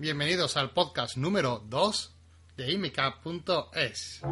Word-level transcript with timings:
Bienvenidos 0.00 0.56
al 0.56 0.70
podcast 0.70 1.18
número 1.18 1.62
2 1.68 2.14
de 2.56 2.72
imica.es. 2.72 4.22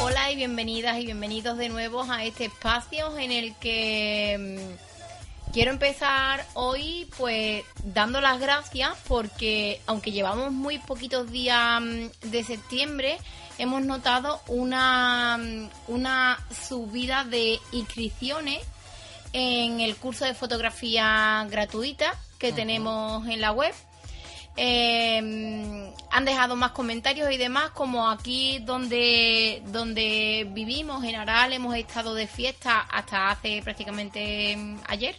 Hola 0.00 0.30
y 0.30 0.36
bienvenidas 0.36 1.00
y 1.00 1.06
bienvenidos 1.06 1.58
de 1.58 1.68
nuevo 1.68 2.04
a 2.04 2.22
este 2.22 2.44
espacio 2.44 3.18
en 3.18 3.32
el 3.32 3.56
que 3.56 4.36
mm, 4.38 5.52
quiero 5.52 5.72
empezar 5.72 6.46
hoy 6.54 7.10
pues 7.18 7.64
dando 7.82 8.20
las 8.20 8.38
gracias 8.38 8.92
porque 9.08 9.80
aunque 9.86 10.12
llevamos 10.12 10.52
muy 10.52 10.78
poquitos 10.78 11.28
días 11.32 11.80
mm, 11.80 12.30
de 12.30 12.44
septiembre 12.44 13.18
hemos 13.58 13.82
notado 13.84 14.40
una, 14.48 15.38
mm, 15.38 15.68
una 15.88 16.38
subida 16.66 17.24
de 17.24 17.58
inscripciones 17.72 18.62
en 19.32 19.80
el 19.80 19.96
curso 19.96 20.24
de 20.24 20.34
fotografía 20.34 21.46
gratuita 21.50 22.14
que 22.38 22.52
tenemos 22.52 23.26
en 23.28 23.40
la 23.40 23.52
web. 23.52 23.74
Eh, 24.58 25.92
han 26.10 26.24
dejado 26.24 26.56
más 26.56 26.70
comentarios 26.70 27.30
y 27.30 27.36
demás, 27.36 27.70
como 27.70 28.08
aquí 28.08 28.58
donde, 28.60 29.62
donde 29.66 30.48
vivimos, 30.50 31.04
en 31.04 31.16
Aral, 31.16 31.52
hemos 31.52 31.76
estado 31.76 32.14
de 32.14 32.26
fiesta 32.26 32.80
hasta 32.80 33.30
hace 33.30 33.60
prácticamente 33.62 34.56
mm, 34.56 34.78
ayer. 34.88 35.16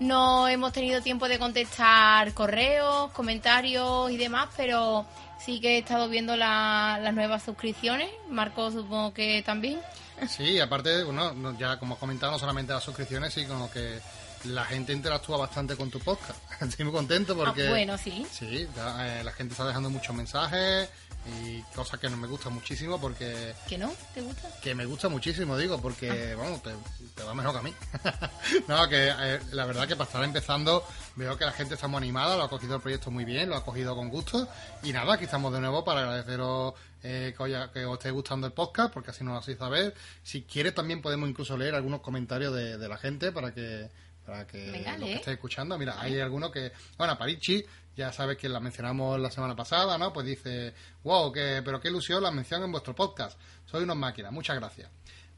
No 0.00 0.48
hemos 0.48 0.72
tenido 0.72 1.00
tiempo 1.00 1.28
de 1.28 1.38
contestar 1.38 2.34
correos, 2.34 3.12
comentarios 3.12 4.10
y 4.10 4.16
demás, 4.16 4.48
pero 4.56 5.06
sí 5.44 5.60
que 5.60 5.76
he 5.76 5.78
estado 5.78 6.08
viendo 6.08 6.36
la- 6.36 6.98
las 7.02 7.14
nuevas 7.14 7.42
suscripciones. 7.42 8.08
Marco 8.30 8.70
supongo 8.70 9.12
que 9.12 9.42
también. 9.42 9.80
Sí, 10.28 10.60
aparte, 10.60 11.02
bueno, 11.04 11.32
no- 11.32 11.58
ya 11.58 11.78
como 11.78 11.94
has 11.94 12.00
comentado, 12.00 12.32
no 12.32 12.38
solamente 12.38 12.72
las 12.72 12.84
suscripciones, 12.84 13.34
sino 13.34 13.70
que 13.70 13.98
la 14.44 14.64
gente 14.64 14.92
interactúa 14.92 15.36
bastante 15.38 15.76
con 15.76 15.90
tu 15.90 15.98
podcast. 16.00 16.38
Estoy 16.62 16.84
muy 16.84 16.94
contento 16.94 17.34
porque... 17.36 17.66
Ah, 17.66 17.70
bueno, 17.70 17.98
sí. 17.98 18.26
Sí, 18.30 18.68
ya, 18.76 19.20
eh, 19.20 19.24
la 19.24 19.32
gente 19.32 19.52
está 19.52 19.66
dejando 19.66 19.90
muchos 19.90 20.14
mensajes 20.14 20.88
y 21.40 21.62
cosas 21.74 21.98
que 21.98 22.10
no 22.10 22.18
me 22.18 22.26
gustan 22.28 22.52
muchísimo 22.52 23.00
porque... 23.00 23.54
¿Que 23.66 23.78
no? 23.78 23.92
¿Te 24.12 24.20
gusta? 24.20 24.48
Que 24.60 24.74
me 24.74 24.84
gusta 24.84 25.08
muchísimo, 25.08 25.56
digo, 25.56 25.80
porque, 25.80 26.32
Ah. 26.34 26.36
vamos, 26.36 26.62
te, 26.62 26.70
te 27.14 27.22
va 27.22 27.32
mejor 27.34 27.52
que 27.52 27.58
a 27.58 27.62
mí. 27.62 27.74
no, 28.68 28.88
que 28.88 29.08
eh, 29.08 29.40
la 29.52 29.64
verdad 29.64 29.88
que 29.88 29.96
para 29.96 30.06
estar 30.06 30.22
empezando 30.24 30.84
veo 31.16 31.36
que 31.38 31.46
la 31.46 31.52
gente 31.52 31.74
está 31.74 31.88
muy 31.88 31.98
animada, 31.98 32.36
lo 32.36 32.42
ha 32.42 32.50
cogido 32.50 32.76
el 32.76 32.82
proyecto 32.82 33.10
muy 33.10 33.24
bien, 33.24 33.48
lo 33.48 33.56
ha 33.56 33.64
cogido 33.64 33.94
con 33.96 34.10
gusto. 34.10 34.46
Y 34.82 34.92
nada, 34.92 35.14
aquí 35.14 35.24
estamos 35.24 35.52
de 35.54 35.60
nuevo 35.60 35.82
para 35.84 36.00
agradeceros 36.00 36.74
eh, 37.02 37.34
que, 37.36 37.42
os- 37.42 37.70
que 37.70 37.84
os 37.86 37.94
esté 37.98 38.10
gustando 38.10 38.46
el 38.46 38.52
podcast, 38.52 38.92
porque 38.92 39.10
así 39.10 39.24
nos 39.24 39.32
lo 39.34 39.40
hacéis 39.40 39.56
saber. 39.58 39.94
Si 40.22 40.42
quieres 40.42 40.74
también 40.74 41.00
podemos 41.00 41.28
incluso 41.28 41.56
leer 41.56 41.74
algunos 41.74 42.00
comentarios 42.00 42.54
de, 42.54 42.76
de 42.76 42.88
la 42.88 42.98
gente 42.98 43.32
para 43.32 43.54
que 43.54 43.88
para 44.24 44.46
que 44.46 44.70
Venga, 44.70 44.96
los 44.98 45.08
que 45.08 45.14
estéis 45.14 45.34
escuchando. 45.34 45.78
Mira, 45.78 46.00
hay 46.00 46.20
algunos 46.20 46.50
que... 46.50 46.72
Bueno, 46.96 47.16
Parichi, 47.18 47.64
ya 47.96 48.12
sabes 48.12 48.36
que 48.36 48.48
la 48.48 48.60
mencionamos 48.60 49.20
la 49.20 49.30
semana 49.30 49.54
pasada, 49.54 49.96
¿no? 49.98 50.12
Pues 50.12 50.26
dice, 50.26 50.74
wow, 51.02 51.32
que, 51.32 51.62
pero 51.64 51.80
qué 51.80 51.88
ilusión 51.88 52.22
la 52.22 52.30
mención 52.30 52.62
en 52.62 52.72
vuestro 52.72 52.94
podcast. 52.94 53.38
Soy 53.66 53.84
unos 53.84 53.96
máquinas, 53.96 54.32
muchas 54.32 54.56
gracias. 54.56 54.90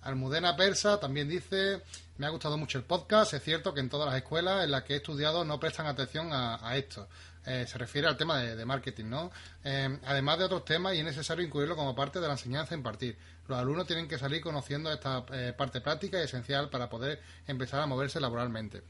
Almudena 0.03 0.57
Persa 0.57 1.01
también 1.01 1.29
dice, 1.29 1.83
me 2.17 2.27
ha 2.27 2.31
gustado 2.31 2.57
mucho 2.57 2.79
el 2.79 2.85
podcast, 2.85 3.35
es 3.35 3.43
cierto 3.43 3.75
que 3.75 3.81
en 3.81 3.89
todas 3.89 4.07
las 4.07 4.17
escuelas 4.17 4.65
en 4.65 4.71
las 4.71 4.85
que 4.85 4.95
he 4.95 4.97
estudiado 4.99 5.45
no 5.45 5.59
prestan 5.59 5.87
atención 5.87 6.33
a, 6.33 6.67
a 6.67 6.77
esto. 6.77 7.09
Eh, 7.47 7.65
se 7.67 7.79
refiere 7.79 8.09
al 8.09 8.17
tema 8.17 8.39
de, 8.39 8.57
de 8.57 8.65
marketing, 8.65 9.05
¿no? 9.05 9.31
Eh, 9.63 9.99
además 10.05 10.39
de 10.39 10.45
otros 10.45 10.65
temas 10.65 10.95
y 10.95 10.99
es 10.99 11.05
necesario 11.05 11.45
incluirlo 11.45 11.77
como 11.77 11.95
parte 11.95 12.21
de 12.21 12.27
la 12.27 12.33
enseñanza 12.33 12.75
a 12.75 12.77
impartir. 12.79 13.17
Los 13.47 13.59
alumnos 13.59 13.87
tienen 13.87 14.09
que 14.09 14.19
salir 14.19 14.41
conociendo 14.41 14.93
esta 14.93 15.25
eh, 15.33 15.55
parte 15.57 15.81
práctica 15.81 16.19
y 16.19 16.25
esencial 16.25 16.69
para 16.71 16.89
poder 16.89 17.23
empezar 17.47 17.81
a 17.81 17.87
moverse 17.87 18.19
laboralmente. 18.19 18.83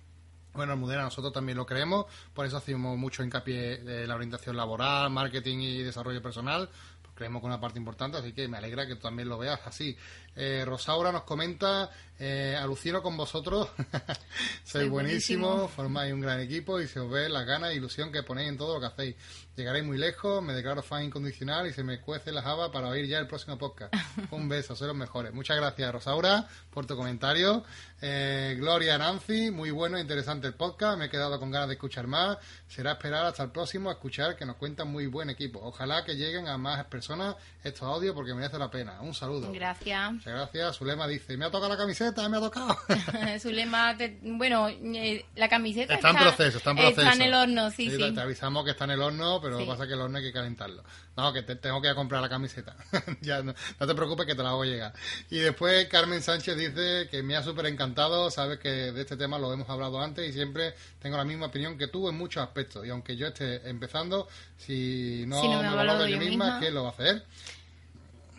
Bueno, 0.54 0.72
Almudena, 0.72 1.02
nosotros 1.02 1.34
también 1.34 1.58
lo 1.58 1.66
creemos, 1.66 2.06
por 2.32 2.46
eso 2.46 2.56
hacemos 2.56 2.96
mucho 2.96 3.22
hincapié 3.22 3.74
en 3.74 4.08
la 4.08 4.14
orientación 4.14 4.56
laboral, 4.56 5.10
marketing 5.10 5.58
y 5.58 5.82
desarrollo 5.82 6.22
personal, 6.22 6.70
pues 7.02 7.14
creemos 7.14 7.42
que 7.42 7.46
es 7.46 7.48
una 7.48 7.60
parte 7.60 7.78
importante, 7.78 8.16
así 8.16 8.32
que 8.32 8.48
me 8.48 8.56
alegra 8.56 8.86
que 8.86 8.94
tú 8.94 9.02
también 9.02 9.28
lo 9.28 9.36
veas 9.36 9.60
así. 9.66 9.98
Eh, 10.36 10.64
Rosaura 10.66 11.10
nos 11.12 11.22
comenta, 11.22 11.90
eh, 12.18 12.56
alucino 12.60 13.02
con 13.02 13.16
vosotros, 13.16 13.68
sois 14.64 14.64
Soy 14.64 14.88
buenísimo, 14.88 15.48
buenísimo. 15.48 15.68
formáis 15.68 16.12
un 16.12 16.20
gran 16.20 16.40
equipo 16.40 16.80
y 16.80 16.86
se 16.86 17.00
os 17.00 17.10
ve 17.10 17.28
las 17.28 17.46
ganas 17.46 17.70
e 17.70 17.76
ilusión 17.76 18.12
que 18.12 18.22
ponéis 18.22 18.50
en 18.50 18.58
todo 18.58 18.74
lo 18.74 18.80
que 18.80 18.86
hacéis. 18.86 19.16
Llegaréis 19.56 19.86
muy 19.86 19.96
lejos, 19.96 20.42
me 20.42 20.52
declaro 20.52 20.82
fan 20.82 21.04
incondicional 21.04 21.66
y 21.66 21.72
se 21.72 21.82
me 21.82 22.00
cuece 22.00 22.30
la 22.32 22.42
java 22.42 22.70
para 22.70 22.88
oír 22.88 23.06
ya 23.06 23.18
el 23.18 23.26
próximo 23.26 23.56
podcast. 23.56 23.94
Un 24.30 24.48
beso, 24.48 24.76
sois 24.76 24.88
los 24.88 24.96
mejores. 24.96 25.32
Muchas 25.32 25.56
gracias, 25.56 25.90
Rosaura, 25.92 26.46
por 26.70 26.84
tu 26.86 26.94
comentario. 26.96 27.64
Eh, 28.02 28.54
Gloria 28.58 28.98
Nancy, 28.98 29.50
muy 29.50 29.70
bueno 29.70 29.96
e 29.96 30.02
interesante 30.02 30.46
el 30.46 30.54
podcast. 30.54 30.98
Me 30.98 31.06
he 31.06 31.10
quedado 31.10 31.38
con 31.38 31.50
ganas 31.50 31.68
de 31.68 31.74
escuchar 31.74 32.06
más. 32.06 32.36
Será 32.68 32.92
esperar 32.92 33.24
hasta 33.24 33.42
el 33.42 33.50
próximo 33.50 33.88
a 33.88 33.94
escuchar 33.94 34.36
que 34.36 34.44
nos 34.44 34.56
cuentan 34.56 34.88
muy 34.88 35.06
buen 35.06 35.30
equipo. 35.30 35.60
Ojalá 35.62 36.04
que 36.04 36.14
lleguen 36.16 36.48
a 36.48 36.58
más 36.58 36.84
personas 36.86 37.36
estos 37.64 37.84
audios 37.84 38.14
porque 38.14 38.34
merece 38.34 38.58
la 38.58 38.70
pena. 38.70 39.00
Un 39.00 39.14
saludo. 39.14 39.50
Gracias. 39.52 40.25
Muchas 40.26 40.40
gracias. 40.40 40.76
Zulema 40.78 41.06
dice, 41.06 41.36
me 41.36 41.44
ha 41.44 41.50
tocado 41.50 41.68
la 41.72 41.76
camiseta, 41.76 42.28
me 42.28 42.36
ha 42.38 42.40
tocado. 42.40 42.76
Su 43.40 43.50
lema, 43.52 43.96
te- 43.96 44.18
bueno, 44.22 44.68
eh, 44.68 45.24
la 45.36 45.48
camiseta 45.48 45.94
Está 45.94 46.10
en 46.10 46.16
proceso, 46.16 46.58
está 46.58 46.70
en 46.72 46.76
proceso. 46.78 47.00
Está 47.02 47.14
en 47.14 47.22
el 47.22 47.34
horno, 47.34 47.70
sí, 47.70 47.90
sí. 47.90 48.12
Te 48.12 48.20
avisamos 48.20 48.64
que 48.64 48.72
está 48.72 48.84
en 48.84 48.90
el 48.92 49.02
horno, 49.02 49.40
pero 49.40 49.60
Sí. 49.60 49.64
pasa 49.66 49.86
que 49.86 49.92
el 49.92 50.00
horno 50.00 50.18
hay 50.18 50.24
que 50.24 50.32
calentarlo. 50.32 50.82
No, 51.16 51.32
que 51.32 51.42
te- 51.42 51.54
tengo 51.56 51.80
que 51.80 51.86
ir 51.86 51.92
a 51.92 51.94
comprar 51.94 52.20
la 52.22 52.28
camiseta. 52.28 52.74
ya, 53.20 53.42
no, 53.42 53.54
no 53.78 53.86
te 53.86 53.94
preocupes 53.94 54.26
que 54.26 54.34
te 54.34 54.42
la 54.42 54.48
hago 54.50 54.64
llegar. 54.64 54.92
Y 55.30 55.38
después 55.38 55.86
Carmen 55.86 56.20
Sánchez 56.22 56.56
dice 56.56 57.08
que 57.08 57.22
me 57.22 57.36
ha 57.36 57.42
súper 57.44 57.66
encantado, 57.66 58.28
sabes 58.30 58.58
que 58.58 58.68
de 58.68 59.00
este 59.00 59.16
tema 59.16 59.38
lo 59.38 59.52
hemos 59.52 59.70
hablado 59.70 60.00
antes 60.02 60.28
y 60.28 60.32
siempre 60.32 60.74
tengo 61.00 61.16
la 61.16 61.24
misma 61.24 61.46
opinión 61.46 61.78
que 61.78 61.86
tú 61.86 62.08
en 62.08 62.16
muchos 62.18 62.42
aspectos. 62.42 62.84
Y 62.84 62.90
aunque 62.90 63.16
yo 63.16 63.28
esté 63.28 63.68
empezando, 63.68 64.26
si 64.58 65.24
no, 65.28 65.40
Si 65.40 65.48
no 65.48 65.62
me 65.62 65.70
me 65.70 65.76
valoro 65.76 66.00
yo 66.06 66.16
yo 66.16 66.18
misma, 66.18 66.44
misma. 66.46 66.58
¿quién 66.60 66.74
lo 66.74 66.82
va 66.82 66.88
a 66.88 66.92
hacer? 66.92 67.24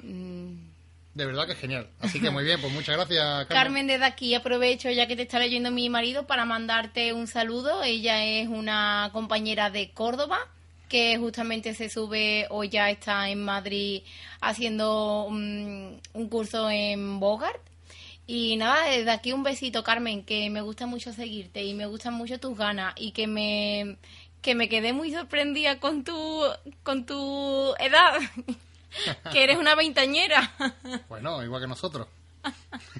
Mm. 0.03 0.66
De 1.17 1.25
verdad 1.25 1.47
que 1.47 1.53
es 1.53 1.59
genial. 1.59 1.89
Así 1.99 2.21
que 2.21 2.29
muy 2.29 2.43
bien, 2.43 2.61
pues 2.61 2.71
muchas 2.71 2.95
gracias, 2.95 3.25
Carmen. 3.47 3.47
Carmen, 3.47 3.87
desde 3.87 4.05
aquí 4.05 4.35
aprovecho 4.35 4.91
ya 4.91 5.07
que 5.07 5.15
te 5.15 5.23
está 5.23 5.39
leyendo 5.39 5.71
mi 5.71 5.89
marido 5.89 6.27
para 6.27 6.45
mandarte 6.45 7.11
un 7.11 7.25
saludo. 7.25 7.81
Ella 7.81 8.23
es 8.23 8.47
una 8.47 9.09
compañera 9.13 9.71
de 9.71 9.89
Córdoba 9.89 10.37
que 10.89 11.17
justamente 11.17 11.73
se 11.73 11.89
sube 11.89 12.45
o 12.51 12.63
ya 12.63 12.91
está 12.91 13.29
en 13.29 13.43
Madrid 13.43 14.03
haciendo 14.41 15.23
un, 15.23 15.99
un 16.13 16.29
curso 16.29 16.69
en 16.69 17.19
Bogart. 17.19 17.61
Y 18.27 18.55
nada, 18.57 18.85
desde 18.85 19.09
aquí 19.09 19.33
un 19.33 19.41
besito, 19.41 19.83
Carmen, 19.83 20.23
que 20.23 20.51
me 20.51 20.61
gusta 20.61 20.85
mucho 20.85 21.13
seguirte 21.13 21.63
y 21.63 21.73
me 21.73 21.87
gustan 21.87 22.13
mucho 22.13 22.39
tus 22.39 22.55
ganas 22.55 22.93
y 22.95 23.11
que 23.11 23.25
me 23.25 23.97
que 24.43 24.53
me 24.53 24.69
quedé 24.69 24.93
muy 24.93 25.11
sorprendida 25.11 25.79
con 25.79 26.03
tu 26.03 26.43
con 26.83 27.07
tu 27.07 27.73
edad, 27.79 28.19
que 29.31 29.43
eres 29.43 29.57
una 29.57 29.75
veintañera. 29.75 30.53
Bueno, 31.09 31.43
igual 31.43 31.61
que 31.61 31.67
nosotros. 31.67 32.07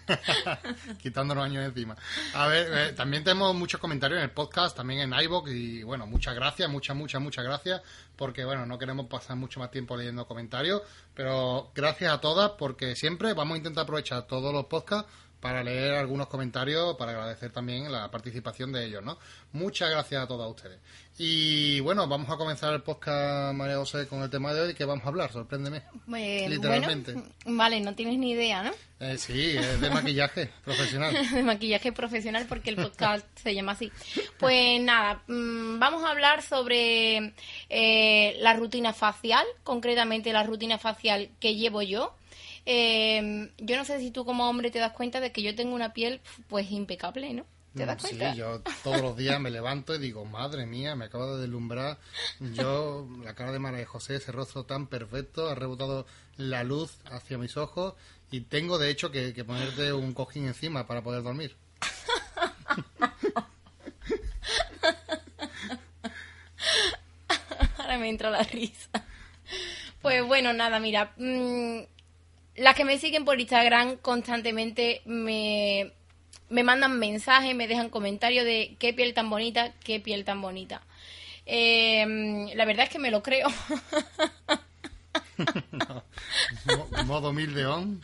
Quitándonos 1.02 1.46
años 1.46 1.66
encima. 1.66 1.96
A 2.34 2.48
ver, 2.48 2.68
eh, 2.72 2.94
también 2.94 3.24
tenemos 3.24 3.56
muchos 3.56 3.80
comentarios 3.80 4.18
en 4.18 4.26
el 4.26 4.32
podcast, 4.32 4.76
también 4.76 5.02
en 5.02 5.20
iVoox 5.20 5.52
y 5.52 5.84
bueno, 5.84 6.06
muchas 6.06 6.36
gracias, 6.36 6.70
muchas, 6.70 6.96
muchas, 6.96 7.22
muchas 7.22 7.46
gracias, 7.46 7.82
porque 8.16 8.44
bueno, 8.46 8.66
no 8.66 8.78
queremos 8.78 9.08
pasar 9.08 9.36
mucho 9.36 9.60
más 9.60 9.72
tiempo 9.72 9.96
leyendo 9.96 10.28
comentarios, 10.28 10.82
pero 11.14 11.72
gracias 11.76 12.14
a 12.14 12.22
todas 12.22 12.52
porque 12.52 12.96
siempre 12.96 13.34
vamos 13.34 13.56
a 13.56 13.58
intentar 13.58 13.84
aprovechar 13.84 14.28
todos 14.28 14.54
los 14.54 14.66
podcasts 14.66 15.10
para 15.40 15.64
leer 15.64 15.94
algunos 15.94 16.28
comentarios, 16.28 16.96
para 16.98 17.12
agradecer 17.12 17.52
también 17.52 17.92
la 17.92 18.10
participación 18.10 18.72
de 18.72 18.86
ellos, 18.86 19.04
¿no? 19.04 19.18
Muchas 19.54 19.90
gracias 19.92 20.24
a 20.24 20.28
todas 20.28 20.50
ustedes. 20.50 20.80
Y 21.20 21.80
bueno, 21.80 22.08
vamos 22.08 22.30
a 22.30 22.38
comenzar 22.38 22.74
el 22.74 22.82
podcast, 22.82 23.56
María 23.56 23.78
José, 23.78 24.08
con 24.08 24.22
el 24.22 24.30
tema 24.30 24.54
de 24.54 24.62
hoy, 24.62 24.74
que 24.74 24.86
vamos 24.86 25.06
a 25.06 25.10
hablar, 25.10 25.32
sorpréndeme. 25.32 25.84
Eh, 26.16 26.48
Literalmente. 26.50 27.14
Bueno, 27.14 27.30
vale, 27.46 27.80
no 27.82 27.96
tienes 27.96 28.18
ni 28.18 28.32
idea, 28.32 28.64
¿no? 28.64 28.72
Eh, 29.00 29.18
sí, 29.18 29.56
es 29.56 29.80
de 29.80 29.90
maquillaje 29.92 30.50
profesional. 30.66 31.16
De 31.32 31.44
maquillaje 31.44 31.92
profesional 31.92 32.46
porque 32.50 32.72
el 32.72 32.78
podcast 32.78 33.26
se 33.36 33.54
llama 33.54 33.74
así. 33.74 33.92
Pues 34.40 34.82
nada, 34.82 35.22
mm, 35.28 35.78
vamos 35.80 36.04
a 36.04 36.12
hablar 36.12 36.42
sobre 36.42 37.34
eh, 37.70 38.38
la 38.40 38.54
rutina 38.54 38.94
facial, 38.94 39.46
concretamente 39.64 40.34
la 40.34 40.44
rutina 40.44 40.80
facial 40.80 41.30
que 41.40 41.56
llevo 41.56 41.84
yo. 41.84 42.17
Eh, 42.70 43.50
yo 43.60 43.78
no 43.78 43.86
sé 43.86 43.98
si 44.00 44.12
tú 44.12 44.26
como 44.26 44.50
hombre 44.50 44.72
te 44.72 44.80
das 44.80 44.92
cuenta 44.92 45.22
de 45.22 45.32
que 45.32 45.42
yo 45.42 45.56
tengo 45.56 45.74
una 45.74 45.94
piel 45.94 46.20
pues 46.50 46.70
impecable, 46.70 47.34
¿no? 47.34 47.46
¿Te 47.76 47.86
das 47.86 48.02
Sí, 48.02 48.18
cuenta? 48.18 48.34
yo 48.34 48.62
todos 48.84 49.02
los 49.02 49.16
días 49.16 49.40
me 49.40 49.52
levanto 49.52 49.96
y 49.96 50.00
digo, 50.00 50.26
madre 50.26 50.66
mía, 50.66 50.96
me 50.96 51.06
acaba 51.06 51.28
de 51.36 51.42
deslumbrar. 51.42 51.98
Yo, 52.40 53.08
la 53.24 53.36
cara 53.36 53.52
de 53.54 53.60
María 53.60 53.86
José, 53.86 54.16
ese 54.16 54.32
rostro 54.34 54.66
tan 54.66 54.88
perfecto, 54.88 55.48
ha 55.50 55.56
rebotado 55.56 56.06
la 56.36 56.64
luz 56.66 56.98
hacia 57.06 57.38
mis 57.38 57.56
ojos 57.56 57.94
y 58.32 58.42
tengo 58.42 58.78
de 58.80 58.90
hecho 58.90 59.12
que, 59.12 59.34
que 59.34 59.46
ponerte 59.46 59.94
un 59.94 60.14
cojín 60.14 60.48
encima 60.48 60.88
para 60.88 61.04
poder 61.04 61.24
dormir. 61.24 61.56
Ahora 67.78 67.98
me 67.98 68.10
entra 68.10 68.30
la 68.30 68.44
risa. 68.44 68.90
Pues 70.02 70.26
bueno, 70.26 70.54
nada, 70.54 70.80
mira. 70.80 71.14
mm, 71.18 71.80
las 72.58 72.76
que 72.76 72.86
me 72.86 72.98
siguen 73.00 73.24
por 73.26 73.40
Instagram 73.40 73.98
constantemente 73.98 75.02
me, 75.06 75.92
me 76.50 76.64
mandan 76.64 77.00
mensajes, 77.00 77.56
me 77.56 77.68
dejan 77.68 77.90
comentarios 77.90 78.46
de 78.46 78.76
qué 78.80 78.94
piel 78.94 79.14
tan 79.14 79.30
bonita, 79.30 79.74
qué 79.84 80.00
piel 80.00 80.26
tan 80.26 80.42
bonita. 80.42 80.82
Eh, 81.46 82.48
la 82.56 82.66
verdad 82.66 82.86
es 82.86 82.90
que 82.90 83.00
me 83.00 83.12
lo 83.12 83.24
creo. 83.24 83.48
No, 86.66 87.04
modo 87.06 87.32
mil 87.32 87.54
león. 87.54 88.02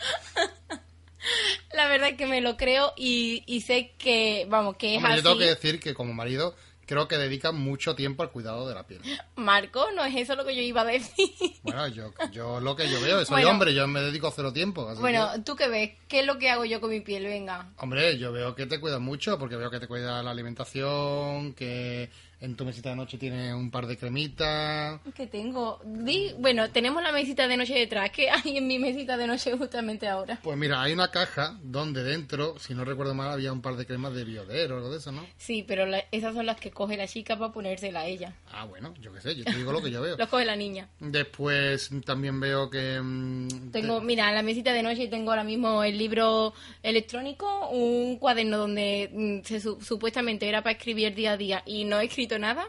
La 1.74 1.88
verdad 1.88 2.10
es 2.10 2.18
que 2.18 2.28
me 2.28 2.42
lo 2.42 2.58
creo 2.58 2.94
y, 2.96 3.44
y 3.48 3.62
sé 3.62 3.94
que, 3.98 4.46
vamos, 4.50 4.76
que 4.78 4.96
es 4.96 4.98
Hombre, 4.98 5.14
yo 5.14 5.16
así. 5.16 5.24
tengo 5.24 5.40
que 5.40 5.46
decir 5.46 5.80
que 5.80 5.94
como 5.94 6.14
marido 6.14 6.56
creo 6.86 7.08
que 7.08 7.18
dedica 7.18 7.52
mucho 7.52 7.96
tiempo 7.96 8.24
al 8.24 8.32
cuidado 8.32 8.68
de 8.68 8.76
la 8.76 8.86
piel. 8.86 9.02
Marco, 9.36 9.86
no 9.96 10.04
es 10.06 10.16
eso 10.16 10.36
lo 10.36 10.46
que 10.46 10.56
yo 10.56 10.62
iba 10.62 10.82
a 10.82 10.86
decir. 10.86 11.30
Bueno, 11.64 11.88
yo, 11.88 12.14
yo 12.32 12.60
lo 12.60 12.76
que 12.76 12.90
yo 12.90 13.00
veo, 13.02 13.24
soy 13.26 13.36
Bueno. 13.36 13.50
hombre, 13.52 13.74
yo 13.74 13.88
me 13.88 14.02
dedico 14.02 14.32
cero 14.36 14.52
tiempo. 14.54 14.88
Así 14.90 15.00
bueno, 15.02 15.30
que, 15.34 15.42
¿tú 15.42 15.56
qué 15.56 15.68
ves? 15.68 15.92
¿Qué 16.08 16.20
es 16.20 16.26
lo 16.26 16.38
que 16.38 16.50
hago 16.50 16.66
yo 16.66 16.82
con 16.82 16.90
mi 16.90 17.00
piel? 17.00 17.24
Venga. 17.26 17.72
hombre, 17.78 18.18
yo 18.18 18.32
veo 18.32 18.56
que 18.56 18.66
te 18.66 18.80
cuidas 18.80 19.00
mucho, 19.00 19.40
porque 19.40 19.56
veo 19.56 19.72
que 19.72 19.80
te 19.80 19.88
cuida 19.88 20.22
la 20.24 20.32
alimentación, 20.32 21.54
que 21.54 22.10
en 22.44 22.56
tu 22.56 22.66
mesita 22.66 22.90
de 22.90 22.96
noche 22.98 23.18
tienes 23.18 23.54
un 23.54 23.72
par 23.72 23.88
de 23.88 23.98
cremitas. 23.98 25.00
que 25.16 25.28
tengo? 25.28 25.80
Di- 25.86 26.34
Bueno, 26.38 26.70
tenemos 26.72 27.02
la 27.02 27.12
mesita 27.12 27.48
de 27.48 27.56
noche 27.58 27.74
detrás. 27.74 28.12
¿Qué 28.12 28.30
hay 28.30 28.58
en 28.58 28.68
mi 28.68 28.80
mesita 28.80 29.16
de 29.18 29.28
noche 29.28 29.56
justamente 29.58 30.08
ahora? 30.08 30.40
Pues 30.44 30.58
mira, 30.58 30.82
hay 30.82 30.92
una 30.94 31.10
caja 31.10 31.58
donde 31.64 32.04
dentro, 32.04 32.60
si 32.60 32.74
no 32.74 32.84
recuerdo 32.84 33.14
mal, 33.14 33.32
había 33.32 33.54
un 33.54 33.62
par 33.62 33.76
de 33.78 33.86
cremas 33.86 34.14
de 34.14 34.26
biodero 34.26 34.76
o 34.76 34.78
algo 34.80 34.92
de 34.92 34.98
eso, 34.98 35.12
¿no? 35.12 35.26
Sí, 35.38 35.64
pero 35.68 35.86
la- 35.86 36.04
esas 36.12 36.34
son 36.36 36.46
las 36.46 36.60
que 36.60 36.72
coge 36.72 36.98
la 36.98 37.08
chica 37.08 37.38
para 37.40 37.54
ponérsela 37.54 38.02
a 38.02 38.06
ella. 38.08 38.34
Ah, 38.52 38.66
bueno, 38.66 38.94
yo 39.02 39.14
qué 39.14 39.22
sé, 39.22 39.36
yo 39.36 39.46
te 39.46 39.56
digo 39.56 39.72
lo 39.72 39.82
que 39.82 39.90
yo 39.92 40.02
veo. 40.02 40.18
Los 40.18 40.28
coge 40.30 40.44
la 40.46 40.56
niña. 40.56 40.90
Después 41.00 41.90
también 42.06 42.40
veo 42.40 42.70
que... 42.70 43.00
mm, 43.02 43.72
Tengo, 43.72 44.00
te- 44.00 44.06
mira, 44.06 44.28
en 44.30 44.36
la 44.36 44.44
mesita 44.44 44.74
de 44.74 44.84
noche 44.84 45.08
tengo 45.08 45.32
ahora 45.32 45.44
mismo 45.46 45.84
el 45.84 45.98
libro 45.98 46.54
electrónico, 46.84 47.70
un 47.70 48.18
cuaderno 48.18 48.58
donde 48.58 49.10
mm, 49.14 49.46
se, 49.46 49.60
supuestamente 49.60 50.48
era 50.48 50.62
para 50.62 50.74
escribir 50.74 51.16
día 51.16 51.32
a 51.34 51.38
día 51.38 51.64
y 51.66 51.86
no 51.86 52.00
he 52.00 52.06
escrito 52.06 52.33
nada. 52.40 52.66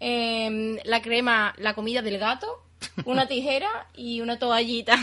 Em, 0.00 0.78
la 0.84 1.00
crema, 1.00 1.54
la 1.58 1.74
comida 1.74 2.02
del 2.02 2.18
gato, 2.18 2.62
una 3.04 3.26
tijera 3.28 3.86
y 3.94 4.20
una 4.20 4.38
toallita. 4.38 4.96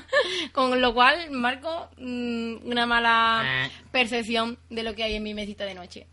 Con 0.52 0.80
lo 0.80 0.94
cual, 0.94 1.30
Marco, 1.30 1.88
mm, 1.98 2.66
una 2.68 2.86
mala 2.86 3.68
percepción 3.90 4.58
de 4.70 4.82
lo 4.82 4.94
que 4.94 5.02
hay 5.04 5.14
en 5.16 5.22
mi 5.22 5.34
mesita 5.34 5.64
de 5.64 5.74
noche. 5.74 6.06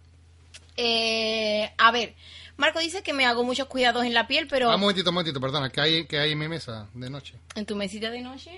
Eh, 0.78 1.72
a 1.78 1.92
ver, 1.92 2.16
Marco 2.57 2.80
dice 2.80 3.04
que 3.04 3.13
me 3.13 3.25
hago 3.25 3.44
muchos 3.44 3.68
cuidados 3.68 4.06
en 4.06 4.13
la 4.13 4.25
piel, 4.28 4.48
pero 4.48 4.72
Ah, 4.72 4.75
un 4.75 4.81
momentito, 4.81 5.10
un 5.12 5.16
momentito, 5.16 5.39
perdona, 5.39 5.69
que 5.69 5.81
hay, 5.81 6.06
que 6.07 6.18
hay 6.19 6.31
en 6.31 6.39
mi 6.39 6.48
mesa 6.48 6.88
de 6.94 7.10
noche. 7.10 7.36
en 7.56 7.66
tu 7.66 7.75
mesita 7.75 8.10
de 8.10 8.22
noche... 8.22 8.51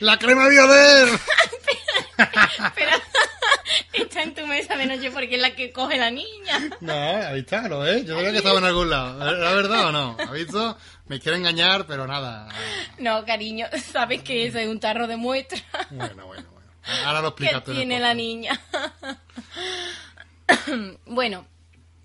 ¡La 0.00 0.16
crema 0.16 0.46
Bioder! 0.48 1.08
Pero 2.16 2.90
está 3.92 4.22
en 4.22 4.34
tu 4.34 4.46
mesa 4.46 4.76
de 4.76 4.86
noche 4.86 5.10
porque 5.10 5.36
es 5.36 5.40
la 5.40 5.54
que 5.54 5.72
coge 5.72 5.96
la 5.96 6.10
niña. 6.10 6.70
No, 6.80 6.92
ahí 6.92 7.40
está, 7.40 7.68
lo 7.68 7.80
ves. 7.80 8.04
Yo 8.06 8.18
creo 8.18 8.32
que 8.32 8.38
estaba 8.38 8.58
en 8.58 8.64
algún 8.64 8.90
lado. 8.90 9.18
¿La 9.18 9.52
verdad 9.52 9.88
o 9.88 9.92
no? 9.92 10.16
¿Has 10.18 10.32
visto? 10.32 10.76
Me 11.06 11.20
quiere 11.20 11.38
engañar, 11.38 11.86
pero 11.86 12.06
nada. 12.06 12.48
No, 12.98 13.24
cariño, 13.24 13.66
sabes 13.92 14.22
que 14.22 14.46
eso 14.46 14.58
es 14.58 14.68
un 14.68 14.80
tarro 14.80 15.06
de 15.06 15.16
muestra 15.16 15.58
Bueno, 15.90 16.26
bueno, 16.26 16.44
bueno. 16.52 16.68
Ahora 17.04 17.20
lo 17.20 17.28
explicas 17.28 17.64
tú. 17.64 17.74
tiene 17.74 18.00
la 18.00 18.14
niña. 18.14 18.58
bueno, 21.06 21.46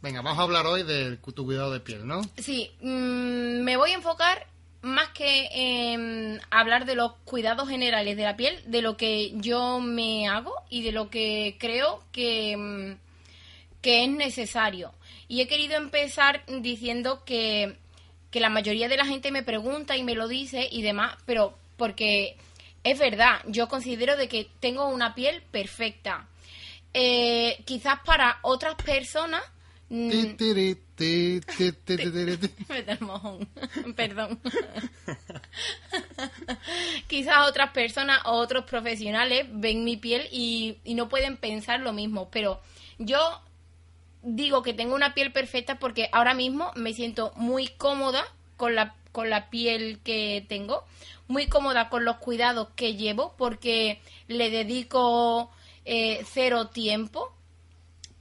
Venga, 0.01 0.21
vamos 0.21 0.37
a 0.37 0.41
hablar 0.41 0.65
hoy 0.65 0.83
de 0.83 1.15
tu 1.15 1.45
cuidado 1.45 1.71
de 1.71 1.79
piel, 1.79 2.05
¿no? 2.05 2.21
sí, 2.37 2.69
mm, 2.81 3.61
me 3.63 3.77
voy 3.77 3.91
a 3.91 3.93
enfocar 3.93 4.47
más 4.83 5.09
que 5.09 5.47
en 5.53 6.41
hablar 6.51 6.85
de 6.85 6.95
los 6.95 7.13
cuidados 7.23 7.69
generales 7.69 8.17
de 8.17 8.23
la 8.23 8.35
piel, 8.35 8.61
de 8.65 8.81
lo 8.81 8.97
que 8.97 9.31
yo 9.37 9.79
me 9.79 10.27
hago 10.27 10.53
y 10.69 10.83
de 10.83 10.91
lo 10.91 11.09
que 11.09 11.55
creo 11.57 12.03
que, 12.11 12.57
mm, 12.57 12.97
que 13.81 14.03
es 14.03 14.09
necesario. 14.09 14.91
Y 15.29 15.39
he 15.39 15.47
querido 15.47 15.77
empezar 15.77 16.43
diciendo 16.47 17.23
que, 17.25 17.77
que 18.29 18.41
la 18.41 18.49
mayoría 18.49 18.89
de 18.89 18.97
la 18.97 19.05
gente 19.05 19.31
me 19.31 19.41
pregunta 19.41 19.95
y 19.95 20.03
me 20.03 20.15
lo 20.15 20.27
dice 20.27 20.67
y 20.69 20.81
demás, 20.81 21.15
pero 21.25 21.57
porque 21.77 22.35
es 22.83 22.99
verdad, 22.99 23.41
yo 23.47 23.69
considero 23.69 24.17
de 24.17 24.27
que 24.27 24.49
tengo 24.59 24.89
una 24.89 25.15
piel 25.15 25.41
perfecta. 25.49 26.27
Eh, 26.93 27.57
quizás 27.63 27.99
para 28.05 28.39
otras 28.41 28.75
personas... 28.75 29.41
mm, 29.89 30.35
el 31.03 32.99
mojón. 33.01 33.47
Perdón. 33.95 34.39
Quizás 37.07 37.47
otras 37.47 37.71
personas 37.71 38.21
o 38.25 38.31
otros 38.31 38.65
profesionales 38.65 39.45
ven 39.51 39.83
mi 39.83 39.97
piel 39.97 40.27
y, 40.31 40.77
y 40.83 40.95
no 40.95 41.09
pueden 41.09 41.37
pensar 41.37 41.79
lo 41.79 41.93
mismo, 41.93 42.29
pero 42.31 42.59
yo 42.97 43.41
digo 44.23 44.63
que 44.63 44.73
tengo 44.73 44.95
una 44.95 45.13
piel 45.13 45.31
perfecta 45.31 45.79
porque 45.79 46.09
ahora 46.11 46.33
mismo 46.33 46.71
me 46.75 46.93
siento 46.93 47.31
muy 47.35 47.67
cómoda 47.67 48.23
con 48.57 48.75
la, 48.75 48.95
con 49.11 49.29
la 49.29 49.49
piel 49.49 49.99
que 50.03 50.45
tengo, 50.47 50.83
muy 51.27 51.47
cómoda 51.47 51.89
con 51.89 52.05
los 52.05 52.17
cuidados 52.17 52.69
que 52.75 52.95
llevo 52.95 53.35
porque 53.37 54.01
le 54.27 54.49
dedico 54.49 55.51
eh, 55.85 56.25
cero 56.31 56.67
tiempo 56.67 57.32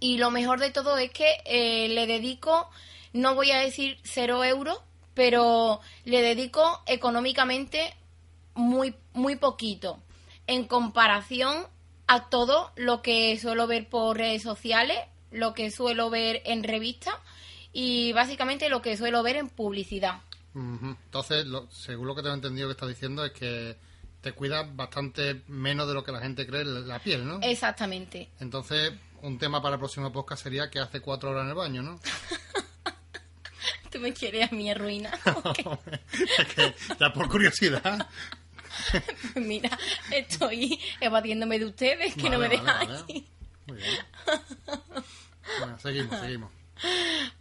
y 0.02 0.18
lo 0.18 0.30
mejor 0.32 0.58
de 0.58 0.70
todo 0.72 0.98
es 0.98 1.10
que 1.12 1.28
eh, 1.44 1.88
le 1.88 2.08
dedico, 2.08 2.68
no 3.12 3.36
voy 3.36 3.52
a 3.52 3.58
decir 3.58 3.98
cero 4.02 4.42
euros, 4.42 4.78
pero 5.14 5.80
le 6.04 6.20
dedico 6.22 6.82
económicamente 6.86 7.94
muy, 8.54 8.96
muy 9.12 9.36
poquito 9.36 10.00
en 10.48 10.64
comparación 10.66 11.66
a 12.08 12.28
todo 12.30 12.72
lo 12.74 13.00
que 13.00 13.38
suelo 13.38 13.68
ver 13.68 13.88
por 13.88 14.16
redes 14.16 14.42
sociales, 14.42 14.98
lo 15.30 15.54
que 15.54 15.70
suelo 15.70 16.10
ver 16.10 16.42
en 16.46 16.64
revistas 16.64 17.14
y 17.72 18.12
básicamente 18.12 18.68
lo 18.68 18.82
que 18.82 18.96
suelo 18.96 19.22
ver 19.22 19.36
en 19.36 19.48
publicidad. 19.48 20.20
Entonces, 20.54 21.46
lo- 21.46 21.70
según 21.70 22.08
lo 22.08 22.14
que 22.16 22.22
tengo 22.22 22.34
entendido 22.34 22.66
que 22.68 22.72
estás 22.72 22.88
diciendo, 22.88 23.24
es 23.24 23.32
que 23.32 23.76
te 24.20 24.32
cuidas 24.32 24.66
bastante 24.76 25.42
menos 25.46 25.86
de 25.88 25.94
lo 25.94 26.02
que 26.04 26.12
la 26.12 26.20
gente 26.20 26.46
cree 26.46 26.64
la 26.64 26.98
piel, 26.98 27.26
¿no? 27.26 27.38
Exactamente. 27.40 28.28
Entonces, 28.40 28.92
un 29.22 29.38
tema 29.38 29.62
para 29.62 29.74
el 29.74 29.78
próximo 29.78 30.12
podcast 30.12 30.42
sería 30.42 30.70
que 30.70 30.78
hace 30.78 31.00
cuatro 31.00 31.30
horas 31.30 31.44
en 31.44 31.48
el 31.50 31.54
baño, 31.54 31.82
¿no? 31.82 31.98
Tú 33.90 34.00
me 34.00 34.12
quieres 34.12 34.50
a 34.50 34.54
mi 34.54 34.72
ruina. 34.74 35.10
Es 36.38 36.54
que, 36.54 36.74
ya 36.98 37.12
por 37.12 37.28
curiosidad. 37.28 38.08
Mira, 39.36 39.78
estoy 40.10 40.78
evadiéndome 41.00 41.58
de 41.58 41.66
ustedes 41.66 42.14
que 42.14 42.30
no 42.30 42.38
me 42.38 42.48
vale, 42.48 42.60
dejáis. 42.60 42.88
vale. 42.88 43.24
Muy 43.66 43.76
bien. 43.76 43.96
Bueno, 45.58 45.78
seguimos, 45.78 46.20
seguimos. 46.20 46.50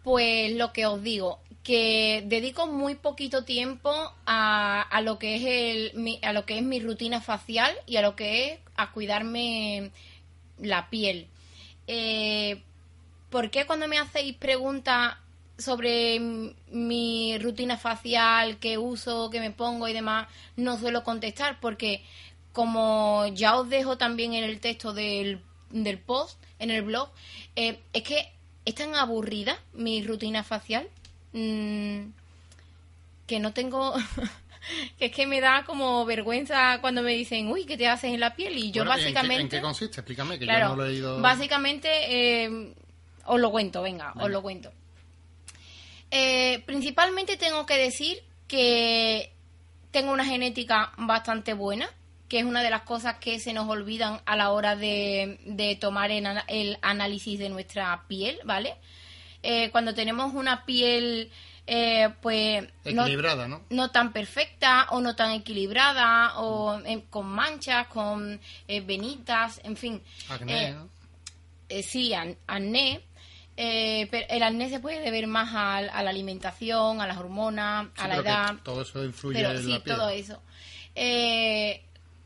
Pues 0.03 0.53
lo 0.53 0.73
que 0.73 0.85
os 0.85 1.01
digo, 1.01 1.39
que 1.63 2.23
dedico 2.25 2.67
muy 2.67 2.95
poquito 2.95 3.43
tiempo 3.43 3.91
a, 4.25 4.81
a 4.81 5.01
lo 5.01 5.17
que 5.19 5.35
es 5.35 5.43
el, 5.45 6.00
mi, 6.00 6.19
a 6.21 6.33
lo 6.33 6.45
que 6.45 6.57
es 6.57 6.63
mi 6.63 6.79
rutina 6.79 7.21
facial 7.21 7.73
y 7.88 7.95
a 7.95 8.01
lo 8.01 8.15
que 8.15 8.53
es 8.53 8.59
a 8.75 8.91
cuidarme 8.91 9.91
la 10.59 10.89
piel. 10.89 11.27
Eh, 11.88 12.61
¿Por 13.29 13.50
qué 13.50 13.65
cuando 13.65 13.88
me 13.88 13.97
hacéis 13.97 14.35
preguntas 14.35 15.15
sobre 15.57 16.19
mi 16.19 17.38
rutina 17.38 17.77
facial, 17.77 18.57
qué 18.59 18.77
uso, 18.77 19.29
qué 19.29 19.39
me 19.39 19.51
pongo 19.51 19.88
y 19.88 19.93
demás, 19.93 20.27
no 20.57 20.77
suelo 20.77 21.03
contestar? 21.03 21.59
Porque 21.59 22.03
como 22.51 23.25
ya 23.27 23.55
os 23.57 23.69
dejo 23.69 23.97
también 23.97 24.33
en 24.33 24.43
el 24.43 24.59
texto 24.59 24.93
del, 24.93 25.41
del 25.69 25.97
post, 25.97 26.41
en 26.59 26.71
el 26.71 26.81
blog, 26.81 27.09
eh, 27.55 27.79
es 27.93 28.03
que 28.03 28.31
es 28.65 28.75
tan 28.75 28.95
aburrida 28.95 29.57
mi 29.73 30.03
rutina 30.03 30.43
facial 30.43 30.88
mm, 31.33 32.09
que 33.27 33.39
no 33.39 33.53
tengo... 33.53 33.93
que 34.97 35.05
es 35.05 35.11
que 35.11 35.25
me 35.27 35.41
da 35.41 35.63
como 35.65 36.05
vergüenza 36.05 36.79
cuando 36.81 37.01
me 37.01 37.11
dicen, 37.13 37.47
uy, 37.51 37.65
¿qué 37.65 37.77
te 37.77 37.87
haces 37.87 38.13
en 38.13 38.19
la 38.19 38.35
piel? 38.35 38.57
Y 38.57 38.71
yo 38.71 38.83
Bueno, 38.85 38.99
¿y 38.99 39.01
en 39.01 39.07
qué- 39.07 39.13
básicamente... 39.13 39.41
¿En 39.43 39.49
qué, 39.49 39.61
consiste? 39.61 39.99
Explícame, 40.01 40.37
que 40.39 40.45
Claro, 40.45 40.67
yo 40.67 40.69
no 40.69 40.75
lo 40.77 40.85
he 40.85 40.89
leído. 40.91 41.21
básicamente 41.21 41.89
eh, 42.45 42.73
os 43.25 43.39
lo 43.39 43.51
cuento, 43.51 43.81
venga, 43.81 44.13
os 44.17 44.29
lo 44.29 44.41
cuento. 44.41 44.71
Eh, 46.11 46.61
principalmente 46.65 47.37
tengo 47.37 47.65
que 47.65 47.77
decir 47.77 48.21
que 48.47 49.31
tengo 49.91 50.11
una 50.11 50.25
genética 50.25 50.91
bastante 50.97 51.53
buena, 51.53 51.89
que 52.27 52.39
es 52.39 52.45
una 52.45 52.61
de 52.63 52.69
las 52.69 52.81
cosas 52.83 53.15
que 53.17 53.39
se 53.39 53.53
nos 53.53 53.67
olvidan 53.69 54.21
a 54.25 54.35
la 54.35 54.51
hora 54.51 54.75
de, 54.75 55.39
de 55.45 55.75
tomar 55.75 56.11
el 56.11 56.77
análisis 56.81 57.39
de 57.39 57.49
nuestra 57.49 58.03
piel, 58.07 58.39
¿vale? 58.45 58.75
Eh, 59.43 59.69
cuando 59.71 59.93
tenemos 59.93 60.33
una 60.33 60.65
piel, 60.65 61.31
eh, 61.67 62.09
pues... 62.21 62.65
Equilibrada, 62.83 63.47
¿no? 63.47 63.61
no 63.69 63.91
tan 63.91 64.11
perfecta 64.13 64.87
o 64.89 64.99
no 65.01 65.15
tan 65.15 65.31
equilibrada 65.31 66.39
o 66.39 66.79
eh, 66.85 67.03
con 67.09 67.27
manchas, 67.27 67.87
con 67.87 68.39
eh, 68.67 68.81
venitas, 68.81 69.61
en 69.63 69.77
fin. 69.77 70.01
Acné, 70.29 70.71
¿no? 70.71 70.89
sí, 71.83 72.13
an- 72.13 72.37
acné. 72.47 73.01
pero 73.55 74.25
el 74.29 74.43
acné 74.43 74.69
se 74.69 74.79
puede 74.79 74.99
deber 75.01 75.27
más 75.27 75.53
al- 75.53 75.89
a, 75.89 76.03
la 76.03 76.09
alimentación, 76.09 76.99
a 76.99 77.07
las 77.07 77.17
hormonas, 77.17 77.87
Sí, 77.95 78.01
a 78.03 78.07
la 78.07 78.15
edad. 78.17 78.55
Todo 78.63 78.81
eso 78.81 79.03
influye 79.05 79.39
Pero 79.39 79.51
en 79.51 79.63
sí, 79.63 79.71
la 79.71 79.79
piel. 79.83 79.95
todo 79.95 80.09
eso. 80.09 80.41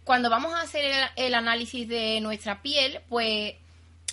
Cuando 0.03 0.29
vamos 0.29 0.53
a 0.53 0.61
hacer 0.61 0.85
el, 0.85 1.25
el 1.27 1.33
análisis 1.33 1.87
de 1.87 2.19
nuestra 2.21 2.61
piel, 2.61 3.01
pues 3.09 3.55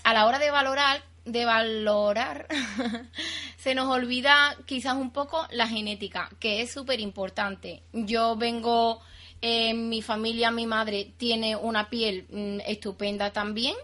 a 0.04 0.14
la 0.14 0.26
hora 0.26 0.38
de 0.38 0.50
valorar, 0.50 1.02
de 1.24 1.44
valorar, 1.44 2.46
se 3.56 3.74
nos 3.74 3.88
olvida 3.88 4.56
quizás 4.66 4.94
un 4.94 5.12
poco 5.12 5.46
la 5.50 5.68
genética, 5.68 6.28
que 6.40 6.62
es 6.62 6.72
súper 6.72 7.00
importante. 7.00 7.82
Yo 7.92 8.36
vengo, 8.36 9.00
en 9.40 9.88
mi 9.88 10.02
familia, 10.02 10.50
mi 10.50 10.66
madre 10.66 11.12
tiene 11.16 11.56
una 11.56 11.90
piel 11.90 12.26
mm, 12.30 12.60
estupenda 12.66 13.32
también. 13.32 13.76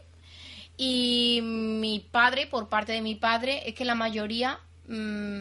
Y 0.76 1.40
mi 1.42 2.00
padre, 2.00 2.46
por 2.46 2.68
parte 2.68 2.92
de 2.92 3.02
mi 3.02 3.16
padre, 3.16 3.68
es 3.68 3.74
que 3.74 3.84
la 3.84 3.94
mayoría... 3.94 4.60
mm. 4.86 5.40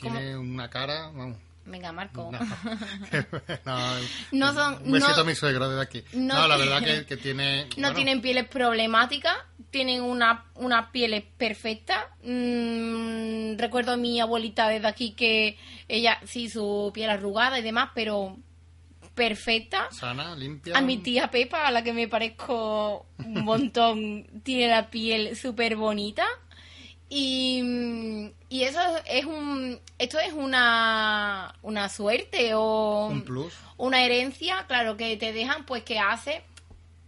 Tiene 0.00 0.36
una 0.36 0.68
cara, 0.68 1.10
vamos. 1.14 1.45
Venga, 1.66 1.90
Marco. 1.92 2.30
No, 2.30 2.38
no, 3.64 3.96
No 4.32 4.52
son- 4.54 4.82
Un 4.84 4.92
besito 4.92 5.14
no- 5.16 5.20
a 5.22 5.24
mi 5.24 5.34
suegro 5.34 5.68
desde 5.68 5.82
aquí. 5.82 6.04
no- 6.16 6.34
No, 6.34 6.48
la 6.48 6.56
verdad 6.56 6.82
que, 6.82 7.06
que 7.06 7.16
tiene. 7.16 7.64
No 7.76 7.88
bueno, 7.88 7.94
tienen 7.94 8.20
pieles 8.22 8.46
problemáticas, 8.48 9.34
tienen 9.70 10.02
una, 10.02 10.44
una 10.54 10.92
piel 10.92 11.24
perfecta. 11.36 12.08
Mm, 12.22 13.56
recuerdo 13.58 13.92
a 13.92 13.96
mi 13.96 14.20
abuelita 14.20 14.68
desde 14.68 14.86
aquí 14.86 15.12
que 15.12 15.58
ella, 15.88 16.20
sí, 16.24 16.48
su 16.48 16.90
piel 16.94 17.10
arrugada 17.10 17.58
y 17.58 17.62
demás, 17.62 17.90
pero 17.94 18.36
perfecta. 19.14 19.88
Sana, 19.90 20.34
limpia. 20.36 20.76
A 20.76 20.80
mi 20.82 20.98
tía 20.98 21.30
Pepa, 21.30 21.66
a 21.66 21.70
la 21.70 21.82
que 21.82 21.92
me 21.92 22.06
parezco 22.08 23.06
un 23.18 23.44
montón, 23.44 24.26
tiene 24.44 24.68
la 24.68 24.90
piel 24.90 25.36
súper 25.36 25.76
bonita. 25.76 26.24
Y, 27.08 28.32
y 28.48 28.62
eso 28.62 28.80
es 29.06 29.24
un 29.24 29.78
esto 29.98 30.18
es 30.18 30.32
una, 30.32 31.54
una 31.62 31.88
suerte 31.88 32.52
o 32.54 33.06
Un 33.06 33.22
plus. 33.22 33.54
una 33.76 34.04
herencia, 34.04 34.66
claro, 34.66 34.96
que 34.96 35.16
te 35.16 35.32
dejan, 35.32 35.64
pues 35.64 35.84
que 35.84 35.98
hace 35.98 36.42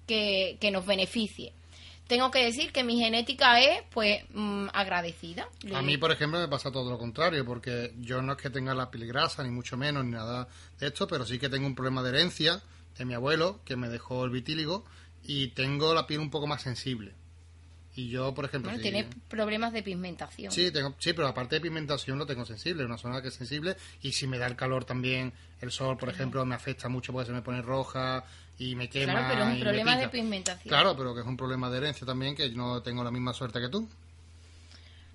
que, 0.07 0.57
que 0.61 0.71
nos 0.71 0.87
beneficie. 0.87 1.53
Tengo 2.07 2.31
que 2.31 2.43
decir 2.43 2.73
que 2.73 2.85
mi 2.85 2.99
genética 2.99 3.61
es, 3.61 3.83
pues, 3.91 4.23
mm, 4.33 4.69
agradecida. 4.73 5.47
A 5.75 5.83
mí, 5.83 5.99
por 5.99 6.11
ejemplo, 6.11 6.41
me 6.41 6.49
pasa 6.49 6.73
todo 6.73 6.91
lo 6.91 6.97
contrario, 6.97 7.45
porque 7.45 7.93
yo 7.99 8.23
no 8.23 8.33
es 8.33 8.39
que 8.39 8.49
tenga 8.49 8.75
la 8.75 8.91
piel 8.91 9.07
grasa, 9.07 9.43
ni 9.43 9.51
mucho 9.51 9.77
menos, 9.77 10.07
ni 10.07 10.13
nada 10.13 10.49
de 10.81 10.87
esto, 10.87 11.07
pero 11.07 11.27
sí 11.27 11.39
que 11.39 11.51
tengo 11.51 11.67
un 11.67 11.75
problema 11.75 12.03
de 12.03 12.09
herencia 12.09 12.63
de 12.97 13.05
mi 13.05 13.13
abuelo, 13.13 13.61
que 13.67 13.77
me 13.77 13.91
dejó 13.91 14.25
el 14.25 14.31
vitíligo, 14.31 14.87
y 15.23 15.49
tengo 15.49 15.93
la 15.93 16.07
piel 16.07 16.21
un 16.21 16.31
poco 16.31 16.47
más 16.47 16.63
sensible. 16.63 17.13
Y 17.99 18.11
yo, 18.11 18.33
por 18.33 18.45
ejemplo... 18.45 18.71
Bueno, 18.71 18.81
si- 18.81 18.91
tienes 18.93 19.13
problemas 19.29 19.73
de 19.73 19.83
pigmentación. 19.83 20.53
Sí, 20.53 20.71
tengo, 20.71 20.95
sí, 21.01 21.15
pero 21.15 21.27
aparte 21.27 21.57
de 21.57 21.61
pigmentación 21.63 22.17
lo 22.17 22.27
tengo 22.27 22.45
sensible, 22.45 22.85
una 22.85 22.97
zona 22.97 23.21
que 23.21 23.27
es 23.27 23.35
sensible 23.35 23.77
y 24.03 24.13
si 24.13 24.29
me 24.29 24.39
da 24.39 24.47
el 24.47 24.55
calor 24.55 24.85
también, 24.85 25.33
el 25.61 25.73
sol, 25.73 25.99
por 25.99 26.09
ejemplo, 26.09 26.45
me 26.47 26.55
afecta 26.55 26.89
mucho 26.89 27.13
porque 27.13 27.27
se 27.27 27.33
me 27.33 27.43
pone 27.43 27.61
roja 27.61 28.23
y 28.57 28.77
me 28.77 28.89
quema. 28.89 29.15
Claro, 29.15 29.27
pero 29.31 29.43
es 29.49 29.55
un 29.55 29.61
problema 29.61 29.97
de 29.97 30.09
pigmentación. 30.11 30.69
Claro, 30.69 30.97
pero 30.97 31.13
que 31.13 31.23
es 31.23 31.27
un 31.27 31.37
problema 31.37 31.69
de 31.71 31.79
herencia 31.79 32.07
también, 32.07 32.37
que 32.37 32.49
yo 32.49 32.57
no 32.57 32.81
tengo 32.83 33.03
la 33.03 33.11
misma 33.11 33.35
suerte 33.35 33.61
que 33.61 33.69
tú. 33.69 33.89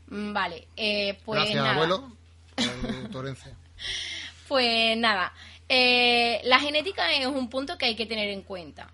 Mm, 0.08 0.34
Vale, 0.34 0.68
eh, 0.76 1.18
pues 1.24 1.40
Gracias, 1.40 1.64
nada. 1.64 1.72
abuelo, 1.76 2.12
por 3.02 3.10
tu 3.12 3.20
herencia. 3.22 3.56
Pues 4.50 4.98
nada, 4.98 5.32
eh, 5.70 6.42
la 6.44 6.60
genética 6.60 7.14
es 7.14 7.28
un 7.28 7.50
punto 7.50 7.78
que 7.78 7.86
hay 7.86 7.96
que 7.96 8.06
tener 8.06 8.28
en 8.28 8.42
cuenta 8.42 8.90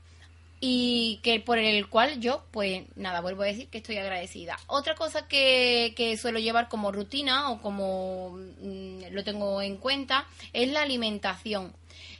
y 0.62 1.20
que 1.24 1.40
por 1.40 1.58
el 1.58 1.88
cual 1.88 2.20
yo, 2.20 2.44
pues 2.52 2.84
nada, 2.96 3.22
vuelvo 3.22 3.44
a 3.44 3.48
decir 3.48 3.70
que 3.70 3.78
estoy 3.78 3.98
agradecida. 3.98 4.58
Otra 4.68 4.96
cosa 4.96 5.28
que, 5.28 5.94
que 5.96 6.18
suelo 6.18 6.40
llevar 6.40 6.68
como 6.68 6.92
rutina 6.92 7.50
o 7.52 7.62
como 7.62 8.38
mm, 8.62 9.12
lo 9.12 9.24
tengo 9.24 9.62
en 9.62 9.78
cuenta 9.78 10.26
es 10.52 10.70
la 10.70 10.82
alimentación. 10.82 11.74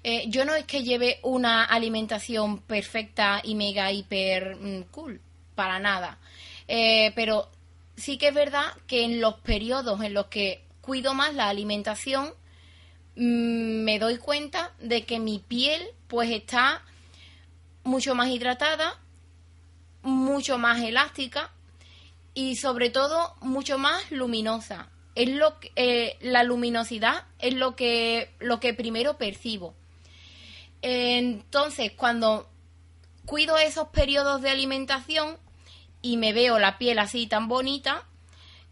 Eh, 0.04 0.26
yo 0.28 0.46
no 0.46 0.56
es 0.56 0.66
que 0.66 0.84
lleve 0.84 1.20
una 1.24 1.66
alimentación 1.66 2.60
perfecta 2.60 3.42
y 3.44 3.56
mega 3.56 3.92
hiper 3.92 4.56
mm, 4.56 4.84
cool, 4.92 5.20
para 5.56 5.80
nada. 5.80 6.18
Eh, 6.68 7.12
pero 7.16 7.50
sí 7.98 8.18
que 8.18 8.30
es 8.30 8.34
verdad 8.34 8.66
que 8.88 9.04
en 9.04 9.20
los 9.20 9.36
periodos 9.36 10.02
en 10.02 10.14
los 10.14 10.28
que 10.28 10.64
cuido 10.82 11.14
más 11.14 11.34
la 11.36 11.50
alimentación, 11.50 12.34
mm, 13.16 13.84
me 13.84 14.00
doy 14.00 14.18
cuenta 14.18 14.72
de 14.80 15.04
que 15.06 15.20
mi 15.20 15.40
piel 15.40 15.82
pues 16.08 16.30
está 16.30 16.84
mucho 17.84 18.16
más 18.16 18.30
hidratada, 18.30 19.00
mucho 20.02 20.58
más 20.58 20.82
elástica 20.82 21.52
y 22.34 22.56
sobre 22.56 22.90
todo 22.90 23.36
mucho 23.42 23.78
más 23.78 24.12
luminosa. 24.12 24.90
Es 25.16 25.30
lo 25.30 25.60
que, 25.60 25.72
eh, 25.76 26.18
la 26.22 26.44
luminosidad 26.44 27.26
es 27.40 27.54
lo 27.54 27.76
que 27.76 28.32
lo 28.40 28.60
que 28.60 28.74
primero 28.74 29.18
percibo. 29.18 29.74
Entonces, 30.82 31.92
cuando 31.96 32.50
cuido 33.26 33.58
esos 33.58 33.90
periodos 33.90 34.42
de 34.42 34.50
alimentación 34.50 35.38
y 36.02 36.18
me 36.18 36.32
veo 36.32 36.58
la 36.60 36.78
piel 36.78 37.00
así 37.00 37.28
tan 37.28 37.48
bonita 37.48 38.06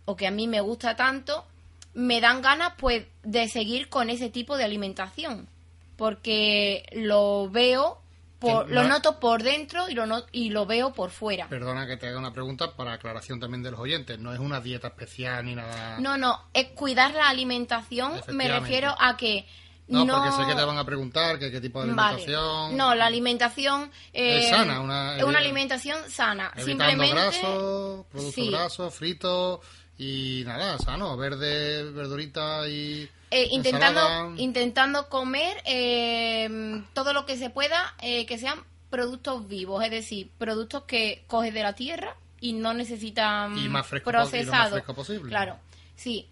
o 0.05 0.15
que 0.15 0.27
a 0.27 0.31
mí 0.31 0.47
me 0.47 0.61
gusta 0.61 0.95
tanto, 0.95 1.45
me 1.93 2.21
dan 2.21 2.41
ganas 2.41 2.73
pues 2.77 3.05
de 3.23 3.49
seguir 3.49 3.89
con 3.89 4.09
ese 4.09 4.29
tipo 4.29 4.55
de 4.55 4.63
alimentación 4.63 5.49
porque 5.97 6.85
lo 6.93 7.49
veo 7.49 7.99
por, 8.39 8.70
lo 8.70 8.84
no- 8.84 8.89
noto 8.89 9.20
por 9.20 9.41
dentro 9.44 9.89
y 9.89 9.94
lo 9.96 10.06
no- 10.06 10.24
y 10.32 10.50
lo 10.50 10.65
veo 10.65 10.94
por 10.94 11.10
fuera. 11.12 11.48
Perdona 11.48 11.88
que 11.88 11.98
te 11.98 12.08
haga 12.08 12.20
una 12.20 12.34
pregunta 12.34 12.75
para 12.75 12.94
aclaración 12.94 13.39
también 13.39 13.63
de 13.63 13.72
los 13.72 13.79
oyentes. 13.79 14.20
No 14.20 14.34
es 14.34 14.39
una 14.39 14.62
dieta 14.62 14.88
especial 14.89 15.46
ni 15.46 15.56
nada. 15.56 15.98
No, 16.00 16.17
no, 16.17 16.44
es 16.53 16.67
cuidar 16.70 17.13
la 17.13 17.29
alimentación, 17.29 18.13
me 18.29 18.48
refiero 18.48 18.96
a 19.00 19.17
que 19.17 19.46
No, 19.88 20.03
no, 20.03 20.15
porque 20.17 20.32
sé 20.34 20.46
que 20.46 20.53
te 20.56 20.63
van 20.65 20.77
a 20.77 20.84
preguntar 20.86 21.39
que 21.39 21.50
qué 21.50 21.62
tipo 21.62 21.82
de 21.82 21.94
Vale. 21.94 22.15
alimentación. 22.17 22.75
No, 22.75 22.94
la 22.94 23.06
alimentación 23.06 23.89
eh, 24.13 24.39
Es 24.39 24.50
sana, 24.50 24.82
una- 24.82 25.15
es 25.17 25.24
una 25.24 25.39
alimentación 25.39 25.98
sana. 26.10 26.51
Simplemente 26.58 27.10
grasos, 27.15 28.06
productos 28.12 28.34
sí. 28.36 28.50
grasos, 28.51 28.94
fritos 28.94 29.60
y 29.98 30.44
nada, 30.46 30.77
sano, 30.77 31.15
verde, 31.17 31.89
verdurita 31.91 32.67
y 32.67 33.10
Eh, 33.29 33.50
intentando, 33.51 34.00
ensalada. 34.01 34.34
intentando 34.41 35.10
comer 35.10 35.57
eh, 35.65 36.81
todo 36.93 37.13
lo 37.13 37.25
que 37.25 37.36
se 37.38 37.50
pueda 37.50 37.93
eh, 38.01 38.25
que 38.25 38.38
sean 38.38 38.60
productos 38.89 39.48
vivos, 39.50 39.84
es 39.84 39.91
decir, 39.91 40.29
productos 40.38 40.84
que 40.84 41.24
coges 41.27 41.53
de 41.53 41.62
la 41.63 41.74
tierra 41.74 42.15
y 42.39 42.53
no 42.53 42.74
necesitan 42.74 43.57
Y 43.57 43.67
más 43.67 43.86
fresco 43.86 44.05
po- 44.05 44.12
y 44.12 44.13
lo 44.13 44.19
más 44.22 44.29
procesado. 44.29 44.72
fresco 44.72 44.93
posible. 44.93 45.29
Claro, 45.29 45.57
sí. 45.96 46.27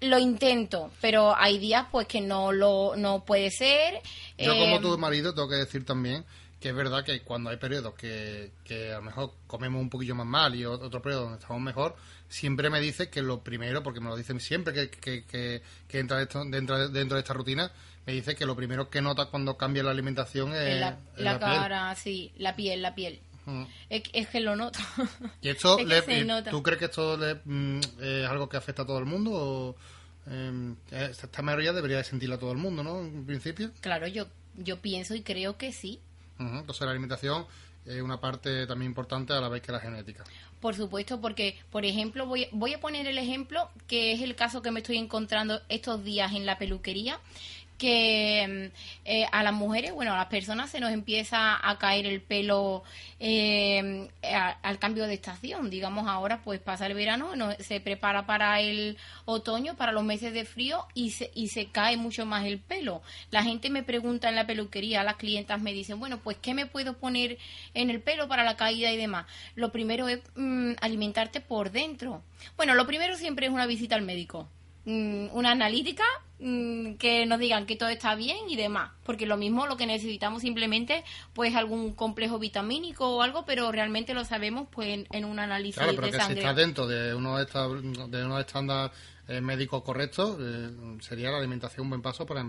Lo 0.00 0.18
intento, 0.18 0.90
pero 1.00 1.32
hay 1.36 1.58
días 1.58 1.86
pues 1.92 2.08
que 2.08 2.20
no 2.20 2.50
lo 2.50 2.96
no 2.96 3.24
puede 3.24 3.52
ser. 3.52 4.00
Yo 4.36 4.52
como 4.58 4.80
tu 4.80 4.98
marido 4.98 5.32
tengo 5.32 5.48
que 5.48 5.54
decir 5.54 5.86
también 5.86 6.24
que 6.62 6.70
es 6.70 6.74
verdad 6.74 7.04
que 7.04 7.20
cuando 7.22 7.50
hay 7.50 7.56
periodos 7.58 7.92
que, 7.94 8.52
que 8.64 8.92
a 8.92 8.96
lo 8.96 9.02
mejor 9.02 9.34
comemos 9.46 9.80
un 9.82 9.90
poquillo 9.90 10.14
más 10.14 10.26
mal 10.26 10.54
y 10.54 10.64
otro 10.64 11.02
periodo 11.02 11.24
donde 11.24 11.38
estamos 11.40 11.60
mejor, 11.60 11.96
siempre 12.28 12.70
me 12.70 12.80
dice 12.80 13.10
que 13.10 13.20
lo 13.20 13.42
primero, 13.42 13.82
porque 13.82 14.00
me 14.00 14.08
lo 14.08 14.16
dicen 14.16 14.40
siempre 14.40 14.72
que, 14.72 14.88
que, 14.90 15.24
que, 15.26 15.60
que 15.88 15.98
entra 15.98 16.18
dentro, 16.18 16.78
de- 16.78 16.88
dentro 16.88 17.16
de 17.16 17.20
esta 17.20 17.34
rutina, 17.34 17.70
me 18.06 18.12
dice 18.14 18.34
que 18.34 18.46
lo 18.46 18.56
primero 18.56 18.88
que 18.88 19.02
nota 19.02 19.26
cuando 19.26 19.56
cambia 19.56 19.82
la 19.82 19.90
alimentación 19.90 20.54
es 20.54 20.80
la, 20.80 20.98
es 21.16 21.22
la 21.22 21.38
piel. 21.38 21.50
cara, 21.50 21.94
sí, 21.96 22.32
la 22.38 22.56
piel, 22.56 22.80
la 22.80 22.94
piel. 22.94 23.20
Mm. 23.44 23.64
Es, 23.90 24.02
es 24.12 24.28
que 24.28 24.40
lo 24.40 24.54
noto. 24.56 24.78
¿Y 25.40 25.48
esto, 25.48 25.78
Es 25.80 25.86
le- 25.86 26.02
se 26.02 26.24
nota. 26.24 26.50
tú 26.50 26.62
crees 26.62 26.78
que 26.78 26.84
esto 26.86 27.16
le- 27.16 27.40
mm, 27.44 27.80
es 28.00 28.26
algo 28.28 28.48
que 28.48 28.56
afecta 28.56 28.82
a 28.82 28.86
todo 28.86 28.98
el 29.00 29.04
mundo? 29.06 29.30
O, 29.32 29.76
eh, 30.28 30.74
esta 30.92 31.42
mayoría 31.42 31.72
debería 31.72 31.96
de 31.96 32.04
sentirla 32.04 32.38
todo 32.38 32.52
el 32.52 32.58
mundo, 32.58 32.82
¿no? 32.84 33.00
En 33.00 33.26
principio. 33.26 33.72
Claro, 33.80 34.06
yo, 34.06 34.26
yo 34.56 34.80
pienso 34.80 35.14
y 35.16 35.22
creo 35.22 35.56
que 35.56 35.72
sí. 35.72 36.00
Entonces 36.58 36.84
la 36.84 36.90
alimentación 36.90 37.46
es 37.84 38.00
una 38.00 38.20
parte 38.20 38.66
también 38.66 38.90
importante 38.90 39.32
a 39.32 39.40
la 39.40 39.48
vez 39.48 39.62
que 39.62 39.72
la 39.72 39.80
genética. 39.80 40.24
Por 40.60 40.74
supuesto, 40.74 41.20
porque, 41.20 41.58
por 41.70 41.84
ejemplo, 41.84 42.26
voy, 42.26 42.46
voy 42.52 42.74
a 42.74 42.80
poner 42.80 43.06
el 43.06 43.18
ejemplo 43.18 43.68
que 43.88 44.12
es 44.12 44.22
el 44.22 44.36
caso 44.36 44.62
que 44.62 44.70
me 44.70 44.80
estoy 44.80 44.98
encontrando 44.98 45.60
estos 45.68 46.04
días 46.04 46.32
en 46.32 46.46
la 46.46 46.58
peluquería, 46.58 47.18
que 47.82 48.70
mm, 48.72 48.78
eh, 49.04 49.26
a 49.32 49.42
las 49.42 49.52
mujeres, 49.52 49.92
bueno, 49.92 50.14
a 50.14 50.16
las 50.16 50.26
personas 50.26 50.70
se 50.70 50.78
nos 50.78 50.92
empieza 50.92 51.58
a 51.68 51.78
caer 51.78 52.06
el 52.06 52.20
pelo 52.22 52.84
eh, 53.18 54.08
al 54.62 54.78
cambio 54.78 55.06
de 55.06 55.14
estación. 55.14 55.68
Digamos, 55.68 56.06
ahora 56.08 56.42
pues 56.44 56.60
pasa 56.60 56.86
el 56.86 56.94
verano, 56.94 57.34
no- 57.34 57.52
se 57.58 57.80
prepara 57.80 58.24
para 58.24 58.60
el 58.60 58.96
otoño, 59.24 59.76
para 59.76 59.90
los 59.90 60.04
meses 60.04 60.32
de 60.32 60.44
frío 60.44 60.86
y 60.94 61.10
se, 61.10 61.32
y 61.34 61.48
se 61.48 61.66
cae 61.70 61.96
mucho 61.96 62.24
más 62.24 62.44
el 62.46 62.60
pelo. 62.60 63.02
La 63.32 63.42
gente 63.42 63.68
me 63.68 63.82
pregunta 63.82 64.28
en 64.28 64.36
la 64.36 64.46
peluquería, 64.46 65.02
las 65.02 65.16
clientas 65.16 65.60
me 65.60 65.72
dicen, 65.72 65.98
bueno, 65.98 66.18
pues 66.20 66.36
¿qué 66.40 66.54
me 66.54 66.66
puedo 66.66 66.96
poner 66.98 67.38
en 67.74 67.90
el 67.90 68.00
pelo 68.00 68.28
para 68.28 68.44
la 68.44 68.56
caída 68.56 68.92
y 68.92 68.96
demás? 68.96 69.26
Lo 69.56 69.72
primero 69.72 70.08
es 70.08 70.20
mm, 70.36 70.72
alimentarte 70.80 71.40
por 71.40 71.72
dentro. 71.72 72.22
Bueno, 72.56 72.74
lo 72.74 72.86
primero 72.86 73.16
siempre 73.16 73.46
es 73.46 73.52
una 73.52 73.66
visita 73.66 73.96
al 73.96 74.02
médico. 74.02 74.48
Mm, 74.84 75.28
una 75.32 75.52
analítica 75.52 76.04
que 76.98 77.24
nos 77.26 77.38
digan 77.38 77.66
que 77.66 77.76
todo 77.76 77.88
está 77.88 78.14
bien 78.14 78.48
y 78.48 78.56
demás 78.56 78.90
porque 79.04 79.26
lo 79.26 79.36
mismo 79.36 79.66
lo 79.66 79.76
que 79.76 79.86
necesitamos 79.86 80.42
simplemente 80.42 81.04
pues 81.34 81.54
algún 81.54 81.94
complejo 81.94 82.38
vitamínico 82.38 83.16
o 83.16 83.22
algo 83.22 83.44
pero 83.44 83.70
realmente 83.70 84.12
lo 84.12 84.24
sabemos 84.24 84.66
pues 84.70 84.88
en, 84.88 85.06
en 85.12 85.24
un 85.24 85.38
análisis 85.38 85.76
Claro, 85.76 85.92
pero 85.94 86.06
de 86.06 86.10
que 86.10 86.18
si 86.18 86.22
sangre 86.22 86.40
estás 86.40 86.56
dentro 86.56 86.86
de 86.86 87.14
unos, 87.14 87.46
de 88.10 88.24
unos 88.24 88.40
estándares 88.40 88.90
eh, 89.28 89.40
médicos 89.40 89.82
correctos, 89.82 90.36
eh, 90.40 90.70
sería 91.00 91.30
la 91.30 91.38
alimentación 91.38 91.84
un 91.84 91.90
buen 91.90 92.02
paso 92.02 92.26
para, 92.26 92.44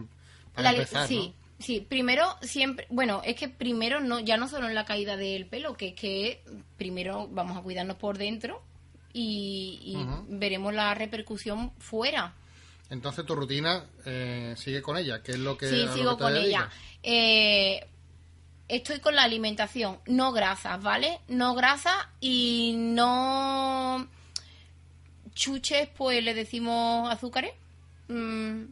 para 0.53 0.71
La 0.71 0.77
empezar, 0.77 1.07
sí, 1.07 1.33
¿no? 1.38 1.43
Sí, 1.59 1.79
primero 1.79 2.25
siempre, 2.41 2.88
bueno, 2.89 3.21
es 3.23 3.35
que 3.35 3.47
primero 3.47 4.01
no, 4.01 4.19
ya 4.19 4.38
no 4.38 4.50
solo 4.50 4.67
en 4.67 4.75
la 4.75 4.85
caída 4.85 5.15
del 5.15 5.45
pelo, 5.45 5.77
que 5.77 5.89
es 5.89 5.93
que 5.93 6.43
primero 6.77 7.27
vamos 7.29 7.57
a 7.57 7.62
cuidarnos 7.62 7.95
por 7.97 8.17
dentro 8.17 8.62
y, 9.13 9.95
veremos 10.27 10.73
la 10.73 10.93
repercusión 10.93 11.71
fuera. 11.77 12.33
Entonces 12.93 13.25
tu 13.25 13.33
rutina 13.35 13.85
eh, 14.05 14.53
sigue 14.55 14.83
con 14.83 14.97
ella, 14.97 15.23
que 15.23 15.31
es 15.31 15.39
lo 15.39 15.57
que 15.57 15.67
Sí, 15.67 15.83
lo 15.85 15.93
sigo 15.93 16.17
que 16.17 16.23
con 16.23 16.33
dedicas. 16.33 16.62
ella. 16.62 16.69
Eh, 17.01 17.88
estoy 18.67 19.00
con 19.00 19.15
la 19.15 19.23
alimentación, 19.23 19.97
no 20.05 20.31
grasas, 20.31 20.81
¿vale? 20.81 21.19
No 21.27 21.55
grasas 21.55 21.95
y 22.21 22.75
no 22.77 24.07
chuches, 25.33 25.89
pues 25.97 26.23
le 26.23 26.35
decimos 26.35 27.12
azúcares. 27.12 27.53
Mm, 28.09 28.63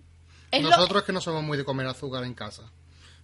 es 0.51 0.61
lo- 0.63 0.69
Nosotros 0.69 1.01
es 1.01 1.05
que 1.07 1.13
no 1.13 1.21
somos 1.21 1.41
muy 1.43 1.57
de 1.57 1.65
comer 1.65 1.87
azúcar 1.87 2.23
en 2.23 2.35
casa. 2.35 2.63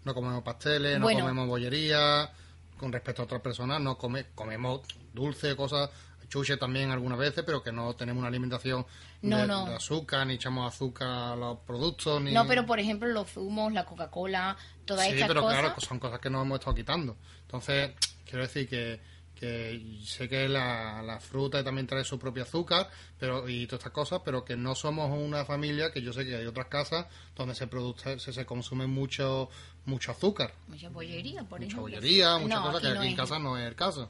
No 0.03 0.15
comemos 0.15 0.41
pasteles, 0.43 0.99
no 0.99 1.05
comemos 1.07 1.47
bollería. 1.47 2.31
Con 2.79 2.91
respecto 2.91 3.21
a 3.21 3.25
otras 3.25 3.41
personas, 3.41 3.81
no 3.81 3.97
come, 3.97 4.25
comemos 4.35 4.81
dulce, 5.13 5.55
cosas, 5.55 5.89
chuche 6.29 6.57
también 6.57 6.91
algunas 6.91 7.17
veces, 7.17 7.43
pero 7.45 7.63
que 7.63 7.71
no 7.71 7.95
tenemos 7.95 8.19
una 8.19 8.27
alimentación 8.27 8.85
No, 9.21 9.37
de, 9.37 9.47
no. 9.47 9.65
de 9.65 9.75
azúcar, 9.75 10.27
ni 10.27 10.33
echamos 10.35 10.73
azúcar 10.73 11.07
a 11.07 11.35
los 11.35 11.59
productos, 11.59 12.21
ni... 12.21 12.33
No, 12.33 12.45
pero 12.47 12.65
por 12.65 12.79
ejemplo 12.79 13.07
los 13.07 13.29
zumos, 13.31 13.71
la 13.73 13.85
Coca-Cola, 13.85 14.57
todas 14.85 15.05
Sí, 15.07 15.13
estas 15.13 15.27
pero 15.29 15.41
cosas. 15.41 15.59
claro, 15.59 15.79
son 15.81 15.99
cosas 15.99 16.19
que 16.19 16.29
nos 16.29 16.43
hemos 16.45 16.59
estado 16.59 16.75
quitando. 16.75 17.15
Entonces, 17.41 17.91
quiero 18.25 18.41
decir 18.41 18.67
que, 18.67 18.99
que 19.35 19.99
sé 20.03 20.27
que 20.27 20.49
la, 20.49 21.01
la 21.01 21.19
fruta 21.19 21.63
también 21.63 21.87
trae 21.87 22.03
su 22.03 22.17
propio 22.19 22.43
azúcar 22.43 22.89
pero 23.19 23.47
y 23.47 23.65
todas 23.67 23.79
estas 23.79 23.93
cosas, 23.93 24.21
pero 24.25 24.43
que 24.43 24.55
no 24.57 24.75
somos 24.75 25.09
una 25.17 25.45
familia, 25.45 25.91
que 25.91 26.01
yo 26.01 26.11
sé 26.13 26.25
que 26.25 26.35
hay 26.35 26.45
otras 26.45 26.67
casas 26.67 27.05
donde 27.35 27.55
se 27.55 27.67
produce, 27.67 28.19
se, 28.19 28.33
se 28.33 28.45
consume 28.45 28.85
mucho 28.87 29.49
mucho 29.85 30.11
azúcar, 30.11 30.53
Mucha 30.67 30.89
bollería, 30.89 31.43
por 31.43 31.59
mucha 31.61 31.67
ejemplo. 31.67 31.81
bollería, 31.83 32.37
muchas 32.37 32.59
cosas 32.59 32.81
que 32.81 32.87
aquí 32.87 32.95
no 32.95 33.01
aquí 33.01 33.09
en 33.11 33.15
casa 33.15 33.39
no 33.39 33.57
es 33.57 33.65
el 33.67 33.75
caso. 33.75 34.09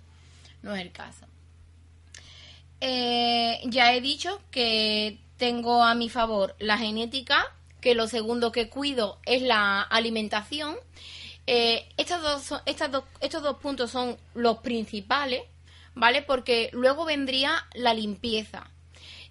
No 0.64 0.74
es 0.76 0.82
el 0.82 0.92
caso. 0.92 1.26
Eh, 2.80 3.60
ya 3.66 3.94
he 3.94 4.02
dicho 4.02 4.40
que 4.52 5.20
tengo 5.38 5.84
a 5.84 5.96
mi 5.96 6.10
favor 6.10 6.56
la 6.60 6.78
genética, 6.78 7.46
que 7.82 7.96
lo 7.96 8.08
segundo 8.08 8.52
que 8.52 8.70
cuido 8.70 9.20
es 9.26 9.42
la 9.42 9.82
alimentación. 9.82 10.76
Eh, 11.48 11.88
estos 11.98 12.22
dos 12.22 13.58
puntos 13.62 13.92
son 13.92 14.18
los 14.34 14.58
principales, 14.60 15.42
¿vale? 15.96 16.22
Porque 16.22 16.70
luego 16.74 17.06
vendría 17.06 17.66
la 17.74 17.94
limpieza. 17.94 18.70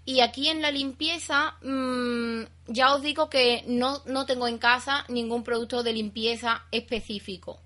Y 0.04 0.20
aquí 0.20 0.48
en 0.48 0.62
la 0.62 0.70
limpieza, 0.70 1.56
mm, 1.62 2.44
ya 2.68 2.94
os 2.94 3.02
digo 3.02 3.28
que 3.28 3.64
no 3.66 4.26
tengo 4.26 4.46
en 4.46 4.58
casa 4.58 5.04
ningún 5.08 5.42
producto 5.42 5.82
de 5.82 5.92
limpieza 5.92 6.64
específico. 6.70 7.60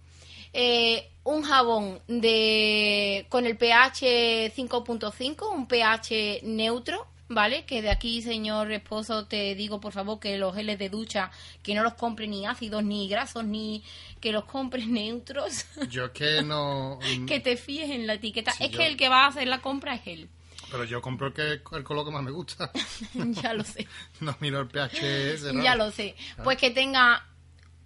Eh, 0.53 1.09
un 1.25 1.43
jabón 1.43 2.01
de 2.09 3.27
con 3.29 3.47
el 3.47 3.57
pH 3.57 4.53
5.5, 4.57 5.55
un 5.55 5.67
pH 5.67 6.41
neutro, 6.45 7.07
¿vale? 7.29 7.65
Que 7.67 7.83
de 7.83 7.91
aquí, 7.91 8.23
señor 8.23 8.73
esposo, 8.73 9.27
te 9.27 9.55
digo 9.55 9.81
por 9.81 9.93
favor 9.93 10.19
que 10.19 10.37
los 10.39 10.55
geles 10.55 10.79
de 10.79 10.89
ducha, 10.89 11.31
que 11.63 11.75
no 11.75 11.83
los 11.83 11.95
compre 11.95 12.27
ni 12.27 12.47
ácidos, 12.47 12.83
ni 12.83 13.09
grasos, 13.09 13.45
ni 13.45 13.83
que 14.21 14.33
los 14.33 14.45
compres 14.45 14.87
neutros. 14.89 15.67
Yo 15.89 16.07
es 16.07 16.11
que 16.13 16.43
no... 16.43 16.99
que 17.29 17.39
te 17.41 17.57
fíes 17.57 17.91
en 17.91 18.07
la 18.07 18.15
etiqueta. 18.15 18.53
Sí, 18.53 18.65
es 18.65 18.71
yo- 18.73 18.79
que 18.79 18.87
el 18.87 18.97
que 18.97 19.09
va 19.09 19.25
a 19.25 19.29
hacer 19.29 19.47
la 19.47 19.61
compra 19.61 19.95
es 19.95 20.03
él. 20.07 20.29
Pero 20.71 20.85
yo 20.85 21.03
compro 21.03 21.29
el, 21.29 21.33
que, 21.33 21.43
el 21.77 21.85
color 21.85 22.05
que 22.05 22.13
más 22.13 22.23
me 22.23 22.31
gusta. 22.31 22.71
ya 23.15 23.55
lo 23.55 23.65
sé. 23.65 23.87
no 24.21 24.37
miro 24.41 24.61
el 24.61 24.69
pH 24.69 25.33
ese, 25.35 25.53
¿no? 25.53 25.63
Ya 25.63 25.75
lo 25.75 25.91
sé. 25.91 26.15
Pues 26.45 26.59
que 26.59 26.71
tenga 26.71 27.27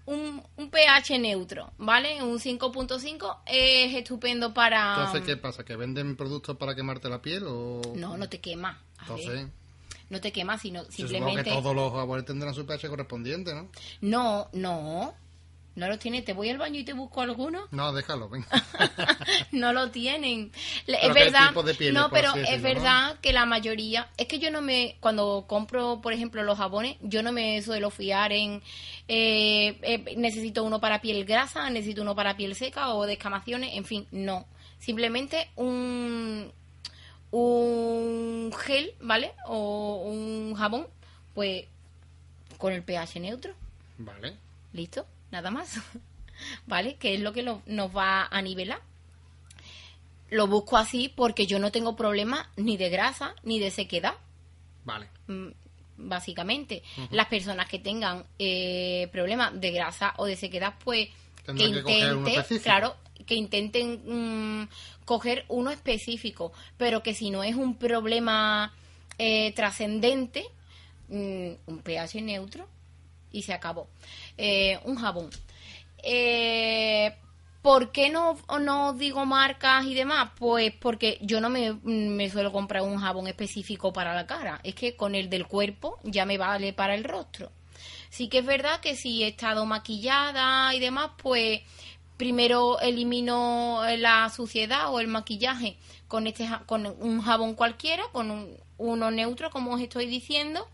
un, 0.06 0.42
un 0.56 0.70
pH 0.70 1.18
neutro, 1.18 1.72
¿vale? 1.78 2.22
Un 2.22 2.38
5.5 2.38 3.38
es 3.46 3.94
estupendo 3.94 4.52
para... 4.52 4.96
Entonces, 4.96 5.22
¿qué 5.22 5.36
pasa? 5.36 5.64
¿Que 5.64 5.76
venden 5.76 6.16
productos 6.16 6.56
para 6.56 6.74
quemarte 6.74 7.08
la 7.08 7.22
piel 7.22 7.44
o...? 7.46 7.80
No, 7.94 8.16
no 8.16 8.28
te 8.28 8.40
quema. 8.40 8.80
A 8.98 9.12
ver, 9.14 9.20
Entonces, 9.20 9.48
no 10.10 10.20
te 10.20 10.32
quema, 10.32 10.58
sino 10.58 10.82
yo 10.82 10.90
supongo 10.90 11.08
simplemente... 11.08 11.50
que 11.50 11.56
todos 11.56 11.74
los 11.74 11.92
jabones 11.92 12.24
tendrán 12.24 12.54
su 12.54 12.66
pH 12.66 12.88
correspondiente, 12.88 13.54
¿no? 13.54 13.68
No, 14.00 14.48
no. 14.52 15.14
No 15.76 15.88
los 15.88 15.98
tiene. 15.98 16.22
¿Te 16.22 16.32
voy 16.32 16.50
al 16.50 16.58
baño 16.58 16.78
y 16.78 16.84
te 16.84 16.92
busco 16.92 17.20
alguno? 17.20 17.66
No, 17.72 17.92
déjalo, 17.92 18.28
venga. 18.28 18.46
no 19.52 19.72
lo 19.72 19.90
tienen. 19.90 20.52
Pero 20.86 20.98
es 20.98 21.06
¿qué 21.08 21.12
verdad. 21.12 21.48
tipo 21.48 21.62
de 21.64 21.74
pieles, 21.74 21.94
no, 21.94 22.10
pero 22.10 22.28
es 22.28 22.34
decirlo, 22.34 22.56
no? 22.56 22.62
verdad 22.62 23.16
que 23.20 23.32
la 23.32 23.44
mayoría. 23.44 24.08
Es 24.16 24.26
que 24.28 24.38
yo 24.38 24.50
no 24.52 24.60
me. 24.62 24.96
Cuando 25.00 25.44
compro, 25.48 26.00
por 26.00 26.12
ejemplo, 26.12 26.44
los 26.44 26.58
jabones, 26.58 26.96
yo 27.00 27.22
no 27.24 27.32
me 27.32 27.60
suelo 27.62 27.90
fiar 27.90 28.32
en. 28.32 28.62
eh, 29.08 29.78
eh, 29.82 30.14
necesito 30.16 30.62
uno 30.62 30.80
para 30.80 31.00
piel 31.00 31.24
grasa, 31.24 31.68
necesito 31.70 32.02
uno 32.02 32.14
para 32.14 32.36
piel 32.36 32.54
seca 32.54 32.94
o 32.94 33.04
de 33.06 33.14
escamaciones. 33.14 33.74
En 33.74 33.84
fin, 33.84 34.06
no. 34.12 34.46
Simplemente 34.78 35.50
un. 35.56 36.52
Un 37.32 38.52
gel, 38.56 38.94
¿vale? 39.00 39.32
O 39.46 40.04
un 40.06 40.54
jabón, 40.54 40.86
pues. 41.34 41.64
Con 42.58 42.72
el 42.72 42.84
pH 42.84 43.18
neutro. 43.18 43.54
Vale. 43.98 44.36
¿Listo? 44.72 45.04
Nada 45.34 45.50
más. 45.50 45.80
¿Vale? 46.68 46.94
Que 46.94 47.14
es 47.14 47.20
lo 47.20 47.32
que 47.32 47.42
lo- 47.42 47.60
nos 47.66 47.90
va 47.94 48.28
a 48.30 48.40
nivelar. 48.40 48.80
Lo 50.30 50.46
busco 50.46 50.76
así 50.76 51.08
porque 51.14 51.46
yo 51.48 51.58
no 51.58 51.72
tengo 51.72 51.96
problema 51.96 52.48
ni 52.56 52.76
de 52.76 52.88
grasa 52.88 53.34
ni 53.42 53.58
de 53.58 53.72
sequedad, 53.72 54.14
Vale. 54.84 55.08
mm, 55.26 55.48
básicamente. 55.96 56.82
Las 57.10 57.26
personas 57.26 57.68
que 57.68 57.80
tengan 57.80 58.24
eh, 58.38 59.08
problemas 59.12 59.60
de 59.60 59.72
grasa 59.72 60.14
o 60.18 60.26
de 60.26 60.36
sequedad, 60.36 60.74
pues 60.84 61.08
Tendrán 61.44 61.72
que 61.72 61.78
intenten, 61.78 62.26
específico. 62.28 62.62
claro, 62.64 62.96
que 63.26 63.34
intenten 63.34 64.60
mm, 64.62 64.68
coger 65.04 65.44
uno 65.48 65.70
específico, 65.72 66.52
pero 66.78 67.02
que 67.02 67.12
si 67.14 67.30
no 67.30 67.42
es 67.42 67.56
un 67.56 67.76
problema 67.76 68.72
eh, 69.18 69.52
trascendente, 69.54 70.44
mm, 71.08 71.50
un 71.66 71.78
pH 71.82 72.22
neutro 72.22 72.68
y 73.30 73.42
se 73.42 73.52
acabó. 73.52 73.88
Eh, 74.38 74.78
un 74.84 74.96
jabón. 74.96 75.30
Eh, 76.02 77.16
¿Por 77.62 77.92
qué 77.92 78.10
no, 78.10 78.36
no 78.60 78.92
digo 78.92 79.24
marcas 79.24 79.86
y 79.86 79.94
demás? 79.94 80.30
Pues 80.38 80.72
porque 80.78 81.18
yo 81.22 81.40
no 81.40 81.48
me, 81.48 81.72
me 81.82 82.28
suelo 82.28 82.52
comprar 82.52 82.82
un 82.82 82.98
jabón 82.98 83.26
específico 83.26 83.92
para 83.92 84.14
la 84.14 84.26
cara. 84.26 84.60
Es 84.64 84.74
que 84.74 84.96
con 84.96 85.14
el 85.14 85.30
del 85.30 85.46
cuerpo 85.46 85.98
ya 86.04 86.26
me 86.26 86.36
vale 86.36 86.72
para 86.74 86.94
el 86.94 87.04
rostro. 87.04 87.50
Sí 88.10 88.28
que 88.28 88.38
es 88.38 88.46
verdad 88.46 88.80
que 88.80 88.96
si 88.96 89.24
he 89.24 89.28
estado 89.28 89.64
maquillada 89.66 90.74
y 90.74 90.80
demás, 90.80 91.12
pues 91.22 91.62
primero 92.16 92.78
elimino 92.80 93.82
la 93.98 94.28
suciedad 94.30 94.92
o 94.92 95.00
el 95.00 95.08
maquillaje 95.08 95.76
con 96.06 96.26
este 96.26 96.48
con 96.66 96.86
un 96.86 97.20
jabón 97.22 97.54
cualquiera, 97.54 98.04
con 98.12 98.30
un- 98.30 98.56
uno 98.78 99.10
neutro, 99.10 99.50
como 99.50 99.72
os 99.74 99.80
estoy 99.80 100.06
diciendo. 100.06 100.68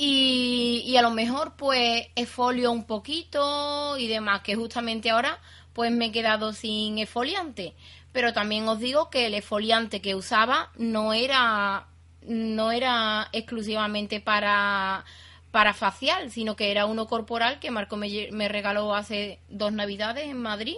Y, 0.00 0.84
y 0.86 0.96
a 0.96 1.02
lo 1.02 1.10
mejor 1.10 1.54
pues 1.56 2.06
esfolio 2.14 2.70
un 2.70 2.84
poquito 2.84 3.98
y 3.98 4.06
demás, 4.06 4.42
que 4.42 4.54
justamente 4.54 5.10
ahora 5.10 5.38
pues 5.72 5.90
me 5.90 6.06
he 6.06 6.12
quedado 6.12 6.52
sin 6.52 6.98
esfoliante. 6.98 7.74
Pero 8.12 8.32
también 8.32 8.66
os 8.68 8.78
digo 8.78 9.10
que 9.10 9.26
el 9.26 9.34
esfoliante 9.34 10.00
que 10.00 10.14
usaba 10.14 10.70
no 10.76 11.12
era, 11.14 11.88
no 12.22 12.70
era 12.70 13.28
exclusivamente 13.32 14.20
para, 14.20 15.04
para 15.50 15.74
facial, 15.74 16.30
sino 16.30 16.54
que 16.54 16.70
era 16.70 16.86
uno 16.86 17.06
corporal 17.08 17.58
que 17.58 17.70
Marco 17.72 17.96
me, 17.96 18.28
me 18.30 18.48
regaló 18.48 18.94
hace 18.94 19.40
dos 19.48 19.72
navidades 19.72 20.26
en 20.28 20.40
Madrid, 20.40 20.76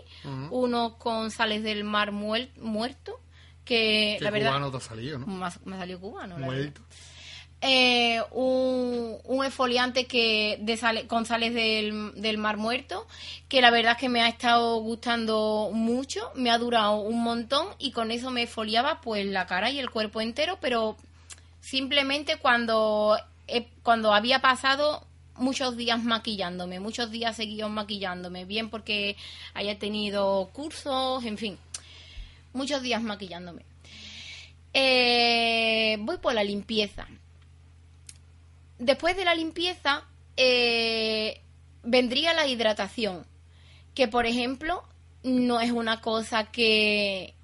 uno 0.50 0.96
con 0.98 1.30
sales 1.30 1.62
del 1.62 1.84
mar 1.84 2.10
muel- 2.10 2.50
muerto, 2.56 3.20
que 3.66 4.16
Qué 4.18 4.24
la 4.24 4.30
verdad 4.30 4.48
cubano 4.48 4.70
te 4.70 4.76
ha 4.78 4.80
salido, 4.80 5.18
¿no? 5.18 5.26
más- 5.26 5.64
me 5.66 5.76
salió 5.76 6.00
cubano. 6.00 6.38
la 6.38 6.46
verdad 6.48 6.62
Muerto. 6.62 6.80
Eh, 7.62 8.22
un, 8.30 9.18
un 9.24 9.44
esfoliante 9.44 10.06
que 10.06 10.56
de 10.60 10.76
sale- 10.78 11.06
con 11.06 11.26
sales 11.26 11.52
del, 11.52 12.12
del 12.14 12.38
mar 12.38 12.56
muerto 12.56 13.06
que 13.48 13.60
la 13.60 13.70
verdad 13.70 13.92
es 13.92 13.98
que 13.98 14.08
me 14.08 14.22
ha 14.22 14.28
estado 14.28 14.76
gustando 14.80 15.70
mucho 15.72 16.20
me 16.34 16.50
ha 16.50 16.56
durado 16.58 17.00
un 17.00 17.22
montón 17.22 17.66
y 17.78 17.90
con 17.92 18.10
eso 18.12 18.30
me 18.30 18.44
esfoliaba 18.44 19.00
pues 19.02 19.26
la 19.26 19.46
cara 19.46 19.70
y 19.70 19.78
el 19.78 19.90
cuerpo 19.90 20.22
entero 20.22 20.56
pero 20.60 20.96
simplemente 21.60 22.36
cuando 22.36 23.18
cuando 23.82 24.14
había 24.14 24.40
pasado 24.40 25.04
muchos 25.36 25.76
días 25.76 26.02
maquillándome 26.02 26.80
muchos 26.80 27.10
días 27.10 27.36
seguidos 27.36 27.70
maquillándome 27.70 28.46
bien 28.46 28.70
porque 28.70 29.16
haya 29.52 29.78
tenido 29.78 30.48
cursos 30.54 31.24
en 31.24 31.36
fin 31.36 31.58
muchos 32.52 32.82
días 32.82 33.02
maquillándome. 33.02 33.62
Eh, 34.72 35.96
voy 36.00 36.18
por 36.18 36.32
la 36.34 36.44
limpieza 36.44 37.06
después 38.80 39.16
de 39.16 39.24
la 39.24 39.34
limpieza 39.34 40.04
eh, 40.36 41.40
vendría 41.84 42.34
la 42.34 42.46
hidratación, 42.46 43.26
que 43.94 44.08
por 44.08 44.26
ejemplo 44.26 44.82
no 45.22 45.60
es 45.60 45.70
una 45.70 46.00
cosa 46.00 46.50
que, 46.50 47.34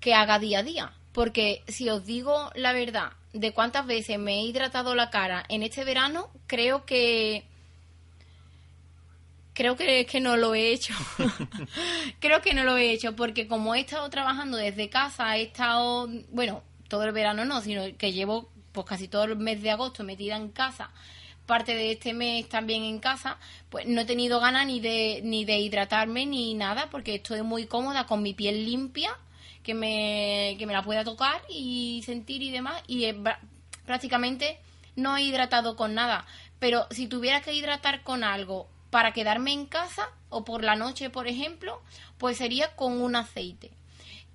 que 0.00 0.14
haga 0.14 0.38
día 0.38 0.60
a 0.60 0.62
día, 0.62 0.92
porque 1.12 1.64
si 1.66 1.88
os 1.88 2.04
digo 2.04 2.50
la 2.54 2.72
verdad 2.72 3.12
de 3.32 3.52
cuántas 3.52 3.86
veces 3.86 4.18
me 4.18 4.34
he 4.34 4.42
hidratado 4.42 4.94
la 4.94 5.10
cara 5.10 5.44
en 5.48 5.62
este 5.62 5.84
verano, 5.84 6.30
creo 6.46 6.84
que 6.84 7.46
Creo 9.54 9.76
que 9.76 10.00
es 10.00 10.06
que 10.06 10.18
no 10.18 10.38
lo 10.38 10.54
he 10.54 10.72
hecho. 10.72 10.94
Creo 12.20 12.40
que 12.40 12.54
no 12.54 12.64
lo 12.64 12.78
he 12.78 12.90
hecho 12.90 13.14
porque 13.14 13.46
como 13.46 13.74
he 13.74 13.80
estado 13.80 14.08
trabajando 14.08 14.56
desde 14.56 14.88
casa, 14.88 15.36
he 15.36 15.42
estado, 15.42 16.08
bueno, 16.30 16.62
todo 16.88 17.04
el 17.04 17.12
verano 17.12 17.44
no, 17.44 17.60
sino 17.60 17.82
que 17.98 18.14
llevo 18.14 18.50
pues 18.72 18.86
casi 18.86 19.08
todo 19.08 19.24
el 19.24 19.36
mes 19.36 19.62
de 19.62 19.70
agosto 19.70 20.04
metida 20.04 20.36
en 20.36 20.50
casa, 20.50 20.90
parte 21.46 21.74
de 21.74 21.92
este 21.92 22.14
mes 22.14 22.48
también 22.48 22.84
en 22.84 22.98
casa, 22.98 23.38
pues 23.70 23.86
no 23.86 24.00
he 24.00 24.04
tenido 24.04 24.40
ganas 24.40 24.66
ni 24.66 24.80
de 24.80 25.20
ni 25.24 25.44
de 25.44 25.58
hidratarme 25.58 26.26
ni 26.26 26.54
nada 26.54 26.88
porque 26.90 27.16
estoy 27.16 27.42
muy 27.42 27.66
cómoda 27.66 28.06
con 28.06 28.22
mi 28.22 28.34
piel 28.34 28.64
limpia, 28.64 29.16
que 29.62 29.74
me 29.74 30.56
que 30.58 30.66
me 30.66 30.72
la 30.72 30.82
pueda 30.82 31.04
tocar 31.04 31.42
y 31.48 32.02
sentir 32.04 32.42
y 32.42 32.50
demás 32.50 32.82
y 32.86 33.06
prácticamente 33.84 34.58
no 34.96 35.16
he 35.16 35.22
hidratado 35.22 35.76
con 35.76 35.94
nada, 35.94 36.26
pero 36.58 36.86
si 36.90 37.06
tuviera 37.06 37.40
que 37.40 37.54
hidratar 37.54 38.02
con 38.02 38.24
algo 38.24 38.68
para 38.90 39.12
quedarme 39.12 39.52
en 39.52 39.66
casa 39.66 40.10
o 40.28 40.44
por 40.44 40.62
la 40.62 40.76
noche, 40.76 41.08
por 41.08 41.26
ejemplo, 41.26 41.80
pues 42.18 42.36
sería 42.36 42.76
con 42.76 43.00
un 43.00 43.16
aceite. 43.16 43.70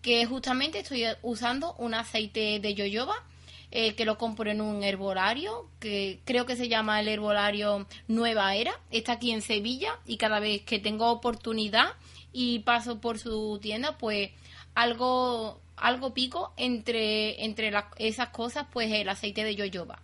Que 0.01 0.25
justamente 0.25 0.79
estoy 0.79 1.05
usando 1.21 1.75
un 1.75 1.93
aceite 1.93 2.59
de 2.59 2.73
yoyoba, 2.73 3.23
eh, 3.71 3.95
que 3.95 4.05
lo 4.05 4.17
compro 4.17 4.49
en 4.49 4.61
un 4.61 4.83
herbolario, 4.83 5.69
que 5.79 6.19
creo 6.25 6.45
que 6.45 6.55
se 6.55 6.69
llama 6.69 6.99
el 6.99 7.07
herbolario 7.07 7.87
Nueva 8.07 8.55
Era. 8.55 8.79
Está 8.91 9.13
aquí 9.13 9.31
en 9.31 9.41
Sevilla 9.41 9.99
y 10.05 10.17
cada 10.17 10.39
vez 10.39 10.61
que 10.63 10.79
tengo 10.79 11.11
oportunidad 11.11 11.93
y 12.31 12.59
paso 12.59 12.99
por 12.99 13.19
su 13.19 13.59
tienda, 13.61 13.97
pues 13.97 14.31
algo, 14.75 15.59
algo 15.75 16.13
pico 16.13 16.53
entre, 16.57 17.43
entre 17.43 17.71
esas 17.97 18.29
cosas, 18.29 18.67
pues 18.71 18.91
el 18.91 19.09
aceite 19.09 19.43
de 19.43 19.55
yoyoba 19.55 20.01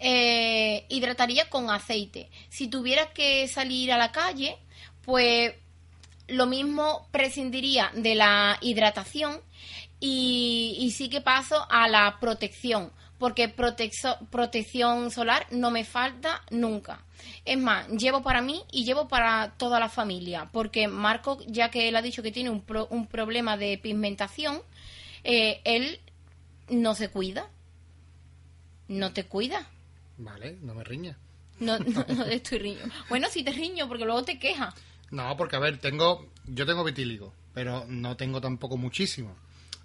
eh, 0.00 0.86
hidrataría 0.88 1.48
con 1.48 1.70
aceite. 1.70 2.30
Si 2.48 2.68
tuviera 2.68 3.12
que 3.12 3.46
salir 3.46 3.92
a 3.92 3.98
la 3.98 4.10
calle, 4.10 4.56
pues 5.04 5.52
lo 6.26 6.46
mismo 6.46 7.06
prescindiría 7.12 7.90
de 7.94 8.14
la 8.14 8.56
hidratación 8.62 9.40
y, 10.00 10.92
sí 10.96 11.08
que 11.08 11.20
paso 11.20 11.66
a 11.70 11.86
la 11.88 12.18
protección, 12.20 12.90
porque 13.18 13.48
protección 13.48 15.10
solar 15.10 15.46
no 15.50 15.70
me 15.70 15.84
falta 15.84 16.42
nunca. 16.50 17.04
Es 17.44 17.58
más, 17.58 17.86
llevo 17.88 18.22
para 18.22 18.40
mí 18.40 18.62
y 18.72 18.84
llevo 18.84 19.08
para 19.08 19.52
toda 19.58 19.78
la 19.78 19.90
familia, 19.90 20.48
porque 20.52 20.88
Marco, 20.88 21.38
ya 21.46 21.70
que 21.70 21.88
él 21.88 21.96
ha 21.96 22.02
dicho 22.02 22.22
que 22.22 22.32
tiene 22.32 22.48
un, 22.50 22.64
un 22.88 23.06
problema 23.06 23.58
de 23.58 23.76
pigmentación, 23.76 24.62
eh, 25.22 25.60
él 25.64 26.00
no 26.70 26.94
se 26.94 27.08
cuida. 27.08 27.48
No 28.88 29.12
te 29.12 29.24
cuida. 29.24 29.68
Vale, 30.18 30.58
no 30.62 30.74
me 30.74 30.82
riña. 30.82 31.16
No, 31.60 31.78
no, 31.78 32.04
no 32.08 32.24
estoy 32.24 32.58
riño. 32.58 32.84
Bueno, 33.08 33.28
sí 33.30 33.44
te 33.44 33.52
riño, 33.52 33.86
porque 33.86 34.04
luego 34.04 34.24
te 34.24 34.38
quejas. 34.38 34.74
No, 35.10 35.36
porque 35.36 35.56
a 35.56 35.60
ver, 35.60 35.78
tengo, 35.78 36.26
yo 36.46 36.64
tengo 36.64 36.84
vitíligo, 36.84 37.32
pero 37.52 37.84
no 37.86 38.16
tengo 38.16 38.40
tampoco 38.40 38.76
muchísimo. 38.76 39.36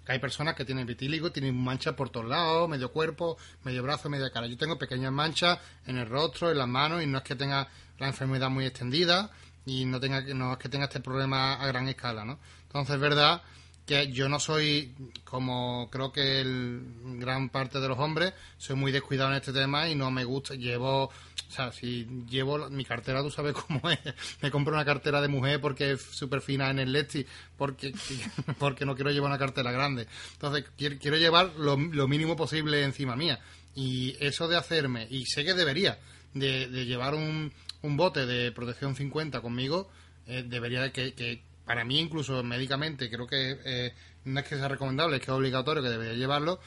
Hay 0.06 0.18
personas 0.18 0.54
que 0.54 0.64
tienen 0.64 0.86
vitíligo, 0.86 1.32
tienen 1.32 1.56
manchas 1.56 1.94
por 1.94 2.10
todos 2.10 2.26
lados, 2.26 2.68
medio 2.68 2.92
cuerpo, 2.92 3.36
medio 3.64 3.82
brazo, 3.82 4.08
media 4.08 4.30
cara. 4.30 4.46
Yo 4.46 4.56
tengo 4.56 4.78
pequeñas 4.78 5.12
manchas 5.12 5.58
en 5.86 5.98
el 5.98 6.08
rostro, 6.08 6.50
en 6.50 6.58
las 6.58 6.68
manos, 6.68 7.02
y 7.02 7.06
no 7.06 7.18
es 7.18 7.24
que 7.24 7.34
tenga 7.34 7.68
la 7.98 8.06
enfermedad 8.06 8.50
muy 8.50 8.66
extendida, 8.66 9.30
y 9.64 9.84
no 9.84 9.98
tenga 9.98 10.20
no 10.34 10.52
es 10.52 10.58
que 10.58 10.68
tenga 10.68 10.84
este 10.84 11.00
problema 11.00 11.54
a 11.54 11.66
gran 11.66 11.88
escala, 11.88 12.24
¿no? 12.24 12.38
Entonces 12.68 12.94
es 12.94 13.00
verdad 13.00 13.42
que 13.86 14.10
yo 14.10 14.28
no 14.28 14.40
soy, 14.40 14.92
como 15.24 15.88
creo 15.90 16.10
que 16.10 16.40
el 16.40 16.82
gran 17.20 17.48
parte 17.50 17.78
de 17.78 17.86
los 17.86 17.98
hombres, 17.98 18.34
soy 18.58 18.74
muy 18.74 18.90
descuidado 18.90 19.30
en 19.30 19.36
este 19.36 19.52
tema 19.52 19.88
y 19.88 19.94
no 19.94 20.10
me 20.10 20.24
gusta, 20.24 20.54
llevo, 20.54 21.04
o 21.04 21.50
sea, 21.50 21.70
si 21.70 22.04
llevo 22.28 22.68
mi 22.68 22.84
cartera, 22.84 23.22
tú 23.22 23.30
sabes 23.30 23.54
cómo 23.68 23.88
es, 23.88 23.98
me 24.42 24.50
compro 24.50 24.74
una 24.74 24.84
cartera 24.84 25.20
de 25.20 25.28
mujer 25.28 25.60
porque 25.60 25.92
es 25.92 26.02
súper 26.02 26.40
fina 26.40 26.68
en 26.68 26.80
el 26.80 26.92
Lexi, 26.92 27.24
porque, 27.56 27.94
porque 28.58 28.84
no 28.84 28.96
quiero 28.96 29.12
llevar 29.12 29.30
una 29.30 29.38
cartera 29.38 29.70
grande. 29.70 30.08
Entonces, 30.32 30.64
quiero, 30.76 31.16
llevar 31.16 31.52
lo, 31.56 31.76
mínimo 31.76 32.36
posible 32.36 32.82
encima 32.82 33.14
mía. 33.14 33.38
Y 33.76 34.16
eso 34.18 34.48
de 34.48 34.56
hacerme, 34.56 35.06
y 35.10 35.26
sé 35.26 35.44
que 35.44 35.54
debería, 35.54 35.98
de, 36.34 36.66
de 36.66 36.86
llevar 36.86 37.14
un, 37.14 37.52
un 37.82 37.96
bote 37.96 38.26
de 38.26 38.50
protección 38.50 38.96
50 38.96 39.40
conmigo, 39.42 39.88
eh, 40.26 40.44
debería 40.44 40.80
de 40.80 40.92
que 40.92 41.42
para 41.66 41.84
mí 41.84 41.98
incluso 41.98 42.42
médicamente 42.42 43.10
creo 43.10 43.26
que 43.26 43.58
eh, 43.64 43.94
no 44.24 44.40
es 44.40 44.46
que 44.46 44.56
sea 44.56 44.68
recomendable, 44.68 45.16
es 45.16 45.20
que 45.20 45.30
es 45.30 45.36
obligatorio 45.36 45.82
que 45.82 45.88
debería 45.88 46.14
llevarlo, 46.14 46.60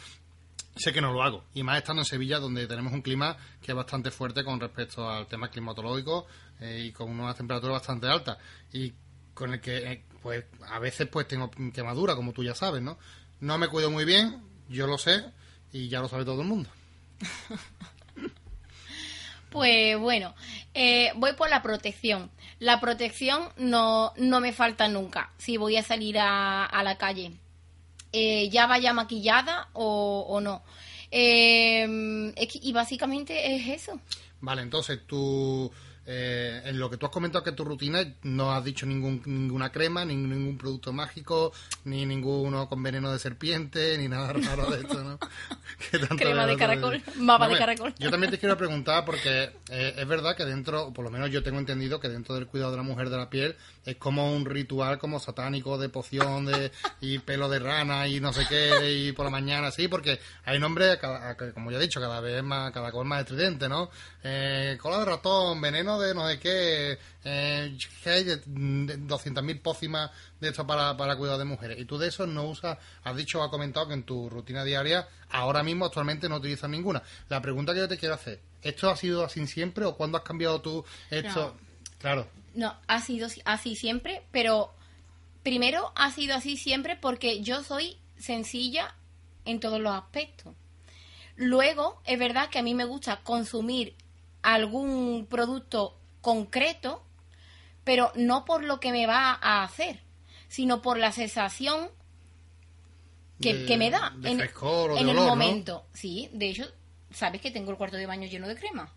sé 0.75 0.93
que 0.93 1.01
no 1.01 1.13
lo 1.13 1.23
hago. 1.23 1.45
Y 1.53 1.63
más 1.63 1.77
estando 1.77 2.01
en 2.01 2.05
Sevilla, 2.05 2.39
donde 2.39 2.67
tenemos 2.67 2.93
un 2.93 3.01
clima 3.01 3.37
que 3.61 3.71
es 3.71 3.75
bastante 3.75 4.11
fuerte 4.11 4.43
con 4.43 4.59
respecto 4.59 5.09
al 5.09 5.27
tema 5.27 5.49
climatológico 5.49 6.27
eh, 6.59 6.83
y 6.85 6.91
con 6.91 7.09
una 7.09 7.33
temperatura 7.33 7.73
bastante 7.73 8.07
alta. 8.07 8.37
Y 8.73 8.93
con 9.33 9.53
el 9.53 9.61
que, 9.61 9.77
eh, 9.77 10.03
pues, 10.21 10.43
a 10.67 10.79
veces 10.79 11.07
pues 11.07 11.27
tengo 11.27 11.49
quemadura, 11.73 12.15
como 12.15 12.33
tú 12.33 12.43
ya 12.43 12.53
sabes, 12.53 12.81
¿no? 12.81 12.97
No 13.39 13.57
me 13.57 13.69
cuido 13.69 13.89
muy 13.89 14.03
bien, 14.03 14.43
yo 14.67 14.85
lo 14.85 14.97
sé, 14.97 15.23
y 15.71 15.87
ya 15.87 16.01
lo 16.01 16.09
sabe 16.09 16.25
todo 16.25 16.41
el 16.41 16.47
mundo. 16.47 16.69
Pues 19.49 19.97
bueno, 19.97 20.35
eh, 20.75 21.11
voy 21.15 21.33
por 21.33 21.49
la 21.49 21.63
protección. 21.63 22.29
La 22.59 22.79
protección 22.79 23.49
no, 23.57 24.13
no 24.17 24.39
me 24.41 24.53
falta 24.53 24.87
nunca 24.87 25.31
si 25.37 25.57
voy 25.57 25.77
a 25.77 25.83
salir 25.83 26.19
a, 26.19 26.65
a 26.65 26.83
la 26.83 26.97
calle. 26.97 27.33
Eh, 28.11 28.49
ya 28.49 28.67
vaya 28.67 28.91
maquillada 28.93 29.69
o, 29.73 30.25
o 30.27 30.41
no. 30.41 30.63
Eh, 31.11 31.87
y 32.61 32.73
básicamente 32.73 33.55
es 33.55 33.81
eso. 33.81 33.99
Vale, 34.41 34.61
entonces 34.61 34.99
tú 35.07 35.71
eh, 36.05 36.61
en 36.65 36.79
lo 36.79 36.89
que 36.89 36.97
tú 36.97 37.05
has 37.05 37.11
comentado 37.11 37.43
que 37.43 37.51
tu 37.51 37.63
rutina 37.63 38.03
no 38.23 38.51
has 38.51 38.63
dicho 38.63 38.85
ningún, 38.85 39.21
ninguna 39.25 39.71
crema, 39.71 40.05
ni 40.05 40.15
ningún 40.15 40.57
producto 40.57 40.91
mágico, 40.91 41.51
ni 41.85 42.05
ninguno 42.05 42.67
con 42.67 42.81
veneno 42.81 43.11
de 43.11 43.19
serpiente, 43.19 43.97
ni 43.97 44.07
nada 44.07 44.33
raro 44.33 44.69
de 44.69 44.81
esto, 44.81 45.03
¿no? 45.03 45.19
crema 46.17 46.45
de 46.45 46.57
caracol, 46.57 47.01
mapa 47.15 47.47
de 47.47 47.57
caracol. 47.57 47.93
Yo 47.99 48.09
también 48.09 48.31
te 48.31 48.39
quiero 48.39 48.57
preguntar 48.57 49.05
porque 49.05 49.51
eh, 49.69 49.93
es 49.97 50.07
verdad 50.07 50.35
que 50.35 50.45
dentro, 50.45 50.91
por 50.93 51.05
lo 51.05 51.11
menos 51.11 51.29
yo 51.31 51.43
tengo 51.43 51.59
entendido 51.59 51.99
que 51.99 52.09
dentro 52.09 52.35
del 52.35 52.47
cuidado 52.47 52.71
de 52.71 52.77
la 52.77 52.83
mujer 52.83 53.09
de 53.09 53.17
la 53.17 53.29
piel 53.29 53.55
es 53.85 53.95
como 53.97 54.33
un 54.33 54.45
ritual 54.45 54.99
como 54.99 55.19
satánico 55.19 55.77
de 55.77 55.89
poción 55.89 56.45
de 56.45 56.71
y 57.01 57.19
pelo 57.19 57.49
de 57.49 57.59
rana 57.59 58.07
y 58.07 58.19
no 58.19 58.33
sé 58.33 58.45
qué 58.47 58.91
y 58.91 59.11
por 59.11 59.25
la 59.25 59.31
mañana, 59.31 59.71
sí, 59.71 59.87
porque 59.87 60.19
hay 60.45 60.59
nombres, 60.59 60.99
como 61.53 61.71
ya 61.71 61.77
he 61.77 61.81
dicho, 61.81 61.99
cada 61.99 62.19
vez 62.19 62.43
más, 62.43 62.71
cada 62.71 62.91
vez 62.91 63.05
más 63.05 63.21
estridente, 63.21 63.69
¿no? 63.69 63.89
Eh, 64.23 64.77
cola 64.81 64.99
de 64.99 65.05
ratón, 65.05 65.61
veneno 65.61 65.98
de 65.99 66.13
no 66.13 66.27
sé 66.27 66.39
qué, 66.39 66.97
eh, 67.23 67.77
hay 68.05 68.23
200.000 68.25 69.61
pócimas 69.61 70.11
de 70.39 70.49
esto 70.49 70.65
para, 70.65 70.95
para 70.97 71.15
cuidado 71.15 71.39
de 71.39 71.45
mujeres. 71.45 71.79
Y 71.79 71.85
tú 71.85 71.97
de 71.97 72.07
eso 72.07 72.25
no 72.25 72.45
usas, 72.45 72.77
has 73.03 73.15
dicho, 73.15 73.43
has 73.43 73.49
comentado 73.49 73.87
que 73.87 73.93
en 73.93 74.03
tu 74.03 74.29
rutina 74.29 74.63
diaria, 74.63 75.07
ahora 75.29 75.63
mismo 75.63 75.85
actualmente 75.85 76.29
no 76.29 76.37
utilizas 76.37 76.69
ninguna. 76.69 77.03
La 77.29 77.41
pregunta 77.41 77.73
que 77.73 77.79
yo 77.79 77.87
te 77.87 77.97
quiero 77.97 78.15
hacer, 78.15 78.39
¿esto 78.61 78.89
ha 78.89 78.95
sido 78.95 79.23
así 79.23 79.45
siempre 79.47 79.85
o 79.85 79.95
cuándo 79.95 80.17
has 80.17 80.23
cambiado 80.23 80.61
tú 80.61 80.85
esto? 81.09 81.55
Claro. 81.99 82.27
No, 82.55 82.75
ha 82.87 83.01
sido 83.01 83.27
así 83.45 83.75
siempre, 83.75 84.23
pero 84.31 84.73
primero 85.43 85.91
ha 85.95 86.11
sido 86.11 86.35
así 86.35 86.57
siempre 86.57 86.95
porque 86.95 87.41
yo 87.41 87.63
soy 87.63 87.97
sencilla 88.17 88.95
en 89.45 89.59
todos 89.59 89.79
los 89.79 89.93
aspectos. 89.93 90.55
Luego, 91.35 92.01
es 92.05 92.19
verdad 92.19 92.49
que 92.49 92.59
a 92.59 92.63
mí 92.63 92.73
me 92.73 92.83
gusta 92.83 93.21
consumir 93.23 93.95
algún 94.41 95.27
producto 95.29 95.97
concreto, 96.21 97.03
pero 97.83 98.11
no 98.15 98.45
por 98.45 98.63
lo 98.63 98.79
que 98.79 98.91
me 98.91 99.07
va 99.07 99.37
a 99.41 99.63
hacer, 99.63 99.99
sino 100.47 100.81
por 100.81 100.97
la 100.97 101.11
sensación 101.11 101.89
que, 103.41 103.77
me 103.77 103.89
da 103.89 104.13
en, 104.23 104.41
el 104.41 105.15
momento. 105.15 105.85
Sí, 105.93 106.29
de 106.33 106.49
hecho, 106.49 106.65
sabes 107.11 107.41
que 107.41 107.51
tengo 107.51 107.71
el 107.71 107.77
cuarto 107.77 107.97
de 107.97 108.05
baño 108.05 108.27
lleno 108.27 108.47
de 108.47 108.55
crema. 108.55 108.91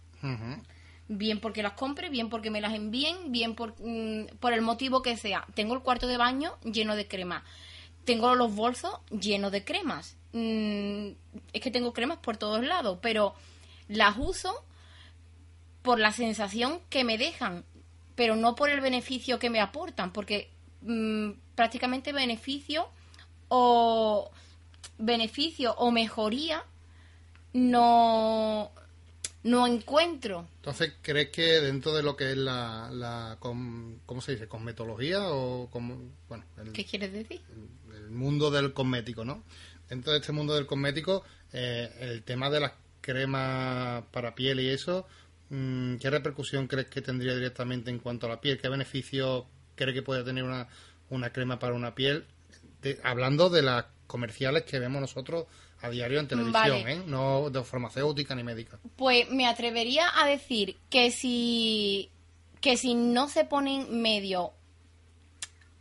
Bien 1.09 1.40
porque 1.40 1.62
las 1.62 1.72
compre, 1.72 2.09
bien 2.11 2.28
porque 2.28 2.50
me 2.50 2.61
las 2.61 2.74
envíen, 2.74 3.33
bien 3.33 3.55
por, 3.55 3.74
mm, 3.81 4.37
por 4.40 4.52
el 4.52 4.62
motivo 4.62 5.02
que 5.02 5.16
sea. 5.16 5.46
Tengo 5.55 5.74
el 5.74 5.81
cuarto 5.81 6.07
de 6.07 6.16
baño 6.16 6.57
lleno 6.62 6.96
de 6.96 7.07
crema. 7.07 7.44
Tengo 8.05 8.35
los 8.35 8.55
bolsos 8.55 8.98
llenos 9.11 9.52
de 9.52 9.64
cremas. 9.64 10.16
Mm, 10.33 11.11
es 11.52 11.61
que 11.61 11.70
tengo 11.70 11.92
cremas 11.92 12.18
por 12.18 12.37
todos 12.37 12.64
lados, 12.64 12.98
pero 13.02 13.35
las 13.88 14.16
uso 14.16 14.64
por 15.82 15.98
la 15.98 16.12
sensación 16.12 16.80
que 16.88 17.04
me 17.04 17.18
dejan, 17.18 17.64
pero 18.14 18.36
no 18.36 18.54
por 18.54 18.70
el 18.70 18.80
beneficio 18.80 19.38
que 19.38 19.50
me 19.50 19.60
aportan, 19.60 20.12
porque 20.12 20.50
mm, 20.82 21.30
prácticamente 21.54 22.12
beneficio 22.12 22.88
o 23.48 24.30
beneficio 24.98 25.74
o 25.74 25.90
mejoría 25.90 26.64
no 27.52 28.72
no 29.44 29.66
encuentro. 29.66 30.46
Entonces, 30.56 30.92
¿crees 31.02 31.30
que 31.30 31.60
dentro 31.60 31.92
de 31.92 32.02
lo 32.02 32.16
que 32.16 32.30
es 32.30 32.36
la, 32.36 32.88
la 32.92 33.36
¿cómo 33.40 34.20
se 34.20 34.32
dice? 34.32 34.46
¿Cosmetología 34.46 35.18
o 35.30 35.68
bueno? 36.28 36.44
¿Qué 36.72 36.84
quieres 36.84 37.12
decir? 37.12 37.40
El, 37.92 38.10
mundo 38.10 38.50
del 38.50 38.72
cosmético, 38.72 39.24
¿no? 39.24 39.42
Dentro 39.88 40.12
de 40.12 40.18
este 40.18 40.32
mundo 40.32 40.54
del 40.54 40.66
cosmético, 40.66 41.24
eh, 41.52 41.90
el 42.00 42.22
tema 42.22 42.50
de 42.50 42.60
las 42.60 42.72
cremas 43.00 44.04
para 44.12 44.34
piel 44.34 44.60
y 44.60 44.68
eso, 44.68 45.06
¿qué 46.00 46.10
repercusión 46.10 46.66
crees 46.66 46.86
que 46.88 47.02
tendría 47.02 47.34
directamente 47.34 47.90
en 47.90 47.98
cuanto 47.98 48.26
a 48.26 48.30
la 48.30 48.40
piel? 48.40 48.58
¿Qué 48.58 48.68
beneficio 48.68 49.46
cree 49.74 49.92
que 49.92 50.02
puede 50.02 50.24
tener 50.24 50.44
una, 50.44 50.68
una 51.10 51.30
crema 51.30 51.58
para 51.58 51.74
una 51.74 51.94
piel? 51.94 52.24
De- 52.80 52.98
hablando 53.04 53.50
de 53.50 53.62
las 53.62 53.84
comerciales 54.06 54.62
que 54.64 54.78
vemos 54.78 55.00
nosotros 55.00 55.46
a 55.82 55.90
diario 55.90 56.20
en 56.20 56.28
televisión, 56.28 56.52
Vale. 56.82 56.92
¿eh? 56.92 57.02
no 57.06 57.50
de 57.50 57.62
farmacéutica 57.64 58.34
ni 58.34 58.42
médica. 58.44 58.78
Pues 58.96 59.28
me 59.30 59.46
atrevería 59.46 60.04
a 60.14 60.26
decir 60.26 60.76
que 60.90 61.10
si 61.10 62.08
que 62.60 62.76
si 62.76 62.94
no 62.94 63.28
se 63.28 63.44
ponen 63.44 64.00
medio 64.00 64.52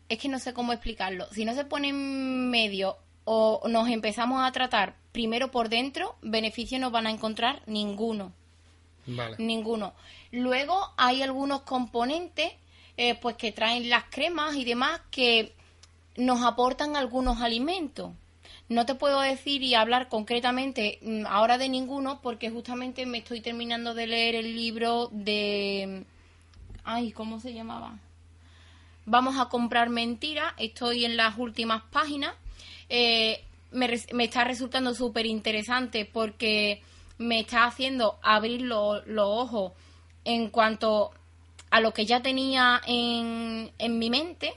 es 0.10 0.18
que 0.18 0.28
no 0.28 0.40
sé 0.40 0.54
cómo 0.54 0.74
explicarlo. 0.74 1.28
Si 1.32 1.46
no 1.46 1.54
se 1.54 1.64
ponen 1.66 2.50
medio 2.50 2.98
o 3.24 3.62
nos 3.70 3.88
empezamos 3.90 4.46
a 4.46 4.52
tratar 4.52 4.96
primero 5.12 5.52
por 5.52 5.70
dentro, 5.70 6.16
beneficio 6.22 6.80
no 6.80 6.90
van 6.92 7.06
a 7.08 7.12
encontrar 7.12 7.62
ninguno. 7.68 8.34
Ninguno. 9.38 9.94
Luego 10.32 10.94
hay 10.98 11.22
algunos 11.22 11.62
componentes 11.62 12.52
eh, 12.98 13.16
pues 13.16 13.36
que 13.36 13.52
traen 13.52 13.90
las 13.90 14.04
cremas 14.06 14.56
y 14.56 14.66
demás 14.66 15.02
que 15.12 15.54
nos 16.18 16.44
aportan 16.44 16.96
algunos 16.96 17.42
alimentos. 17.42 18.12
No 18.70 18.86
te 18.86 18.96
puedo 18.96 19.20
decir 19.22 19.64
y 19.64 19.76
hablar 19.76 20.08
concretamente 20.08 21.00
mm, 21.02 21.26
ahora 21.28 21.58
de 21.58 21.68
ninguno 21.68 22.22
porque 22.22 22.50
justamente 22.50 23.06
me 23.06 23.18
estoy 23.18 23.42
terminando 23.42 23.94
de 23.94 24.08
leer 24.08 24.36
el 24.36 24.56
libro 24.56 25.10
de... 25.12 26.06
Ay, 26.84 27.12
¿cómo 27.12 27.40
se 27.40 27.54
llamaba? 27.54 28.00
Vamos 29.06 29.38
a 29.40 29.50
comprar 29.50 29.90
mentiras. 29.90 30.54
Estoy 30.58 31.06
en 31.06 31.18
las 31.18 31.38
últimas 31.38 31.84
páginas. 31.92 32.34
Eh, 32.88 33.44
me, 33.72 33.90
me 34.14 34.24
está 34.26 34.44
resultando 34.44 34.94
súper 34.94 35.26
interesante 35.26 36.06
porque 36.06 36.82
me 37.22 37.40
está 37.40 37.66
haciendo 37.66 38.20
abrir 38.24 38.62
lo- 38.64 39.02
los 39.06 39.26
ojos 39.28 39.72
en 40.26 40.50
cuanto 40.50 41.12
a 41.70 41.80
lo 41.82 41.94
que 41.94 42.06
ya 42.06 42.22
tenía 42.22 42.82
en, 42.86 43.72
en 43.78 44.00
mi 44.00 44.10
mente 44.10 44.54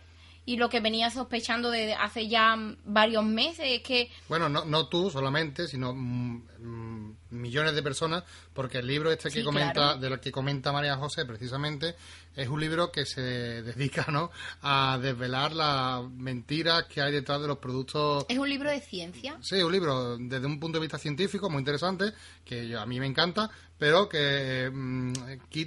y 0.47 0.57
lo 0.57 0.69
que 0.69 0.81
venía 0.81 1.11
sospechando 1.11 1.71
desde 1.71 1.95
hace 1.95 2.29
ya 2.29 2.57
varios 2.85 3.25
meses. 3.25 3.65
Es 3.67 3.83
que 3.83 4.11
Bueno, 4.29 4.49
no, 4.49 4.65
no 4.65 4.89
tú 4.89 5.11
solamente, 5.11 5.69
sino 5.69 5.95
mm, 5.95 6.43
millones 6.65 7.75
de 7.75 7.83
personas, 7.83 8.25
porque 8.53 8.79
el 8.79 8.87
libro 8.87 9.11
este 9.13 9.29
que 9.31 9.39
Sí, 9.41 9.45
comenta, 9.45 9.73
claro. 9.73 9.99
del 9.99 10.21
que 10.21 10.33
comenta 10.33 10.73
María 10.73 10.97
José 10.97 11.25
precisamente, 11.25 11.95
es 12.35 12.49
un 12.49 12.61
libro 12.61 12.91
que 12.91 13.05
se 13.07 13.21
dedica 13.63 14.07
¿no? 14.11 14.31
a 14.63 14.99
desvelar 15.01 15.53
las 15.53 16.03
mentiras 16.11 16.85
que 16.85 17.01
hay 17.03 17.13
detrás 17.13 17.41
de 17.41 17.49
los 17.49 17.59
productos 17.59 18.27
es 18.29 18.39
un 18.39 18.49
libro 18.49 18.71
de 18.71 18.81
ciencia. 18.81 19.37
Sí, 19.41 19.63
un 19.63 19.73
libro 19.73 20.17
desde 20.19 20.47
un 20.47 20.59
punto 20.59 20.79
de 20.79 20.83
vista 20.83 20.99
científico 20.99 21.49
muy 21.51 21.61
interesante, 21.61 22.13
que 22.45 22.67
yo- 22.69 22.81
a 22.81 22.87
mí 22.87 22.99
me 22.99 23.07
encanta, 23.07 23.51
pero 23.79 24.09
que 24.09 24.71
mm, 24.73 25.13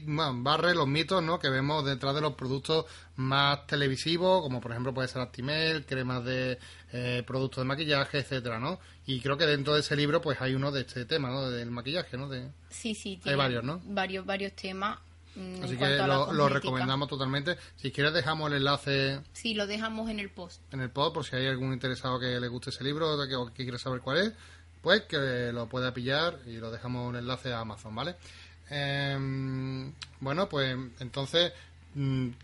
bueno, 0.07 0.33
barre 0.43 0.73
los 0.73 0.88
mitos 0.88 1.21
¿no? 1.23 1.38
que 1.39 1.49
vemos 1.49 1.86
detrás 1.86 2.15
de 2.15 2.21
los 2.21 2.33
productos 2.33 2.86
más 3.17 3.65
televisivos, 3.67 4.41
como 4.41 4.60
por 4.62 4.71
ejemplo 4.71 4.93
puede 4.93 5.07
ser 5.07 5.21
Actimel, 5.21 5.86
cremas 5.86 6.23
de 6.25 6.57
eh, 6.93 7.23
productos 7.28 7.62
de 7.63 7.65
maquillaje, 7.67 8.19
etcétera, 8.19 8.60
¿no? 8.60 8.80
Y 9.06 9.19
creo 9.21 9.38
que 9.38 9.45
dentro 9.45 9.73
de 9.73 9.82
ese 9.82 9.95
libro 9.95 10.21
pues 10.21 10.39
hay 10.41 10.54
uno 10.56 10.71
de 10.71 10.82
este 10.82 11.06
tema, 11.06 11.30
¿no? 11.30 11.50
Del 11.50 11.69
maquillaje, 11.71 12.17
¿no? 12.17 12.30
De, 12.30 12.50
Sí, 12.69 12.95
sí. 12.95 13.10
Hay 13.12 13.17
tiene 13.17 13.36
varios, 13.38 13.63
¿no? 13.63 13.82
Varios, 13.86 14.26
varios 14.26 14.54
temas. 14.54 15.00
mm, 15.36 15.63
así 15.63 15.78
que 15.78 15.97
lo, 15.97 16.32
lo 16.34 16.50
recomendamos 16.50 17.08
totalmente. 17.10 17.58
Si 17.76 17.91
quieres 17.91 18.13
dejamos 18.13 18.50
el 18.52 18.58
enlace 18.58 19.21
Sí, 19.34 19.54
lo 19.54 19.67
dejamos 19.67 20.10
en 20.10 20.19
el 20.19 20.30
post. 20.30 20.62
en 20.73 20.82
el 20.82 20.89
pod 20.89 21.13
por 21.13 21.26
si 21.26 21.36
hay 21.36 21.47
algún 21.47 21.73
interesado 21.73 22.19
que 22.19 22.39
le 22.39 22.47
guste 22.47 22.69
ese 22.69 22.84
libro 22.84 23.13
o 23.13 23.28
que, 23.28 23.36
o 23.36 23.47
que 23.47 23.63
quiere 23.63 23.78
saber 23.78 24.00
cuál 24.02 24.17
es, 24.17 24.34
pues 24.82 25.02
que 25.04 25.52
lo 25.54 25.67
pueda 25.67 25.93
pillar 25.93 26.39
y 26.45 26.58
lo 26.58 26.71
dejamos 26.71 27.08
un 27.10 27.15
enlace 27.17 27.52
a 27.54 27.60
Amazon, 27.60 27.93
¿vale? 27.95 28.15
Em, 28.69 29.93
bueno, 30.19 30.50
pues 30.50 30.76
entonces 31.00 31.52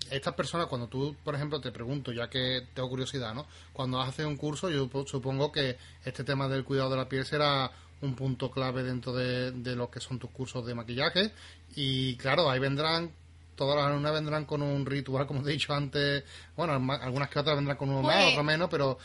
estas 0.09 0.33
personas 0.33 0.67
cuando 0.67 0.87
tú, 0.87 1.15
por 1.23 1.35
ejemplo, 1.35 1.61
te 1.61 1.71
pregunto, 1.71 2.11
ya 2.11 2.29
que 2.29 2.67
tengo 2.73 2.89
curiosidad, 2.89 3.33
¿no? 3.35 3.45
Cuando 3.71 4.01
haces 4.01 4.25
un 4.25 4.37
curso, 4.37 4.69
yo 4.69 4.89
supongo 5.05 5.51
que 5.51 5.77
este 6.05 6.23
tema 6.23 6.47
del 6.47 6.63
cuidado 6.63 6.89
de 6.89 6.97
la 6.97 7.07
piel 7.09 7.25
será 7.25 7.71
un 8.01 8.15
punto 8.15 8.49
clave 8.51 8.83
dentro 8.83 9.13
de, 9.13 9.51
de 9.51 9.75
lo 9.75 9.89
que 9.91 9.99
son 9.99 10.19
tus 10.19 10.29
cursos 10.31 10.65
de 10.65 10.73
maquillaje 10.75 11.31
y 11.75 12.15
claro, 12.17 12.49
ahí 12.49 12.59
vendrán 12.59 13.11
todas 13.55 13.75
las 13.77 13.85
alumnas 13.85 14.13
vendrán 14.13 14.45
con 14.45 14.63
un 14.63 14.85
ritual, 14.85 15.27
como 15.27 15.43
te 15.43 15.49
he 15.51 15.53
dicho 15.53 15.73
antes. 15.73 16.23
Bueno, 16.57 16.73
algunas 17.01 17.29
que 17.29 17.39
otras 17.39 17.55
vendrán 17.55 17.77
con 17.77 17.89
uno 17.89 18.01
más, 18.01 18.15
Pues- 18.15 18.31
otros 18.31 18.45
menos, 18.45 18.69
pero 18.71 18.97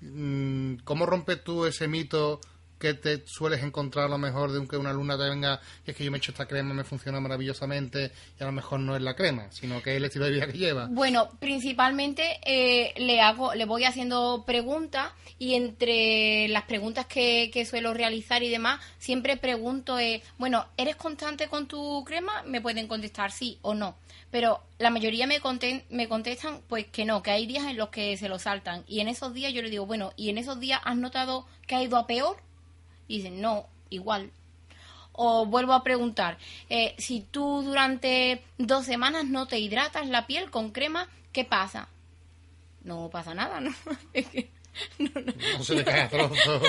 mm, 0.00 0.76
¿cómo 0.84 1.04
rompes 1.06 1.42
tú 1.42 1.66
ese 1.66 1.88
mito 1.88 2.40
que 2.78 2.94
te 2.94 3.26
sueles 3.26 3.62
encontrar 3.62 4.06
a 4.06 4.08
lo 4.08 4.18
mejor 4.18 4.52
de 4.52 4.58
un 4.58 4.68
que 4.68 4.76
una 4.76 4.90
alumna 4.90 5.16
te 5.16 5.28
venga 5.28 5.60
es 5.84 5.96
que 5.96 6.04
yo 6.04 6.10
me 6.10 6.16
he 6.16 6.18
hecho 6.18 6.32
esta 6.32 6.46
crema, 6.46 6.74
me 6.74 6.84
funciona 6.84 7.20
maravillosamente 7.20 8.12
y 8.38 8.42
a 8.42 8.46
lo 8.46 8.52
mejor 8.52 8.80
no 8.80 8.96
es 8.96 9.02
la 9.02 9.14
crema, 9.14 9.50
sino 9.50 9.82
que 9.82 9.92
es 9.92 9.96
el 9.96 10.04
estilo 10.04 10.26
de 10.26 10.32
vida 10.32 10.46
que 10.46 10.58
lleva? 10.58 10.86
Bueno, 10.90 11.28
principalmente 11.38 12.40
eh, 12.44 12.94
le 12.98 13.20
hago, 13.20 13.54
le 13.54 13.64
voy 13.64 13.84
haciendo 13.84 14.44
preguntas 14.46 15.12
y 15.38 15.54
entre 15.54 16.48
las 16.48 16.64
preguntas 16.64 17.06
que, 17.06 17.50
que 17.52 17.64
suelo 17.64 17.94
realizar 17.94 18.42
y 18.42 18.48
demás, 18.48 18.80
siempre 18.98 19.36
pregunto, 19.36 19.98
eh, 19.98 20.22
bueno, 20.38 20.66
¿eres 20.76 20.96
constante 20.96 21.48
con 21.48 21.68
tu 21.68 22.04
crema? 22.04 22.42
Me 22.44 22.60
pueden 22.60 22.88
contestar 22.88 23.32
sí 23.32 23.58
o 23.62 23.74
no. 23.74 23.96
Pero 24.30 24.62
la 24.78 24.90
mayoría 24.90 25.26
me, 25.26 25.40
me 25.90 26.08
contestan 26.08 26.60
pues 26.68 26.86
que 26.86 27.04
no, 27.04 27.22
que 27.22 27.30
hay 27.30 27.46
días 27.46 27.64
en 27.64 27.76
los 27.76 27.88
que 27.88 28.16
se 28.16 28.28
lo 28.28 28.38
saltan. 28.38 28.84
Y 28.86 29.00
en 29.00 29.08
esos 29.08 29.32
días 29.32 29.52
yo 29.52 29.62
le 29.62 29.70
digo, 29.70 29.86
bueno, 29.86 30.12
¿y 30.16 30.28
en 30.28 30.38
esos 30.38 30.60
días 30.60 30.80
has 30.84 30.96
notado 30.96 31.46
que 31.66 31.74
ha 31.74 31.82
ido 31.82 31.96
a 31.96 32.06
peor? 32.06 32.36
Y 33.08 33.16
dicen, 33.18 33.40
no, 33.40 33.66
igual. 33.90 34.30
O 35.12 35.46
vuelvo 35.46 35.72
a 35.72 35.82
preguntar, 35.82 36.38
eh, 36.68 36.94
si 36.98 37.22
tú 37.22 37.62
durante 37.62 38.44
dos 38.58 38.84
semanas 38.86 39.24
no 39.24 39.46
te 39.46 39.58
hidratas 39.58 40.06
la 40.08 40.26
piel 40.28 40.50
con 40.50 40.70
crema, 40.70 41.08
¿qué 41.32 41.44
pasa? 41.44 41.88
No 42.84 43.08
pasa 43.10 43.34
nada, 43.34 43.60
¿no? 43.60 43.74
Es 44.12 44.26
que- 44.28 44.50
no, 45.00 45.10
no. 45.14 45.32
No 45.58 45.64
se 45.64 45.74
te 45.74 45.84
cae 45.84 46.02
a 46.02 46.08
trozos, 46.08 46.62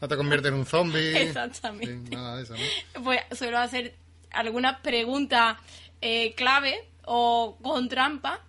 no 0.00 0.06
te 0.08 0.16
convierte 0.18 0.48
en 0.48 0.54
un 0.54 0.66
zombie. 0.66 1.22
Exactamente. 1.28 2.14
Nada 2.14 2.36
de 2.36 2.42
eso, 2.42 2.54
¿no? 2.54 3.02
Pues 3.04 3.20
suelo 3.32 3.56
hacer 3.58 3.94
algunas 4.32 4.80
preguntas 4.80 5.56
eh, 6.02 6.34
clave 6.34 6.86
o 7.06 7.56
con 7.62 7.88
trampa. 7.88 8.40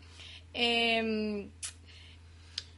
Eh, 0.53 1.47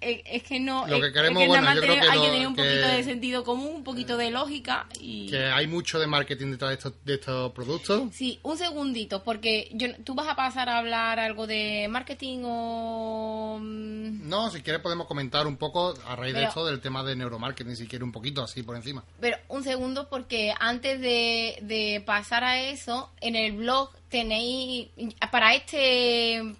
es 0.02 0.44
que 0.44 0.60
no. 0.60 0.86
Lo 0.88 1.02
que 1.02 1.12
queremos, 1.12 1.42
es 1.42 1.46
que 1.46 1.48
bueno, 1.50 1.74
yo 1.74 1.82
creo 1.82 1.96
que 1.96 2.02
hay 2.08 2.20
que 2.22 2.28
tener 2.28 2.48
un 2.48 2.56
poquito 2.56 2.88
de 2.88 3.04
sentido 3.04 3.44
común, 3.44 3.76
un 3.78 3.84
poquito 3.84 4.18
de 4.18 4.32
lógica 4.32 4.88
y. 5.00 5.28
Que 5.30 5.46
hay 5.46 5.68
mucho 5.68 6.00
de 6.00 6.08
marketing 6.08 6.52
detrás 6.52 6.70
de 6.70 6.76
estos, 6.76 6.94
de 7.04 7.14
estos 7.16 7.52
productos. 7.54 8.04
Sí, 8.14 8.40
un 8.44 8.58
segundito, 8.58 9.24
porque 9.24 9.70
yo, 9.74 9.88
tú 10.04 10.14
vas 10.16 10.28
a 10.28 10.36
pasar 10.36 10.70
a 10.70 10.78
hablar 10.78 11.20
algo 11.20 11.48
de 11.48 11.88
marketing 11.90 12.42
o... 12.46 13.58
mm, 13.62 14.28
No, 14.30 14.50
si 14.52 14.62
quieres 14.62 14.82
podemos 14.82 15.08
comentar 15.08 15.48
un 15.48 15.58
poco 15.58 15.94
a 16.08 16.16
raíz 16.16 16.34
de 16.36 16.44
esto 16.46 16.66
del 16.66 16.80
tema 16.82 17.04
de 17.04 17.16
neuromarketing, 17.16 17.76
si 17.76 17.88
quieres 17.88 18.04
un 18.06 18.12
poquito 18.12 18.44
así 18.44 18.64
por 18.64 18.76
encima. 18.76 19.04
Pero 19.20 19.38
un 19.48 19.64
segundo, 19.64 20.08
porque 20.10 20.54
antes 20.60 21.00
de, 21.02 21.58
de 21.62 22.04
pasar 22.06 22.44
a 22.44 22.62
eso, 22.62 23.10
en 23.22 23.36
el 23.36 23.54
blog 23.54 23.90
tenéis, 24.10 24.88
para 25.32 25.56
este 25.56 26.56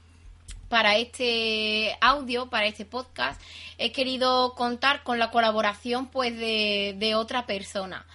para 0.70 0.98
este 0.98 1.96
audio, 2.02 2.50
para 2.50 2.68
este 2.68 2.86
podcast, 2.86 3.42
he 3.78 3.92
querido 3.92 4.54
contar 4.56 5.04
con 5.04 5.20
la 5.20 5.32
colaboración 5.32 6.08
pues 6.08 6.38
de, 6.38 6.96
de 6.98 7.16
otra 7.16 7.46
persona. 7.46 8.06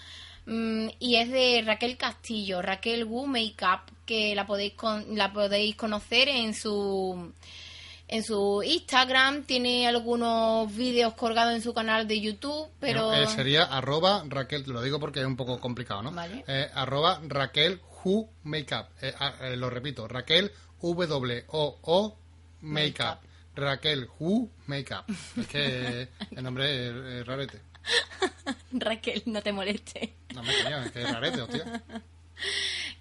Mm, 0.46 0.88
y 0.98 1.16
es 1.16 1.30
de 1.30 1.62
Raquel 1.64 1.96
Castillo, 1.96 2.62
Raquel 2.62 3.04
Wu 3.04 3.26
Makeup, 3.26 3.80
que 4.04 4.34
la 4.34 4.44
podéis 4.46 4.72
con- 4.74 5.16
la 5.16 5.32
podéis 5.32 5.76
conocer 5.76 6.28
en 6.28 6.54
su 6.54 7.32
en 8.08 8.22
su 8.24 8.62
Instagram, 8.62 9.44
tiene 9.44 9.88
algunos 9.88 10.74
vídeos 10.76 11.14
colgados 11.14 11.54
en 11.54 11.62
su 11.62 11.72
canal 11.72 12.06
de 12.06 12.20
YouTube, 12.20 12.68
pero 12.78 13.10
Eh, 13.14 13.26
sería 13.26 13.62
arroba 13.64 14.22
Raquel, 14.28 14.64
te 14.64 14.70
lo 14.70 14.82
digo 14.82 15.00
porque 15.00 15.20
es 15.20 15.26
un 15.26 15.36
poco 15.36 15.58
complicado, 15.60 16.02
¿no? 16.02 16.12
Vale. 16.12 16.44
Eh, 16.46 16.68
arroba 16.74 17.22
Raquel 17.26 17.80
Who 18.04 18.28
Makeup. 18.42 18.88
Eh, 19.00 19.14
ah, 19.18 19.32
lo 19.56 19.70
repito, 19.70 20.08
Raquel 20.08 20.52
W 20.82 21.44
O 21.52 21.78
O 21.82 22.18
Makeup. 22.62 23.20
Raquel 23.54 24.08
Who 24.18 24.48
Makeup. 24.66 25.04
Es 25.36 25.46
que 25.46 26.08
el 26.30 26.42
nombre 26.42 26.88
es, 26.88 27.20
es 27.20 27.26
rarete. 27.26 27.60
Raquel, 28.72 29.22
no 29.26 29.42
te 29.42 29.52
molestes. 29.52 30.10
No 30.34 30.42
me 30.42 30.62
coño, 30.62 30.82
es 30.82 30.92
que 30.92 31.02
es 31.02 31.12
rarete, 31.12 31.42
hostia. 31.42 31.82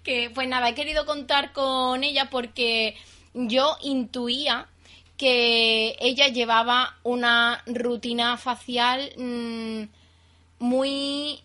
Que 0.02 0.30
pues 0.34 0.48
nada, 0.48 0.68
he 0.68 0.74
querido 0.74 1.06
contar 1.06 1.52
con 1.52 2.04
ella 2.04 2.28
porque 2.28 2.96
yo 3.34 3.76
intuía 3.82 4.68
que 5.16 5.96
ella 6.00 6.28
llevaba 6.28 6.98
una 7.04 7.62
rutina 7.66 8.36
facial 8.36 9.12
mm, 9.16 9.82
muy 10.58 11.40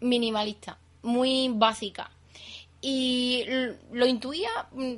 minimalista, 0.00 0.78
muy 1.02 1.50
básica. 1.54 2.10
Y 2.82 3.44
lo 3.92 4.06
intuía, 4.06 4.50
mm, 4.72 4.94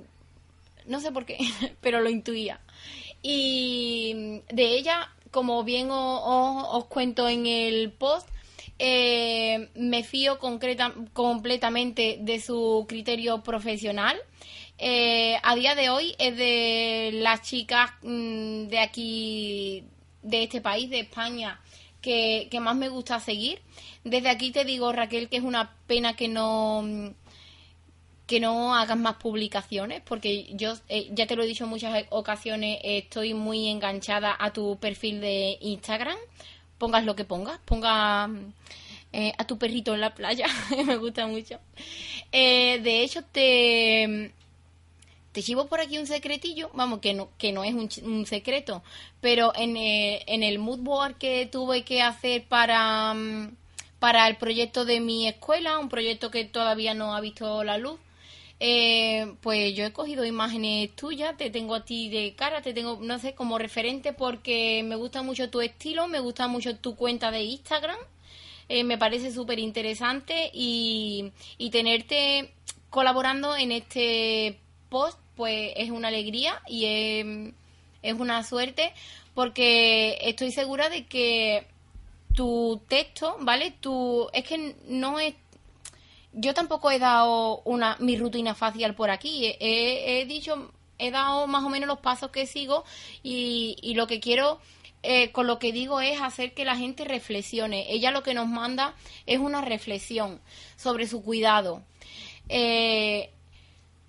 no 0.89 1.01
sé 1.01 1.13
por 1.13 1.25
qué, 1.25 1.39
pero 1.81 2.01
lo 2.01 2.11
intuía. 2.11 2.61
Y 3.23 4.43
de 4.51 4.77
ella, 4.77 5.11
como 5.31 5.65
bien 5.65 5.89
os 5.91 6.85
cuento 6.87 7.29
en 7.29 7.47
el 7.47 7.93
post, 7.93 8.29
eh, 8.79 9.71
me 9.75 10.05
fío 10.05 10.39
concreta, 10.39 10.95
completamente 11.13 12.19
de 12.21 12.41
su 12.41 12.87
criterio 12.89 13.43
profesional. 13.43 14.17
Eh, 14.79 15.37
a 15.43 15.57
día 15.57 15.75
de 15.75 15.91
hoy 15.91 16.15
es 16.19 16.37
de 16.37 17.11
las 17.15 17.43
chicas 17.43 17.91
mm, 18.03 18.67
de 18.69 18.79
aquí, 18.79 19.85
de 20.23 20.45
este 20.45 20.61
país, 20.61 20.89
de 20.91 21.01
España, 21.01 21.61
que, 22.01 22.47
que 22.51 22.61
más 22.61 22.77
me 22.77 22.89
gusta 22.89 23.19
seguir. 23.19 23.61
Desde 24.05 24.31
aquí 24.31 24.53
te 24.53 24.65
digo, 24.65 24.93
Raquel, 24.93 25.29
que 25.29 25.39
es 25.39 25.43
una 25.43 25.75
pena 25.89 26.15
que 26.15 26.29
no 26.29 27.15
que 28.29 28.41
no 28.41 28.75
hagas 28.75 28.99
más 28.99 29.17
publicaciones, 29.17 30.03
porque 30.05 30.49
yo 30.53 30.75
eh, 30.91 31.09
ya 31.13 31.27
te 31.27 31.35
lo 31.35 31.43
he 31.43 31.47
dicho 31.47 31.65
en 31.65 31.71
muchas 31.71 32.05
ocasiones, 32.11 32.79
estoy 32.85 33.33
muy 33.33 33.69
enganchada 33.69 34.37
a 34.39 34.53
tu 34.53 34.77
perfil 34.79 35.23
de 35.23 35.57
Instagram. 35.63 36.19
Pongas 36.77 37.05
lo 37.05 37.17
que 37.17 37.25
pongas, 37.25 37.59
ponga 37.65 38.29
eh, 39.15 39.33
a 39.39 39.47
tu 39.47 39.57
perrito 39.57 39.95
en 39.95 40.03
la 40.03 40.15
playa, 40.15 40.47
me 40.87 40.97
gusta 40.99 41.27
mucho. 41.27 41.59
Eh, 42.31 42.81
de 42.83 43.03
hecho, 43.03 43.23
te, 43.23 44.35
te 45.33 45.41
llevo 45.41 45.67
por 45.67 45.81
aquí 45.81 45.97
un 45.97 46.07
secretillo, 46.07 46.71
vamos, 46.75 46.99
que 47.01 47.15
no, 47.15 47.31
que 47.39 47.53
no 47.53 47.65
es 47.65 47.75
un, 48.03 48.27
secreto, 48.27 48.83
pero 49.23 49.53
en, 49.57 49.75
en 49.79 50.43
el 50.43 50.59
mood 50.59 50.81
board 50.81 51.15
que 51.17 51.47
tuve 51.47 51.83
que 51.83 52.03
hacer 52.03 52.45
para, 52.45 53.15
mm, 53.15 53.57
para 53.99 54.29
el 54.29 54.37
proyecto 54.37 54.85
de 54.85 55.01
mi 55.01 55.27
escuela, 55.27 55.79
un 55.79 55.89
proyecto 55.89 56.31
que 56.31 56.45
todavía 56.45 56.93
no 56.93 57.17
ha 57.17 57.23
visto 57.23 57.65
la 57.65 57.79
luz, 57.79 57.99
eh, 58.61 59.35
pues 59.41 59.75
yo 59.75 59.85
he 59.85 59.93
cogido 59.93 60.25
imágenes 60.25 60.95
tuyas, 60.97 61.37
te 61.37 61.51
tengo 61.51 61.75
a 61.77 61.85
ti 61.85 62.09
de 62.09 62.35
cara, 62.35 62.61
te 62.61 62.73
tengo, 62.73 62.99
no 63.01 63.19
sé, 63.19 63.35
como 63.35 63.59
referente 63.59 64.13
porque 64.13 64.83
me 64.85 64.97
gusta 64.97 65.23
mucho 65.23 65.49
tu 65.51 65.61
estilo, 65.61 66.09
me 66.09 66.19
gusta 66.19 66.49
mucho 66.49 66.77
tu 66.77 66.97
cuenta 66.97 67.31
de 67.31 67.43
Instagram, 67.43 67.99
eh, 68.69 68.85
me 68.85 68.99
parece 68.99 69.33
súper 69.33 69.59
interesante 69.59 70.51
y, 70.53 71.33
y 71.57 71.71
tenerte 71.71 72.53
colaborando 72.91 73.57
en 73.57 73.73
este 73.73 74.59
post, 74.89 75.19
pues 75.37 75.73
es 75.77 75.91
una 75.91 76.09
alegría 76.09 76.61
y 76.67 76.85
es, 76.85 77.55
es 78.03 78.15
una 78.15 78.43
suerte 78.43 78.93
porque 79.35 80.19
estoy 80.23 80.51
segura 80.51 80.89
de 80.89 81.07
que 81.07 81.67
tu 82.35 82.81
texto, 82.89 83.37
¿vale? 83.41 83.73
Tu, 83.81 84.29
es 84.33 84.45
que 84.45 84.75
no 84.89 85.21
es 85.21 85.35
yo 86.33 86.55
tampoco 86.55 86.91
he 86.91 86.99
dado 86.99 87.63
una 87.65 87.97
mi 87.99 88.17
rutina 88.17 88.55
facial 88.55 88.95
por 88.95 89.11
aquí. 89.11 89.57
He, 89.61 90.25
dicho, 90.27 90.73
he 90.99 91.11
dado 91.11 91.47
más 91.47 91.65
o 91.65 91.69
menos 91.69 91.89
los 91.89 91.99
pasos 91.99 92.31
que 92.31 92.47
sigo 92.47 92.85
y, 93.23 93.77
y 93.83 93.95
lo 93.95 94.07
que 94.07 94.21
quiero 94.21 94.61
eh, 95.03 95.31
con 95.31 95.47
lo 95.47 95.59
que 95.59 95.73
digo 95.73 96.01
es 96.01 96.21
hacer 96.21 96.55
que 96.55 96.65
la 96.65 96.77
gente 96.77 97.05
reflexione. 97.05 97.87
Ella 97.93 98.11
lo 98.11 98.23
que 98.23 98.35
nos 98.35 98.49
manda 98.49 98.95
es 99.27 99.39
una 99.39 99.61
reflexión 99.61 100.41
sobre 100.77 101.07
su 101.07 101.23
cuidado. 101.23 101.83
Eh, 102.49 103.33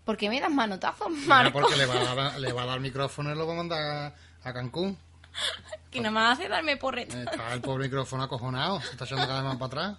¿Por 0.04 0.18
qué 0.18 0.30
me 0.30 0.40
das 0.40 0.52
manotazos, 0.52 1.12
Marco? 1.12 1.60
porque 1.60 1.76
le 1.76 1.86
va, 1.86 2.12
a 2.12 2.16
dar, 2.16 2.40
le 2.40 2.52
va 2.52 2.64
a 2.64 2.66
dar 2.66 2.80
micrófono 2.80 3.32
y 3.32 3.38
lo 3.38 3.46
va 3.46 3.54
a 3.54 3.58
mandar 3.58 4.16
a, 4.44 4.54
Cancún. 4.54 4.98
que 5.92 6.00
nada 6.00 6.12
más 6.12 6.40
hace 6.40 6.50
darme 6.50 6.78
porreta. 6.78 7.22
Está 7.22 7.54
el 7.54 7.62
pobre 7.62 7.86
micrófono 7.86 8.24
acojonado, 8.24 8.82
se 8.82 8.92
está 8.92 9.06
echando 9.06 9.28
cada 9.28 9.42
vez 9.42 9.50
más 9.50 9.70
para 9.70 9.96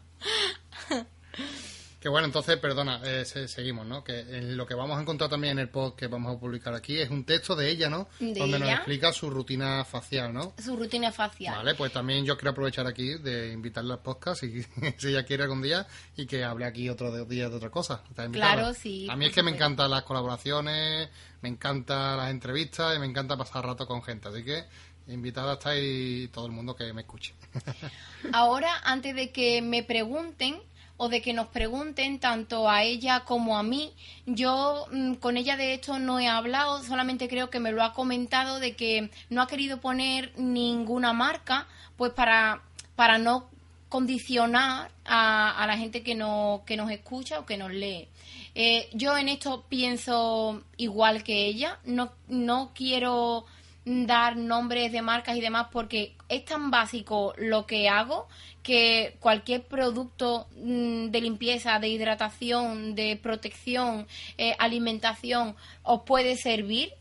atrás. 0.88 1.06
Que 2.00 2.08
bueno, 2.08 2.26
entonces, 2.26 2.56
perdona, 2.56 3.02
eh, 3.04 3.26
seguimos, 3.26 3.86
¿no? 3.86 4.02
Que 4.02 4.24
lo 4.24 4.66
que 4.66 4.74
vamos 4.74 4.96
a 4.96 5.02
encontrar 5.02 5.28
también 5.28 5.52
en 5.52 5.58
el 5.58 5.68
post 5.68 5.98
que 5.98 6.06
vamos 6.06 6.34
a 6.34 6.40
publicar 6.40 6.72
aquí 6.72 6.98
es 6.98 7.10
un 7.10 7.24
texto 7.24 7.54
de 7.54 7.70
ella, 7.70 7.90
¿no? 7.90 8.08
Donde 8.18 8.58
nos 8.58 8.70
explica 8.70 9.12
su 9.12 9.28
rutina 9.28 9.84
facial, 9.84 10.32
¿no? 10.32 10.54
Su 10.64 10.76
rutina 10.76 11.12
facial. 11.12 11.56
Vale, 11.56 11.74
pues 11.74 11.92
también 11.92 12.24
yo 12.24 12.38
quiero 12.38 12.52
aprovechar 12.52 12.86
aquí 12.86 13.18
de 13.18 13.52
invitarla 13.52 13.94
al 13.94 14.00
podcast 14.00 14.42
y, 14.44 14.62
si 14.96 15.08
ella 15.08 15.26
quiere 15.26 15.42
algún 15.42 15.60
día 15.60 15.86
y 16.16 16.24
que 16.24 16.42
hable 16.42 16.64
aquí 16.64 16.88
otro 16.88 17.26
día 17.26 17.50
de 17.50 17.56
otra 17.56 17.68
cosa. 17.68 18.02
Claro, 18.32 18.72
sí. 18.72 19.06
A 19.10 19.14
mí 19.16 19.26
es 19.26 19.34
que 19.34 19.42
me 19.42 19.50
encantan 19.50 19.90
las 19.90 20.04
colaboraciones, 20.04 21.10
me 21.42 21.50
encantan 21.50 22.16
las 22.16 22.30
entrevistas 22.30 22.96
y 22.96 22.98
me 22.98 23.06
encanta 23.06 23.36
pasar 23.36 23.66
rato 23.66 23.86
con 23.86 24.02
gente, 24.02 24.28
así 24.28 24.42
que 24.42 24.64
invitada 25.08 25.54
está 25.54 25.70
ahí 25.70 26.28
todo 26.32 26.46
el 26.46 26.52
mundo 26.52 26.74
que 26.74 26.92
me 26.94 27.02
escuche. 27.02 27.34
Ahora, 28.32 28.80
antes 28.84 29.14
de 29.14 29.32
que 29.32 29.60
me 29.60 29.82
pregunten, 29.82 30.62
o 31.02 31.08
de 31.08 31.22
que 31.22 31.32
nos 31.32 31.46
pregunten 31.46 32.18
tanto 32.18 32.68
a 32.68 32.82
ella 32.82 33.20
como 33.20 33.56
a 33.56 33.62
mí. 33.62 33.90
Yo 34.26 34.86
mm, 34.92 35.14
con 35.14 35.38
ella 35.38 35.56
de 35.56 35.72
esto 35.72 35.98
no 35.98 36.20
he 36.20 36.28
hablado, 36.28 36.82
solamente 36.82 37.26
creo 37.26 37.48
que 37.48 37.58
me 37.58 37.72
lo 37.72 37.82
ha 37.82 37.94
comentado 37.94 38.60
de 38.60 38.76
que 38.76 39.10
no 39.30 39.40
ha 39.40 39.46
querido 39.46 39.80
poner 39.80 40.30
ninguna 40.36 41.14
marca, 41.14 41.66
pues 41.96 42.12
para, 42.12 42.60
para 42.96 43.16
no 43.16 43.48
condicionar 43.88 44.90
a, 45.06 45.64
la 45.66 45.78
gente 45.78 46.02
que, 46.02 46.14
no, 46.14 46.64
que 46.66 46.76
nos 46.76 46.90
escucha 46.90 47.38
o 47.38 47.46
que 47.46 47.56
nos 47.56 47.72
lee. 47.72 48.06
Eh, 48.54 48.90
yo 48.92 49.16
en 49.16 49.30
esto 49.30 49.64
pienso 49.70 50.62
igual 50.76 51.24
que 51.24 51.46
ella, 51.46 51.78
no, 51.86 52.12
no 52.28 52.72
quiero 52.74 53.46
dar 53.85 54.37
nombres 54.37 54.93
de 54.93 55.03
marcas 55.03 55.37
y 55.37 55.40
demás 55.40 55.69
porque 55.73 56.14
es 56.29 56.45
tan 56.45 56.71
básico 56.71 57.35
lo 57.38 57.66
que 57.66 57.88
hago 57.88 58.29
que 58.62 59.16
cualquier 59.21 59.62
producto 59.62 60.47
mm, 60.57 61.07
de 61.07 61.21
limpieza, 61.21 61.79
de 61.79 61.88
hidratación, 61.88 62.95
de 62.95 63.19
protección, 63.21 64.07
eh, 64.37 64.55
alimentación 64.59 65.57
os 65.83 66.03
puede 66.03 66.37
servir 66.37 66.93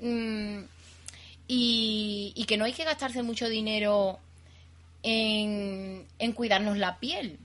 mm, 0.00 0.60
y, 1.48 2.44
que 2.46 2.56
no 2.56 2.64
hay 2.64 2.72
que 2.72 2.84
gastarse 2.84 3.22
mucho 3.22 3.48
dinero 3.48 4.18
en, 5.02 6.06
en 6.18 6.32
cuidarnos 6.32 6.78
la 6.78 6.98
piel. 6.98 7.38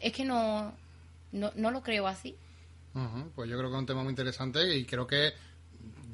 Es 0.00 0.12
que 0.12 0.24
no, 0.24 0.72
no, 1.32 1.50
no 1.56 1.70
lo 1.70 1.82
creo 1.82 2.06
así. 2.06 2.36
pues 3.34 3.48
yo 3.48 3.56
creo 3.56 3.70
que 3.70 3.76
es 3.76 3.80
un 3.80 3.86
tema 3.86 4.02
muy 4.02 4.10
interesante 4.10 4.76
y 4.76 4.84
creo 4.84 5.06
que 5.06 5.32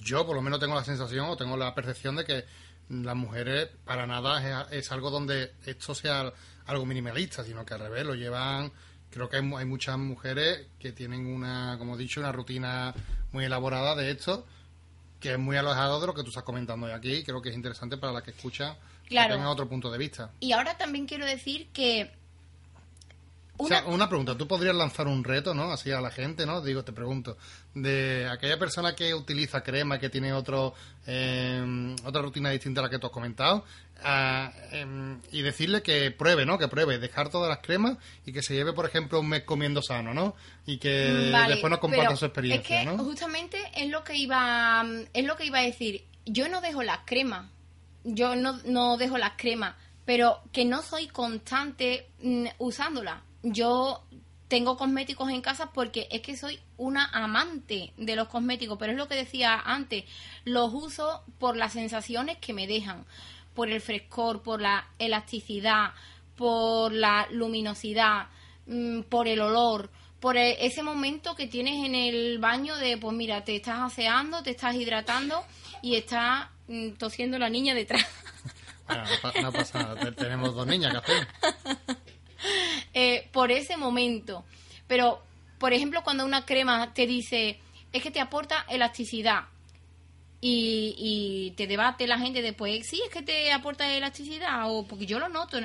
yo 0.01 0.27
por 0.27 0.35
lo 0.37 0.43
menos 0.43 0.61
tengo 0.61 0.75
la 0.75 0.85
sensación 0.85 1.27
o 1.29 1.37
tengo 1.37 1.57
la 1.57 1.75
percepción 1.75 2.17
de 2.17 2.25
que 2.25 2.45
las 2.89 3.17
mujeres 3.17 3.69
para 3.85 4.07
nada 4.07 4.67
es, 4.71 4.91
algo 4.93 5.11
donde 5.11 5.53
esto 5.65 5.95
sea 5.95 6.33
algo 6.67 6.87
minimalista, 6.87 7.45
sino 7.45 7.65
que 7.65 7.75
al 7.75 7.81
revés 7.81 8.05
lo 8.05 8.15
llevan. 8.15 8.73
Creo 9.11 9.29
que 9.29 9.37
hay, 9.37 9.43
muchas 9.43 9.99
mujeres 9.99 10.67
que 10.79 10.93
tienen 10.93 11.27
una, 11.27 11.77
como 11.79 11.95
he 11.95 11.99
dicho, 11.99 12.21
una 12.21 12.33
rutina 12.33 12.95
muy 13.33 13.45
elaborada 13.45 13.95
de 13.95 14.11
esto, 14.11 14.47
que 15.19 15.33
es 15.33 15.39
muy 15.39 15.57
alejado 15.57 16.01
de 16.01 16.07
lo 16.07 16.15
que 16.15 16.23
tú 16.23 16.29
estás 16.29 16.45
comentando 16.45 16.87
hoy 16.87 16.93
aquí. 16.93 17.23
Creo 17.25 17.43
que 17.43 17.51
es 17.51 17.55
interesante 17.55 17.97
para 17.97 18.13
la 18.13 18.23
que 18.23 18.31
escucha 18.31 18.77
claro. 19.07 19.31
que 19.31 19.39
tenga 19.39 19.51
otro 19.51 19.69
punto 19.69 19.91
de 19.91 19.99
vista. 19.99 20.33
Y 20.41 20.53
ahora 20.53 20.77
también 20.77 21.07
quiero 21.07 21.27
decir 21.27 21.69
que 21.73 22.13
o 23.61 23.69
sea, 23.69 23.85
una 23.87 24.09
pregunta, 24.09 24.37
tú 24.37 24.47
podrías 24.49 24.75
lanzar 24.75 25.07
un 25.07 25.23
reto, 25.23 25.55
¿no? 25.55 25.71
Así 25.73 25.91
a 25.91 26.01
la 26.01 26.11
gente, 26.11 26.47
¿no? 26.47 26.61
Digo, 26.63 26.83
te 26.83 26.93
pregunto, 26.93 27.37
de 27.75 28.29
aquella 28.31 28.59
persona 28.59 28.95
que 28.95 29.15
utiliza 29.15 29.63
crema, 29.63 29.99
que 29.99 30.09
tiene 30.09 30.33
otro, 30.33 30.75
eh, 31.07 31.95
otra 32.05 32.23
rutina 32.23 32.51
distinta 32.51 32.81
a 32.81 32.85
la 32.85 32.91
que 32.91 32.99
tú 32.99 33.07
has 33.07 33.13
comentado, 33.13 33.65
em, 34.73 35.21
y 35.31 35.43
decirle 35.43 35.83
que 35.83 36.11
pruebe, 36.11 36.47
¿no? 36.47 36.59
Que 36.59 36.69
pruebe, 36.69 36.99
dejar 36.99 37.29
todas 37.29 37.49
las 37.51 37.59
cremas 37.59 37.99
y 38.25 38.33
que 38.33 38.43
se 38.43 38.55
lleve, 38.55 38.73
por 38.73 38.87
ejemplo, 38.87 39.21
un 39.21 39.29
mes 39.29 39.43
comiendo 39.43 39.83
sano, 39.83 40.15
¿no? 40.15 40.35
Y 40.65 40.79
que 40.79 41.31
mm, 41.33 41.49
después 41.49 41.71
nos 41.71 41.81
comparta 41.81 42.17
su 42.17 42.25
experiencia, 42.25 42.83
es 42.83 42.89
que 42.89 42.97
Justamente 42.97 43.59
es 43.77 43.89
lo 43.91 44.05
que 44.05 44.17
iba, 44.17 44.85
es 45.13 45.25
lo 45.25 45.37
que 45.37 45.45
iba 45.45 45.59
a 45.59 45.63
decir. 45.63 46.05
Yo 46.25 46.49
no 46.49 46.61
dejo 46.61 46.83
las 46.83 47.01
cremas, 47.05 47.51
yo 48.05 48.37
no, 48.37 48.59
no 48.65 48.97
dejo 48.97 49.19
las 49.19 49.33
cremas, 49.37 49.75
pero 50.07 50.41
que 50.53 50.65
no 50.65 50.83
soy 50.83 51.09
constante 51.09 52.09
mm, 52.23 52.47
usándolas 52.59 53.21
yo 53.43 54.05
tengo 54.49 54.77
cosméticos 54.77 55.31
en 55.31 55.43
casa 55.43 55.71
porque 55.73 56.09
es 56.11 56.23
que 56.23 56.37
soy 56.37 56.59
una 56.77 57.07
amante 57.07 57.93
de 57.97 58.17
los 58.17 58.27
cosméticos, 58.27 58.77
pero 58.79 58.93
es 58.93 58.99
lo 58.99 59.07
que 59.07 59.15
decía 59.15 59.61
antes, 59.65 60.05
los 60.45 60.75
uso 60.75 61.23
por 61.39 61.57
las 61.57 61.73
sensaciones 61.73 62.39
que 62.39 62.53
me 62.53 62.67
dejan, 62.67 63.07
por 63.55 63.71
el 63.71 63.81
frescor, 63.81 64.43
por 64.43 64.61
la 64.61 64.89
elasticidad, 64.99 65.93
por 66.35 66.93
la 66.93 67.29
luminosidad, 67.31 68.27
mm, 68.67 69.03
por 69.03 69.29
el 69.29 69.41
olor, 69.41 69.91
por 70.19 70.37
e, 70.37 70.67
ese 70.67 70.83
momento 70.83 71.37
que 71.37 71.47
tienes 71.47 71.87
en 71.87 71.95
el 71.95 72.39
baño 72.39 72.75
de, 72.77 72.99
pues 72.99 73.15
mira, 73.15 73.45
te 73.45 73.55
estás 73.55 73.79
aseando, 73.79 74.43
te 74.43 74.51
estás 74.51 74.75
hidratando 74.75 75.45
y 75.81 75.95
está 75.95 76.51
mm, 76.67 76.93
tosiendo 76.93 77.39
la 77.39 77.49
niña 77.49 77.75
detrás. 77.75 78.05
Bueno, 78.91 79.05
no, 79.43 79.53
pasa 79.53 79.79
nada, 79.79 80.11
tenemos 80.11 80.53
dos 80.53 80.67
niñas, 80.67 80.93
¿qué 81.07 81.95
Eh, 82.95 83.29
por 83.33 83.51
ese 83.51 83.77
momento. 83.77 84.45
Pero, 84.87 85.23
por 85.59 85.73
ejemplo, 85.73 86.03
cuando 86.03 86.25
una 86.25 86.45
crema 86.45 86.93
te 86.93 87.07
dice, 87.07 87.61
es 87.93 88.03
que 88.03 88.11
te 88.11 88.21
aporta 88.21 88.67
elasticidad. 88.69 89.45
Y, 90.43 91.53
te 91.57 91.67
debate 91.67 92.07
la 92.07 92.19
gente 92.19 92.41
después, 92.41 92.87
sí, 92.87 93.03
es 93.05 93.13
que 93.13 93.21
te 93.21 93.53
aporta 93.53 93.93
elasticidad, 93.93 94.71
o 94.71 94.87
porque 94.87 95.05
yo 95.07 95.19
lo 95.19 95.29
noto. 95.29 95.59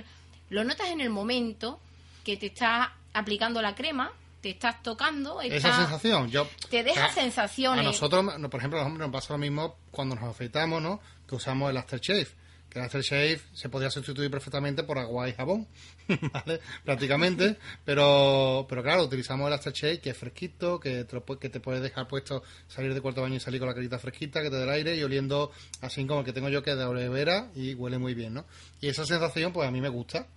Lo 0.50 0.64
notas 0.64 0.90
en 0.90 1.00
el 1.00 1.10
momento 1.10 1.80
que 2.26 2.36
te 2.36 2.48
estás 2.48 2.90
aplicando 3.14 3.62
la 3.62 3.74
crema, 3.74 4.12
te 4.42 4.50
estás 4.50 4.84
tocando. 4.84 5.42
Esa 5.42 5.78
sensación, 5.78 6.30
yo. 6.30 6.48
Te 6.70 6.84
deja 6.84 7.10
sensaciones. 7.10 7.80
A 7.80 7.84
nosotros, 7.84 8.26
por 8.52 8.60
ejemplo, 8.60 8.80
a 8.80 8.84
los 8.84 8.88
hombres 8.88 9.08
nos 9.08 9.14
pasa 9.14 9.34
lo 9.34 9.40
mismo 9.40 9.78
cuando 9.92 10.16
nos 10.16 10.26
afeitamos, 10.26 10.82
¿no? 10.82 11.00
Que 11.28 11.36
usamos 11.36 11.70
el 11.70 11.78
aftershave 11.78 12.28
que 12.76 12.80
el 12.80 12.86
aftershave 12.88 13.40
se 13.54 13.70
podría 13.70 13.90
sustituir 13.90 14.30
perfectamente 14.30 14.84
por 14.84 15.00
agua 15.00 15.30
y 15.30 15.32
jabón, 15.32 15.66
¿vale? 16.34 16.60
Prácticamente, 16.84 17.56
pero, 17.86 18.66
pero 18.68 18.84
claro, 18.84 19.06
utilizamos 19.06 19.48
el 19.48 19.54
aftershave 19.54 20.02
que 20.02 20.10
es 20.10 20.18
fresquito, 20.18 20.78
que 20.78 21.06
te, 21.06 21.16
lo 21.16 21.24
que 21.24 21.48
te 21.48 21.62
puedes 21.62 21.82
dejar 21.82 22.10
puesto, 22.10 22.44
salir 22.68 22.94
de 22.94 23.00
cuarto 23.00 23.22
baño 23.22 23.36
y 23.36 23.40
salir 23.40 23.62
con 23.62 23.70
la 23.70 23.74
carita 23.74 23.98
fresquita, 23.98 24.42
que 24.42 24.50
te 24.50 24.58
dé 24.58 24.64
el 24.64 24.70
aire 24.70 24.94
y 24.98 25.04
oliendo 25.04 25.54
así 25.80 26.06
como 26.06 26.20
el 26.20 26.26
que 26.26 26.34
tengo 26.34 26.50
yo 26.50 26.64
que 26.64 26.72
es 26.72 26.78
de 26.78 26.84
aloe 26.84 27.08
vera 27.08 27.48
y 27.56 27.76
huele 27.76 27.98
muy 27.98 28.14
bien, 28.14 28.34
¿no? 28.34 28.46
Y 28.82 28.90
esa 28.90 29.06
sensación, 29.06 29.54
pues 29.54 29.70
a 29.70 29.72
mí 29.72 29.80
me 29.80 29.88
gusta, 29.88 30.28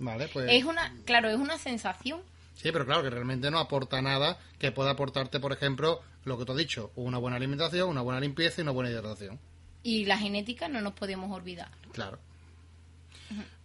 ¿vale? 0.00 0.26
Pues... 0.32 0.50
Es 0.50 0.64
una, 0.64 0.92
claro, 1.04 1.30
es 1.30 1.36
una 1.36 1.58
sensación. 1.58 2.22
Sí, 2.54 2.72
pero 2.72 2.86
claro, 2.86 3.04
que 3.04 3.10
realmente 3.10 3.52
no 3.52 3.60
aporta 3.60 4.02
nada 4.02 4.36
que 4.58 4.72
pueda 4.72 4.90
aportarte, 4.90 5.38
por 5.38 5.52
ejemplo, 5.52 6.00
lo 6.24 6.36
que 6.36 6.44
te 6.44 6.50
he 6.50 6.56
dicho, 6.56 6.90
una 6.96 7.18
buena 7.18 7.36
alimentación, 7.36 7.88
una 7.88 8.02
buena 8.02 8.18
limpieza 8.18 8.60
y 8.60 8.62
una 8.62 8.72
buena 8.72 8.90
hidratación. 8.90 9.38
Y 9.82 10.04
la 10.04 10.18
genética 10.18 10.68
no 10.68 10.80
nos 10.80 10.92
podemos 10.94 11.30
olvidar. 11.30 11.70
Claro. 11.92 12.18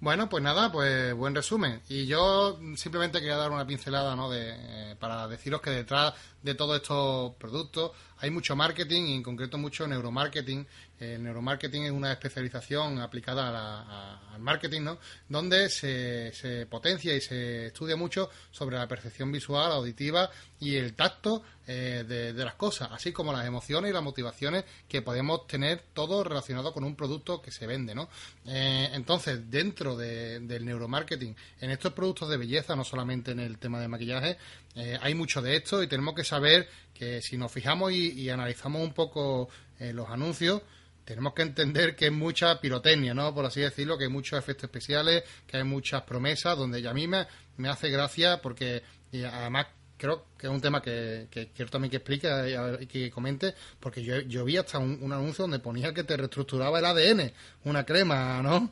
Bueno, 0.04 0.28
pues 0.28 0.43
nada, 0.43 0.70
pues 0.70 1.14
buen 1.14 1.34
resumen. 1.34 1.82
Y 1.88 2.06
yo 2.08 2.60
simplemente 2.76 3.20
quería 3.22 3.38
dar 3.38 3.51
una 3.51 3.66
pincelada, 3.66 4.18
¿no? 4.18 4.30
De, 4.30 4.49
eh, 4.91 4.95
para 4.99 5.30
deciros 5.30 5.62
que 5.62 5.70
detrás 5.70 6.14
de 6.41 6.56
todos 6.56 6.76
estos 6.76 7.36
productos 7.36 7.91
hay 8.18 8.30
mucho 8.30 8.54
marketing 8.54 9.04
y 9.04 9.16
en 9.16 9.24
concreto 9.24 9.58
mucho 9.58 9.88
neuromarketing. 9.88 10.68
El 10.99 11.24
neuromarketing 11.24 11.84
es 11.86 11.91
una 11.91 12.12
especialización 12.12 12.99
aplicada 12.99 13.47
a 13.47 13.51
la- 13.51 14.34
al 14.34 14.41
marketing, 14.41 14.82
¿no? 14.82 14.97
Donde 15.30 15.70
se, 15.70 16.32
se 16.34 16.66
potencia 16.66 17.16
y 17.16 17.22
se 17.22 17.68
estudia 17.68 17.95
mucho 17.95 18.30
sobre 18.51 18.78
la 18.78 18.88
percepción 18.88 19.32
visual, 19.32 19.72
auditiva 19.72 20.30
y 20.60 20.76
el 20.76 20.95
tacto 20.95 21.43
eh, 21.66 22.04
de, 22.08 22.34
de 22.34 22.45
las 22.45 22.56
cosas, 22.56 22.89
así 22.91 23.14
como 23.14 23.32
las 23.32 23.45
emociones 23.45 23.89
y 23.89 23.93
las 23.93 24.04
motivaciones 24.04 24.66
que 24.88 25.01
podemos 25.01 25.47
tener 25.47 25.82
todo 25.93 26.22
relacionado 26.24 26.74
con 26.74 26.84
un 26.84 26.95
producto 26.95 27.41
que 27.41 27.51
se 27.51 27.68
vende, 27.68 27.95
¿no? 27.95 28.10
Eh, 28.45 28.89
entonces, 28.93 29.49
dentro 29.49 29.93
de- 29.98 30.39
del 30.39 30.66
neuromarketing, 30.66 31.36
en 31.62 31.70
estos 31.72 31.94
productos 31.94 32.30
de 32.30 32.38
belleza, 32.38 32.76
no 32.76 32.84
solamente 32.84 33.32
en 33.32 33.39
el 33.39 33.58
tema 33.58 33.80
de 33.80 33.88
maquillaje, 33.88 34.38
eh, 34.76 34.98
hay 35.02 35.14
mucho 35.16 35.41
de 35.41 35.56
esto 35.56 35.82
y 35.84 35.88
tenemos 35.88 36.16
que 36.16 36.24
saber 36.24 36.68
que 36.94 37.22
si 37.22 37.38
nos 37.38 37.52
fijamos 37.52 37.91
y, 37.91 38.30
analizamos 38.30 38.82
un 38.82 38.94
poco 38.94 39.50
eh, 39.80 39.94
los 39.94 40.10
anuncios, 40.10 40.62
tenemos 41.06 41.34
que 41.34 41.41
entender 41.41 41.96
que 41.96 42.06
es 42.06 42.12
mucha 42.12 42.60
pirotecnia, 42.62 43.14
¿no? 43.14 43.34
Por 43.34 43.46
así 43.46 43.60
decirlo, 43.60 43.98
que 43.98 44.06
hay 44.06 44.10
muchos 44.10 44.39
efectos 44.39 44.66
especiales, 44.66 45.24
que 45.46 45.58
hay 45.58 45.64
muchas 45.64 46.04
promesas, 46.04 46.58
donde 46.58 46.82
ya 46.82 46.91
a 46.91 46.94
mí 46.94 47.08
me, 47.08 47.28
me 47.58 47.70
hace 47.70 47.89
gracia 47.89 48.41
porque 48.41 48.84
y 49.12 49.24
además 49.24 49.68
creo 49.98 50.26
que 50.38 50.48
es 50.48 50.52
un 50.54 50.60
tema 50.60 50.82
que, 50.82 51.28
quiero 51.56 51.72
también 51.72 51.89
que 51.91 51.98
explique 51.98 52.28
y 52.82 52.88
que 52.88 53.10
comente, 53.12 53.54
porque 53.80 54.04
yo, 54.04 54.20
yo 54.22 54.44
vi 54.44 54.58
hasta 54.58 54.78
un, 54.78 55.00
un 55.02 55.14
anuncio 55.14 55.44
donde 55.44 55.60
ponía 55.60 55.94
que 55.94 56.04
te 56.04 56.18
reestructuraba 56.18 56.80
el 56.80 56.86
ADN, 56.86 57.32
una 57.64 57.86
crema, 57.86 58.41
¿no? 58.41 58.72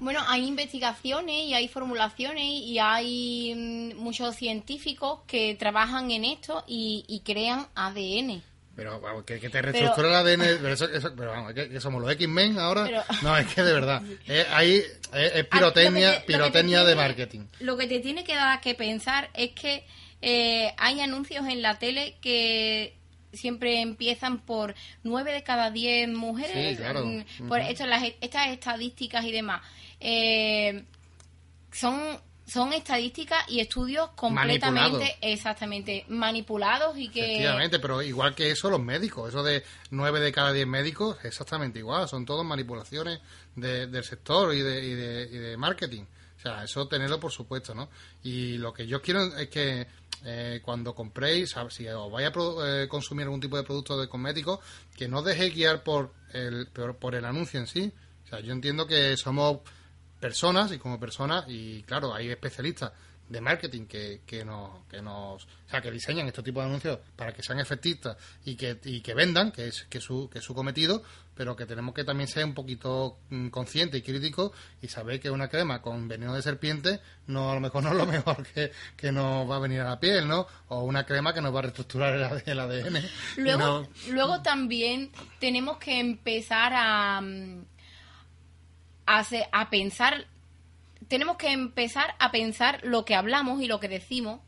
Bueno, 0.00 0.20
hay 0.28 0.46
investigaciones 0.46 1.44
y 1.46 1.54
hay 1.54 1.68
formulaciones 1.68 2.44
y 2.44 2.78
hay 2.78 3.54
mm, 3.54 3.96
muchos 3.96 4.34
científicos 4.36 5.20
que 5.26 5.54
trabajan 5.54 6.10
en 6.10 6.24
esto 6.24 6.64
y, 6.66 7.04
y 7.08 7.20
crean 7.20 7.66
ADN. 7.74 8.42
Pero 8.74 9.00
vamos, 9.00 9.24
que, 9.24 9.38
que 9.38 9.50
te 9.50 9.60
reestructura 9.60 10.08
el 10.08 10.14
ADN, 10.26 10.40
pero, 10.62 10.72
eso, 10.72 10.86
eso- 10.88 11.12
pero 11.14 11.30
vamos, 11.30 11.52
que, 11.52 11.68
que 11.68 11.78
somos 11.80 12.00
los 12.00 12.10
X-Men 12.12 12.58
ahora. 12.58 12.84
Pero- 12.84 13.02
No, 13.22 13.36
es 13.36 13.46
que 13.54 13.62
de 13.62 13.72
verdad, 13.72 14.02
es, 14.26 14.46
ahí 14.50 14.76
es, 14.76 14.98
es 15.12 15.44
pirotecnia, 15.44 16.24
te- 16.24 16.86
de 16.86 16.96
marketing. 16.96 17.40
Lo 17.60 17.76
que 17.76 17.86
te 17.86 18.00
tiene 18.00 18.24
que 18.24 18.34
dar 18.34 18.60
que 18.62 18.74
pensar 18.74 19.28
es 19.34 19.50
que 19.50 19.84
eh, 20.22 20.72
hay 20.78 21.00
anuncios 21.00 21.46
en 21.48 21.60
la 21.60 21.78
tele 21.78 22.16
que 22.22 22.94
siempre 23.32 23.80
empiezan 23.80 24.38
por 24.40 24.74
nueve 25.02 25.32
de 25.32 25.42
cada 25.42 25.70
diez 25.70 26.08
mujeres. 26.08 26.76
Sí, 26.76 26.82
claro. 26.82 27.04
mm, 27.06 27.48
Por 27.48 27.60
esto, 27.60 27.86
las, 27.86 28.02
estas 28.20 28.48
estadísticas 28.48 29.24
y 29.24 29.32
demás. 29.32 29.62
Eh, 30.00 30.84
son 31.72 32.00
son 32.44 32.72
estadísticas 32.72 33.44
y 33.48 33.60
estudios 33.60 34.10
completamente 34.16 34.80
Manipulados. 34.80 35.16
exactamente 35.22 36.04
manipulados 36.08 36.98
y 36.98 37.08
que 37.08 37.20
Efectivamente, 37.24 37.78
pero 37.78 38.02
igual 38.02 38.34
que 38.34 38.50
eso, 38.50 38.68
los 38.68 38.80
médicos, 38.80 39.28
eso 39.28 39.42
de 39.44 39.62
9 39.90 40.20
de 40.20 40.32
cada 40.32 40.52
10 40.52 40.66
médicos, 40.66 41.16
exactamente 41.24 41.78
igual, 41.78 42.08
son 42.08 42.26
todas 42.26 42.44
manipulaciones 42.44 43.20
de- 43.54 43.86
del 43.86 44.04
sector 44.04 44.52
y 44.54 44.60
de, 44.60 44.84
y, 44.84 44.94
de, 44.94 45.22
y 45.32 45.38
de 45.38 45.56
marketing. 45.56 46.02
O 46.36 46.40
sea, 46.42 46.64
eso 46.64 46.88
tenerlo 46.88 47.20
por 47.20 47.30
supuesto, 47.30 47.74
¿no? 47.74 47.88
Y 48.24 48.58
lo 48.58 48.74
que 48.74 48.86
yo 48.88 49.00
quiero 49.00 49.24
es 49.36 49.48
que 49.48 49.86
eh, 50.24 50.60
cuando 50.64 50.94
compréis, 50.94 51.54
si 51.70 51.88
os 51.88 52.12
vais 52.12 52.26
a 52.26 52.32
eh, 52.66 52.88
consumir 52.88 53.24
algún 53.24 53.40
tipo 53.40 53.56
de 53.56 53.64
producto 53.64 53.98
de 53.98 54.08
cosméticos, 54.08 54.60
que 54.96 55.08
no 55.08 55.18
os 55.18 55.24
dejéis 55.24 55.54
guiar 55.54 55.82
por 55.82 56.12
el, 56.32 56.68
por, 56.68 56.96
por 56.96 57.14
el 57.14 57.24
anuncio 57.24 57.60
en 57.60 57.66
sí. 57.66 57.92
O 58.24 58.28
sea, 58.28 58.40
yo 58.40 58.52
entiendo 58.52 58.86
que 58.86 59.16
somos 59.16 59.58
personas 60.20 60.70
y 60.72 60.78
como 60.78 61.00
personas 61.00 61.44
y 61.48 61.82
claro 61.82 62.14
hay 62.14 62.30
especialistas 62.30 62.92
de 63.32 63.40
marketing 63.40 63.86
que, 63.86 64.20
que 64.26 64.44
nos 64.44 64.84
que 64.88 65.02
nos 65.02 65.44
o 65.44 65.48
sea 65.70 65.80
que 65.80 65.90
diseñan 65.90 66.26
este 66.28 66.42
tipo 66.42 66.60
de 66.60 66.66
anuncios 66.66 66.98
para 67.16 67.32
que 67.32 67.42
sean 67.42 67.58
efectistas 67.58 68.16
y 68.44 68.54
que 68.56 68.78
y 68.84 69.00
que 69.00 69.14
vendan 69.14 69.50
que 69.50 69.66
es 69.68 69.82
que 69.90 70.00
su 70.00 70.28
que 70.30 70.38
es 70.38 70.44
su 70.44 70.54
cometido 70.54 71.02
pero 71.34 71.56
que 71.56 71.64
tenemos 71.64 71.94
que 71.94 72.04
también 72.04 72.28
ser 72.28 72.44
un 72.44 72.52
poquito 72.52 73.18
mm, 73.30 73.48
conscientes 73.48 73.98
y 73.98 74.02
críticos 74.02 74.52
y 74.82 74.88
saber 74.88 75.18
que 75.18 75.30
una 75.30 75.48
crema 75.48 75.80
con 75.80 76.06
veneno 76.06 76.34
de 76.34 76.42
serpiente 76.42 77.00
no 77.26 77.50
a 77.50 77.54
lo 77.54 77.60
mejor 77.60 77.82
no 77.82 77.90
es 77.92 77.96
lo 77.96 78.06
mejor 78.06 78.46
que, 78.54 78.70
que 78.96 79.10
nos 79.12 79.50
va 79.50 79.56
a 79.56 79.60
venir 79.60 79.80
a 79.80 79.84
la 79.84 79.98
piel 79.98 80.28
no 80.28 80.46
o 80.68 80.82
una 80.84 81.04
crema 81.06 81.32
que 81.32 81.40
nos 81.40 81.54
va 81.54 81.60
a 81.60 81.62
reestructurar 81.62 82.14
el, 82.14 82.22
AD- 82.24 82.42
el 82.46 82.60
ADN 82.60 83.02
Luego, 83.38 83.58
No- 83.58 83.88
luego 84.10 84.42
también 84.42 85.10
tenemos 85.40 85.78
que 85.78 85.98
empezar 85.98 86.72
a, 86.76 87.20
mm, 87.22 87.64
a, 89.06 89.24
a 89.52 89.70
pensar, 89.70 90.26
tenemos 91.12 91.36
que 91.36 91.52
empezar 91.52 92.14
a 92.18 92.30
pensar 92.30 92.80
lo 92.84 93.04
que 93.04 93.14
hablamos 93.14 93.60
y 93.60 93.66
lo 93.66 93.78
que 93.78 93.86
decimos. 93.86 94.40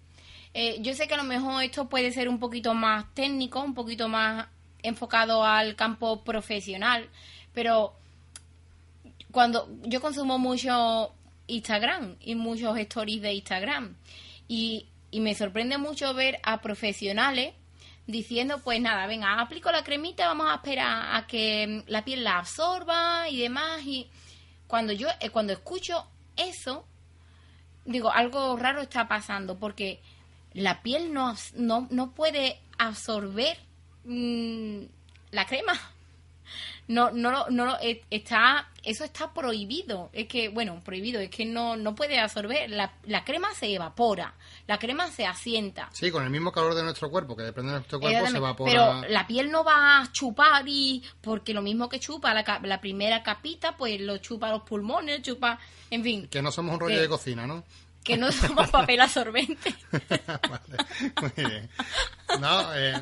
Eh, 0.54 0.78
yo 0.80 0.94
sé 0.94 1.06
que 1.06 1.12
a 1.12 1.18
lo 1.18 1.24
mejor 1.24 1.62
esto 1.62 1.90
puede 1.90 2.10
ser 2.10 2.26
un 2.26 2.38
poquito 2.38 2.72
más 2.72 3.04
técnico, 3.12 3.60
un 3.60 3.74
poquito 3.74 4.08
más 4.08 4.46
enfocado 4.82 5.44
al 5.44 5.76
campo 5.76 6.24
profesional, 6.24 7.10
pero 7.52 7.92
cuando 9.30 9.68
yo 9.82 10.00
consumo 10.00 10.38
mucho 10.38 11.12
Instagram 11.48 12.16
y 12.18 12.34
muchos 12.34 12.78
stories 12.78 13.20
de 13.20 13.34
Instagram 13.34 13.94
y, 14.48 14.86
y 15.10 15.20
me 15.20 15.34
sorprende 15.34 15.76
mucho 15.76 16.14
ver 16.14 16.40
a 16.44 16.62
profesionales 16.62 17.52
diciendo 18.06 18.62
pues 18.64 18.80
nada, 18.80 19.06
venga, 19.06 19.38
aplico 19.38 19.70
la 19.70 19.84
cremita, 19.84 20.28
vamos 20.28 20.46
a 20.50 20.54
esperar 20.54 21.14
a 21.14 21.26
que 21.26 21.84
la 21.88 22.06
piel 22.06 22.24
la 22.24 22.38
absorba 22.38 23.28
y 23.28 23.38
demás 23.38 23.82
y 23.84 24.08
cuando 24.66 24.94
yo 24.94 25.08
eh, 25.20 25.28
cuando 25.28 25.52
escucho 25.52 26.06
eso 26.37 26.85
digo, 27.85 28.11
algo 28.11 28.57
raro 28.57 28.80
está 28.80 29.09
pasando 29.09 29.59
porque 29.59 30.01
la 30.53 30.82
piel 30.82 31.12
no, 31.12 31.35
no, 31.55 31.87
no 31.91 32.12
puede 32.12 32.61
absorber 32.78 33.59
mm, 34.05 34.80
la 35.30 35.47
crema. 35.47 35.72
No, 36.87 37.11
no, 37.12 37.49
no, 37.49 37.78
eh, 37.80 38.03
está, 38.11 38.68
eso 38.82 39.05
está 39.05 39.32
prohibido. 39.32 40.11
Es 40.12 40.28
que, 40.28 40.51
bueno, 40.51 40.82
prohibido, 40.85 41.18
es 41.18 41.30
que 41.30 41.47
no, 41.47 41.78
no 41.78 41.95
puede 41.95 42.20
absorber. 42.20 42.68
La, 42.68 42.93
la 43.05 43.24
crema 43.24 43.55
se 43.55 43.72
evapora, 43.74 44.35
la 44.66 44.78
crema 44.78 45.10
se 45.10 45.26
asienta. 45.26 45.88
sí 45.92 46.10
con 46.10 46.24
el 46.24 46.30
mismo 46.30 46.50
calor 46.52 46.74
de 46.74 46.82
nuestro 46.82 47.10
cuerpo 47.10 47.36
que 47.36 47.42
depende 47.42 47.72
de 47.72 47.78
nuestro 47.78 48.00
cuerpo 48.00 48.26
se 48.28 48.36
evapora 48.36 48.70
Pero 48.72 49.08
la 49.08 49.26
piel 49.26 49.50
no 49.50 49.62
va 49.64 50.00
a 50.00 50.12
chupar 50.12 50.64
y 50.66 51.02
porque 51.20 51.52
lo 51.52 51.60
mismo 51.62 51.88
que 51.88 52.00
chupa 52.00 52.32
la, 52.34 52.60
la 52.62 52.80
primera 52.80 53.22
capita, 53.22 53.76
pues 53.76 54.00
lo 54.00 54.16
chupa 54.18 54.50
los 54.50 54.62
pulmones, 54.62 55.22
chupa, 55.22 55.58
en 55.90 56.02
fin, 56.02 56.28
que 56.28 56.40
no 56.42 56.50
somos 56.50 56.74
un 56.74 56.80
rollo 56.80 56.94
que- 56.96 57.02
de 57.02 57.08
cocina 57.08 57.46
no 57.46 57.62
que 58.02 58.18
no 58.18 58.30
somos 58.30 58.68
papel 58.70 59.00
absorbente. 59.00 59.74
Vale, 59.90 60.76
muy 61.22 61.32
bien. 61.48 61.70
No, 62.38 62.74
eh, 62.74 63.00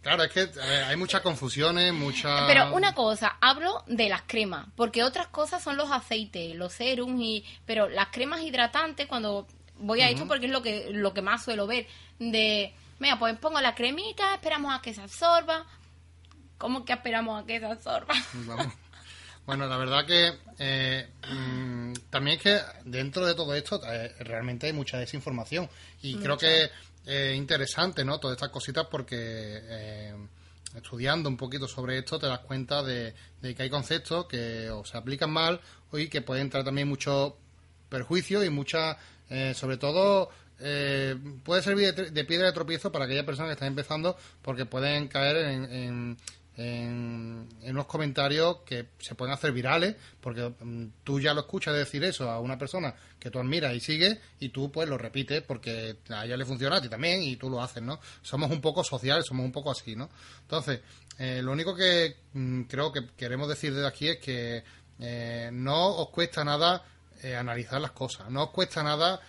claro, 0.00 0.22
es 0.24 0.32
que 0.32 0.42
eh, 0.44 0.84
hay 0.88 0.96
muchas 0.96 1.20
confusiones, 1.20 1.92
muchas... 1.92 2.44
Pero 2.46 2.74
una 2.74 2.94
cosa, 2.94 3.36
hablo 3.42 3.84
de 3.88 4.08
las 4.08 4.22
cremas, 4.22 4.66
porque 4.74 5.02
otras 5.04 5.26
cosas 5.26 5.62
son 5.62 5.76
los 5.76 5.90
aceites, 5.90 6.54
los 6.56 6.72
serums 6.72 7.20
y 7.20 7.44
pero 7.66 7.90
las 7.90 8.08
cremas 8.08 8.40
hidratantes 8.40 9.06
cuando 9.06 9.46
voy 9.82 10.00
a 10.00 10.10
esto 10.10 10.26
porque 10.26 10.46
es 10.46 10.52
lo 10.52 10.62
que 10.62 10.90
lo 10.90 11.12
que 11.12 11.22
más 11.22 11.44
suelo 11.44 11.66
ver 11.66 11.86
de, 12.18 12.74
mira, 12.98 13.18
pues 13.18 13.36
pongo 13.38 13.60
la 13.60 13.74
cremita, 13.74 14.34
esperamos 14.34 14.74
a 14.74 14.80
que 14.80 14.94
se 14.94 15.02
absorba. 15.02 15.66
¿Cómo 16.58 16.84
que 16.84 16.92
esperamos 16.92 17.42
a 17.42 17.46
que 17.46 17.58
se 17.58 17.66
absorba? 17.66 18.14
Vamos. 18.46 18.72
Bueno, 19.44 19.66
la 19.66 19.76
verdad 19.76 20.06
que 20.06 20.38
eh, 20.58 21.08
mm, 21.28 21.92
también 22.10 22.36
es 22.36 22.42
que 22.42 22.60
dentro 22.84 23.26
de 23.26 23.34
todo 23.34 23.54
esto 23.54 23.80
eh, 23.84 24.14
realmente 24.20 24.68
hay 24.68 24.72
mucha 24.72 24.98
desinformación 24.98 25.68
y 26.00 26.16
creo 26.16 26.38
que 26.38 26.70
es 27.04 27.36
interesante, 27.36 28.04
¿no? 28.04 28.20
Todas 28.20 28.36
estas 28.36 28.50
cositas 28.50 28.86
porque 28.88 29.16
eh, 29.18 30.14
estudiando 30.76 31.28
un 31.28 31.36
poquito 31.36 31.66
sobre 31.66 31.98
esto 31.98 32.20
te 32.20 32.28
das 32.28 32.38
cuenta 32.38 32.84
de, 32.84 33.14
de 33.40 33.54
que 33.54 33.64
hay 33.64 33.70
conceptos 33.70 34.26
que 34.26 34.70
o 34.70 34.84
se 34.84 34.96
aplican 34.96 35.32
mal 35.32 35.60
o 35.90 35.98
y 35.98 36.08
que 36.08 36.22
pueden 36.22 36.48
traer 36.48 36.64
también 36.64 36.88
muchos 36.88 37.34
perjuicios 37.88 38.44
y 38.44 38.50
mucha, 38.50 38.96
eh, 39.32 39.54
sobre 39.54 39.78
todo, 39.78 40.28
eh, 40.60 41.16
puede 41.42 41.62
servir 41.62 41.94
de, 41.94 42.24
piedra 42.24 42.48
de 42.48 42.52
tropiezo 42.52 42.92
para 42.92 43.06
aquellas 43.06 43.24
personas 43.24 43.48
que 43.48 43.54
están 43.54 43.68
empezando 43.68 44.14
porque 44.42 44.66
pueden 44.66 45.08
caer 45.08 45.36
en, 45.36 45.72
en, 45.72 46.16
en, 46.58 47.48
unos 47.62 47.86
comentarios 47.86 48.58
que 48.66 48.88
se 48.98 49.14
pueden 49.14 49.32
hacer 49.32 49.52
virales, 49.52 49.96
porque 50.20 50.52
mm, 50.60 50.86
tú 51.02 51.18
ya 51.18 51.32
lo 51.32 51.40
escuchas 51.40 51.74
decir 51.74 52.04
eso 52.04 52.30
a 52.30 52.40
una 52.40 52.58
persona 52.58 52.94
que 53.18 53.30
tú 53.30 53.38
admiras 53.38 53.74
y 53.74 53.80
sigues, 53.80 54.18
y 54.38 54.50
tú 54.50 54.70
pues 54.70 54.86
lo 54.86 54.98
repites 54.98 55.40
porque 55.40 55.96
a 56.10 56.26
ella 56.26 56.36
le 56.36 56.44
funciona 56.44 56.76
a 56.76 56.82
ti 56.82 56.90
también 56.90 57.22
y 57.22 57.36
tú 57.36 57.48
lo 57.48 57.62
haces, 57.62 57.82
¿no? 57.82 58.00
Somos 58.20 58.50
un 58.50 58.60
poco 58.60 58.84
sociales, 58.84 59.24
somos 59.24 59.46
un 59.46 59.52
poco 59.52 59.70
así, 59.70 59.96
¿no? 59.96 60.10
Entonces, 60.42 60.80
eh, 61.18 61.40
lo 61.42 61.52
único 61.52 61.74
que 61.74 62.16
mm, 62.34 62.64
creo 62.64 62.92
que 62.92 63.06
queremos 63.16 63.48
decir 63.48 63.72
desde 63.72 63.88
aquí 63.88 64.08
es 64.08 64.18
que 64.18 64.62
no 65.52 65.96
os 65.96 66.10
cuesta 66.10 66.44
nada 66.44 66.84
eh, 67.22 67.36
analizar 67.36 67.80
las 67.80 67.92
cosas, 67.92 68.30
no 68.30 68.44
os 68.44 68.50
cuesta 68.50 68.82
nada 68.82 69.20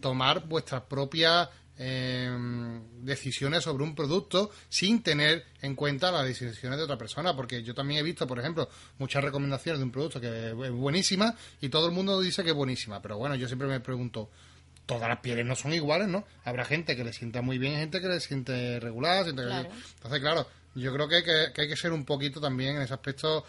tomar 0.00 0.46
vuestras 0.46 0.82
propias 0.82 1.48
Em, 1.80 3.04
decisiones 3.04 3.62
sobre 3.62 3.84
un 3.84 3.94
producto 3.94 4.50
sin 4.68 5.00
tener 5.00 5.44
en 5.62 5.76
cuenta 5.76 6.10
las 6.10 6.26
decisiones 6.26 6.76
de 6.76 6.82
otra 6.82 6.98
persona. 6.98 7.36
Porque 7.36 7.62
yo 7.62 7.72
también 7.72 8.00
he 8.00 8.02
visto, 8.02 8.26
por 8.26 8.40
ejemplo, 8.40 8.68
muchas 8.98 9.22
recomendaciones 9.22 9.78
de 9.78 9.84
un 9.84 9.92
producto 9.92 10.20
que 10.20 10.50
es 10.50 10.72
buenísima 10.72 11.36
y 11.60 11.68
todo 11.68 11.86
el 11.86 11.92
mundo 11.92 12.20
dice 12.20 12.42
que 12.42 12.50
es 12.50 12.56
buenísima. 12.56 13.00
Pero 13.00 13.16
bueno, 13.16 13.36
yo 13.36 13.46
siempre 13.46 13.68
me 13.68 13.78
pregunto, 13.78 14.28
todas 14.86 15.08
las 15.08 15.20
pieles 15.20 15.46
no 15.46 15.54
son 15.54 15.72
iguales, 15.72 16.08
¿no? 16.08 16.24
Habrá 16.44 16.64
gente 16.64 16.96
que 16.96 17.04
le 17.04 17.12
sienta 17.12 17.42
muy 17.42 17.58
bien, 17.58 17.76
gente 17.76 18.00
que 18.00 18.08
le 18.08 18.18
siente 18.18 18.80
regular. 18.80 19.28
Entonces, 19.28 20.20
claro, 20.20 20.48
yo 20.74 20.92
creo 20.92 21.08
que, 21.08 21.22
que, 21.22 21.60
hay 21.60 21.68
que 21.68 21.76
ser 21.76 21.92
un 21.92 22.04
poquito 22.04 22.40
también 22.40 22.76
en 22.76 22.82
ese 22.82 22.94
aspecto 22.94 23.44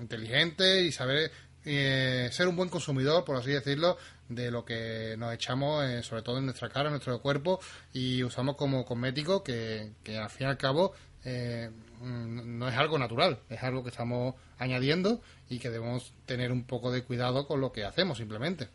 inteligente 0.00 0.82
y 0.82 0.92
saber 0.92 1.30
eh, 1.68 2.28
ser 2.30 2.46
un 2.46 2.54
buen 2.54 2.68
consumidor, 2.68 3.24
por 3.24 3.36
así 3.36 3.50
decirlo, 3.50 3.98
de 4.28 4.52
lo 4.52 4.64
que 4.64 5.16
nos 5.18 5.34
echamos, 5.34 5.84
eh, 5.84 6.02
sobre 6.04 6.22
todo 6.22 6.38
en 6.38 6.44
nuestra 6.44 6.68
cara, 6.68 6.86
en 6.86 6.92
nuestro 6.92 7.20
cuerpo, 7.20 7.58
y 7.92 8.22
usamos 8.22 8.54
como 8.54 8.84
cosmético 8.84 9.42
que, 9.42 9.90
al 10.16 10.30
fin 10.30 10.46
y 10.46 10.50
al 10.50 10.56
cabo 10.56 10.92
eh, 11.24 11.68
mm, 12.00 12.58
no 12.58 12.68
es 12.68 12.76
algo 12.76 12.98
natural, 12.98 13.40
es 13.50 13.60
algo 13.64 13.82
que 13.82 13.90
estamos 13.90 14.36
añadiendo 14.58 15.20
y 15.50 15.58
que 15.58 15.70
debemos 15.70 16.12
tener 16.24 16.52
un 16.52 16.62
poco 16.64 16.92
de 16.92 17.02
cuidado 17.02 17.48
con 17.48 17.60
lo 17.60 17.72
que 17.72 17.84
hacemos 17.84 18.18
simplemente. 18.18 18.68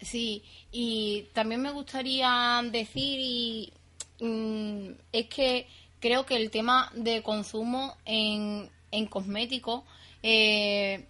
Sí, 0.00 0.42
y 0.72 1.28
también 1.34 1.60
me 1.60 1.70
gustaría 1.70 2.62
decir, 2.72 3.20
y, 3.20 3.72
mm, 4.20 4.92
es 5.12 5.26
que 5.26 5.68
creo 6.00 6.24
que 6.24 6.36
el 6.36 6.50
tema 6.50 6.90
de 6.94 7.22
consumo 7.22 7.94
en, 8.06 8.70
en 8.90 9.06
cosméticos 9.06 9.84
eh, 10.22 11.06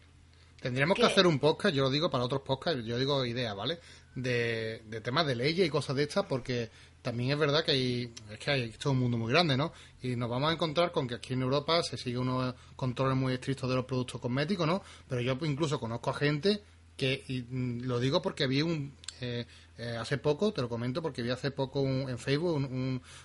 Tendríamos 0.62 0.96
que 0.96 1.04
hacer 1.04 1.26
un 1.26 1.40
podcast, 1.40 1.74
yo 1.74 1.82
lo 1.82 1.90
digo 1.90 2.08
para 2.08 2.22
otros 2.22 2.42
podcasts, 2.42 2.84
yo 2.84 2.96
digo 2.96 3.26
ideas, 3.26 3.56
¿vale? 3.56 3.80
De, 4.14 4.80
temas 5.02 5.26
de 5.26 5.34
leyes 5.34 5.66
y 5.66 5.70
cosas 5.70 5.96
de 5.96 6.04
estas, 6.04 6.26
porque 6.26 6.70
también 7.02 7.32
es 7.32 7.38
verdad 7.38 7.64
que 7.64 7.72
hay, 7.72 8.14
es 8.30 8.38
que 8.38 8.50
hay 8.52 8.70
todo 8.70 8.92
un 8.92 9.00
mundo 9.00 9.18
muy 9.18 9.32
grande, 9.32 9.56
¿no? 9.56 9.72
Y 10.02 10.14
nos 10.14 10.30
vamos 10.30 10.50
a 10.50 10.52
encontrar 10.52 10.92
con 10.92 11.08
que 11.08 11.16
aquí 11.16 11.32
en 11.32 11.42
Europa 11.42 11.82
se 11.82 11.96
sigue 11.96 12.16
unos 12.16 12.54
controles 12.76 13.16
muy 13.16 13.32
estrictos 13.32 13.68
de 13.68 13.74
los 13.74 13.86
productos 13.86 14.20
cosméticos, 14.20 14.64
¿no? 14.64 14.84
Pero 15.08 15.20
yo 15.20 15.36
incluso 15.42 15.80
conozco 15.80 16.10
a 16.10 16.14
gente 16.14 16.62
que, 16.96 17.24
y 17.26 17.42
mm, 17.42 17.82
lo 17.82 17.98
digo 17.98 18.22
porque 18.22 18.46
vi 18.46 18.62
un, 18.62 18.94
eh, 19.20 19.44
eh, 19.78 19.96
hace 19.98 20.18
poco, 20.18 20.52
te 20.52 20.62
lo 20.62 20.68
comento, 20.68 21.02
porque 21.02 21.22
vi 21.22 21.30
hace 21.30 21.50
poco 21.50 21.80
en 21.84 22.18
Facebook 22.20 22.54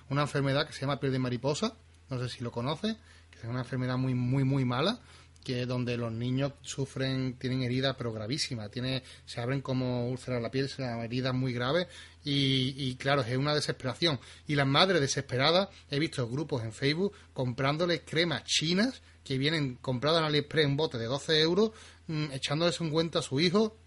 una 0.09 0.21
enfermedad 0.23 0.65
que 0.65 0.73
se 0.73 0.81
llama 0.81 0.99
piel 0.99 1.11
de 1.11 1.19
mariposa, 1.19 1.75
no 2.09 2.17
sé 2.17 2.29
si 2.29 2.43
lo 2.43 2.51
conoces, 2.51 2.95
que 3.29 3.37
es 3.37 3.45
una 3.45 3.59
enfermedad 3.59 3.97
muy, 3.97 4.15
muy, 4.15 4.43
muy 4.43 4.65
mala, 4.65 4.99
que 5.47 5.65
donde 5.65 5.95
los 5.95 6.11
niños 6.11 6.51
sufren, 6.61 7.37
tienen 7.39 7.63
heridas 7.63 7.95
pero 7.97 8.11
gravísimas, 8.11 8.69
tiene, 8.69 9.01
se 9.25 9.39
abren 9.39 9.61
como 9.61 10.09
úlceras 10.09 10.41
la 10.41 10.51
piel, 10.51 10.69
heridas 10.77 11.33
muy 11.33 11.53
graves 11.53 11.87
y, 12.21 12.93
claro, 12.95 13.21
es 13.21 13.37
una 13.37 13.55
desesperación. 13.55 14.19
Y 14.45 14.55
las 14.55 14.67
madres 14.67 14.99
desesperadas, 14.99 15.69
he 15.89 15.99
visto 15.99 16.27
grupos 16.27 16.65
en 16.65 16.73
Facebook 16.73 17.13
comprándoles 17.31 18.01
cremas 18.05 18.43
chinas 18.43 19.01
que 19.23 19.37
vienen 19.37 19.75
compradas 19.75 20.19
en 20.19 20.25
AliExpress 20.25 20.65
en 20.65 20.75
bote 20.75 20.97
de 20.97 21.05
12 21.05 21.39
euros, 21.39 21.71
mm, 22.07 22.33
echándoles 22.33 22.81
un 22.81 22.89
cuenta 22.89 23.19
a 23.19 23.21
su 23.21 23.39
hijo 23.39 23.77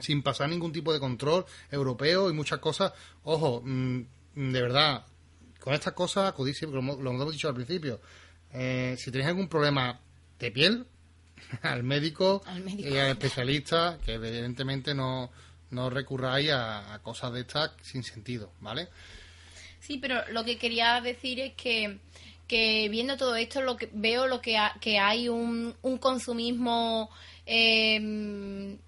sin 0.00 0.20
pasar 0.20 0.48
ningún 0.48 0.72
tipo 0.72 0.92
de 0.92 0.98
control 0.98 1.44
europeo 1.70 2.28
y 2.28 2.32
muchas 2.32 2.58
cosas. 2.58 2.92
Ojo, 3.22 3.62
mm, 3.64 4.00
de 4.34 4.62
verdad, 4.62 5.06
con 5.60 5.74
estas 5.74 5.92
cosas 5.92 6.28
acudís 6.28 6.58
siempre, 6.58 6.82
lo, 6.82 7.10
hemos 7.12 7.30
dicho 7.30 7.46
al 7.46 7.54
principio. 7.54 8.00
Eh, 8.52 8.96
si 8.98 9.12
tenéis 9.12 9.28
algún 9.28 9.46
problema 9.46 10.00
de 10.40 10.50
piel, 10.50 10.88
al 11.62 11.82
médico, 11.82 12.42
y 12.78 12.96
al 12.96 13.10
especialista, 13.10 13.98
que 14.04 14.14
evidentemente 14.14 14.94
no, 14.94 15.30
no 15.70 15.90
recurráis 15.90 16.50
a, 16.52 17.00
cosas 17.02 17.32
de 17.32 17.40
estas 17.40 17.72
sin 17.82 18.02
sentido, 18.02 18.52
¿vale? 18.60 18.88
Sí, 19.80 19.98
pero 19.98 20.26
lo 20.30 20.44
que 20.44 20.56
quería 20.56 21.00
decir 21.00 21.40
es 21.40 21.52
que, 21.54 21.98
que 22.48 22.88
viendo 22.88 23.16
todo 23.16 23.36
esto, 23.36 23.60
lo 23.60 23.76
que 23.76 23.90
veo 23.92 24.26
lo 24.26 24.40
que, 24.40 24.58
que 24.80 24.98
hay 24.98 25.28
un, 25.28 25.74
un 25.82 25.98
consumismo 25.98 27.10
em, 27.44 28.78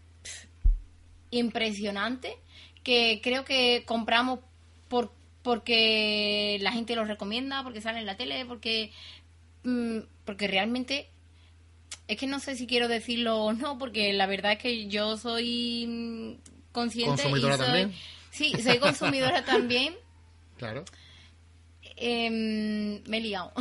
impresionante, 1.31 2.37
que 2.83 3.21
creo 3.23 3.45
que 3.45 3.85
compramos 3.85 4.41
por 4.89 5.13
porque 5.43 6.59
la 6.61 6.73
gente 6.73 6.97
lo 6.97 7.05
recomienda, 7.05 7.63
porque 7.63 7.81
sale 7.81 8.01
en 8.01 8.07
la 8.07 8.17
tele, 8.17 8.45
porque 8.47 8.91
mm, 9.63 9.99
porque 10.25 10.49
realmente 10.49 11.09
es 12.09 12.17
que 12.17 12.27
no 12.27 12.41
sé 12.41 12.57
si 12.57 12.67
quiero 12.67 12.89
decirlo 12.89 13.39
o 13.39 13.53
no, 13.53 13.79
porque 13.79 14.13
la 14.13 14.27
verdad 14.27 14.53
es 14.53 14.59
que 14.59 14.87
yo 14.89 15.17
soy 15.17 15.87
mm, 15.87 16.73
consciente. 16.73 17.23
¿Consumidora 17.23 17.59
también? 17.59 17.93
Sí, 18.31 18.53
soy 18.63 18.79
consumidora 18.79 19.45
también. 19.45 19.95
Claro. 20.59 20.85
Em, 21.99 23.03
me 23.07 23.19
he 23.19 23.21
liado. 23.21 23.53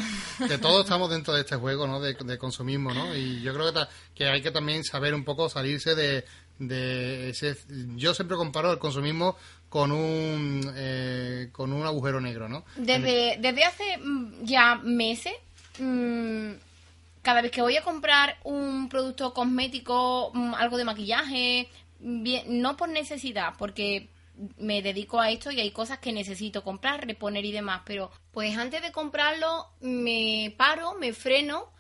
Que 0.48 0.58
todos 0.62 0.84
estamos 0.84 1.10
dentro 1.10 1.34
de 1.34 1.42
este 1.42 1.56
juego, 1.56 1.88
¿no? 1.88 2.02
De, 2.02 2.38
consumismo, 2.38 2.94
¿no? 2.94 3.16
Y 3.16 3.42
yo 3.42 3.54
creo 3.54 3.74
que, 3.74 3.80
que, 4.14 4.26
hay 4.26 4.42
que 4.42 4.52
también 4.52 4.84
saber 4.84 5.14
un 5.14 5.24
poco 5.24 5.50
salirse 5.50 5.96
de, 5.96 6.26
de 6.60 7.30
ese... 7.30 7.58
Yo 7.96 8.14
siempre 8.14 8.36
comparo 8.36 8.72
el 8.72 8.80
consumismo 8.80 9.38
con 9.70 9.92
un, 9.92 10.70
eh, 10.76 11.50
con 11.54 11.72
un 11.72 11.86
agujero 11.86 12.20
negro, 12.20 12.50
¿no? 12.50 12.66
Desde, 12.76 13.38
desde 13.40 13.64
hace 13.64 13.98
mm, 13.98 14.44
ya 14.44 14.76
meses... 14.84 15.34
Mm, 15.80 16.52
cada 17.26 17.42
vez 17.42 17.52
que 17.52 17.64
voy 17.64 17.76
a 17.76 17.82
comprar 17.82 18.38
un 18.44 18.88
producto 18.88 19.34
cosmético, 19.34 20.30
mm, 20.32 20.54
algo 20.54 20.78
de 20.78 20.84
maquillaje, 20.86 21.70
no 22.00 22.78
por 22.78 22.88
necesidad, 22.88 23.56
porque 23.58 24.10
me 24.58 24.84
dedico 24.84 25.20
a 25.20 25.32
esto 25.32 25.50
y 25.50 25.60
hay 25.60 25.72
cosas 25.72 25.98
que 25.98 26.14
necesito 26.14 26.64
comprar, 26.64 27.04
reponer 27.04 27.44
y 27.44 27.52
demás, 27.52 27.82
pero 27.84 28.12
pues 28.32 28.56
antes 28.56 28.84
de 28.84 28.92
comprarlo 28.92 29.72
me 29.82 30.54
paro, 30.56 30.94
me 30.94 31.14
freno 31.14 31.72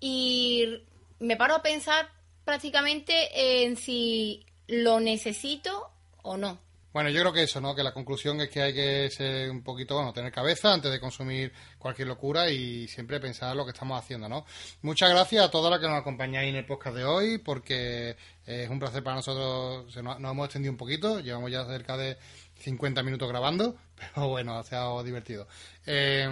y 0.00 0.80
me 1.18 1.36
paro 1.36 1.56
a 1.56 1.62
pensar 1.62 2.08
prácticamente 2.46 3.64
en 3.64 3.76
si 3.76 4.46
lo 4.68 5.00
necesito 5.00 5.90
o 6.22 6.38
no. 6.38 6.63
Bueno, 6.94 7.10
yo 7.10 7.22
creo 7.22 7.32
que 7.32 7.42
eso, 7.42 7.60
¿no? 7.60 7.74
Que 7.74 7.82
la 7.82 7.92
conclusión 7.92 8.40
es 8.40 8.48
que 8.48 8.62
hay 8.62 8.72
que 8.72 9.10
ser 9.10 9.50
un 9.50 9.64
poquito, 9.64 9.96
bueno, 9.96 10.12
tener 10.12 10.30
cabeza 10.30 10.72
antes 10.72 10.92
de 10.92 11.00
consumir 11.00 11.52
cualquier 11.76 12.06
locura 12.06 12.48
y 12.48 12.86
siempre 12.86 13.18
pensar 13.18 13.56
lo 13.56 13.64
que 13.64 13.72
estamos 13.72 13.98
haciendo, 13.98 14.28
¿no? 14.28 14.46
Muchas 14.82 15.10
gracias 15.10 15.44
a 15.44 15.50
todos 15.50 15.72
los 15.72 15.80
que 15.80 15.88
nos 15.88 15.98
acompañáis 15.98 16.50
en 16.50 16.54
el 16.54 16.64
podcast 16.64 16.96
de 16.96 17.04
hoy, 17.04 17.38
porque 17.38 18.16
es 18.46 18.70
un 18.70 18.78
placer 18.78 19.02
para 19.02 19.16
nosotros, 19.16 19.92
nos 20.04 20.18
hemos 20.20 20.44
extendido 20.44 20.70
un 20.70 20.78
poquito, 20.78 21.18
llevamos 21.18 21.50
ya 21.50 21.66
cerca 21.66 21.96
de 21.96 22.16
50 22.60 23.02
minutos 23.02 23.28
grabando, 23.28 23.74
pero 24.14 24.28
bueno, 24.28 24.56
ha 24.56 24.62
sido 24.62 25.02
divertido. 25.02 25.48
Eh, 25.86 26.28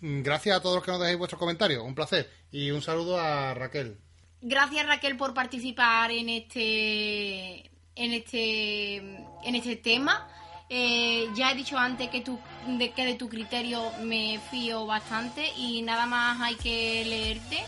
gracias 0.00 0.56
a 0.56 0.60
todos 0.60 0.74
los 0.74 0.84
que 0.84 0.90
nos 0.90 1.00
dejéis 1.00 1.18
vuestros 1.18 1.38
comentarios, 1.38 1.84
un 1.84 1.94
placer. 1.94 2.28
Y 2.50 2.72
un 2.72 2.82
saludo 2.82 3.20
a 3.20 3.54
Raquel. 3.54 3.98
Gracias 4.40 4.84
Raquel 4.84 5.16
por 5.16 5.32
participar 5.32 6.10
en 6.10 6.28
este 6.28 7.70
en 7.98 8.12
este, 8.14 8.96
en 8.96 9.54
este 9.54 9.76
tema. 9.76 10.26
Eh, 10.70 11.28
ya 11.34 11.50
he 11.50 11.54
dicho 11.54 11.78
antes 11.78 12.08
que, 12.10 12.20
tu, 12.20 12.38
de, 12.66 12.90
que 12.92 13.04
de 13.04 13.14
tu 13.14 13.28
criterio 13.28 13.90
me 14.02 14.38
fío 14.50 14.86
bastante 14.86 15.50
y 15.56 15.82
nada 15.82 16.06
más 16.06 16.40
hay 16.40 16.56
que 16.56 17.04
leerte 17.06 17.64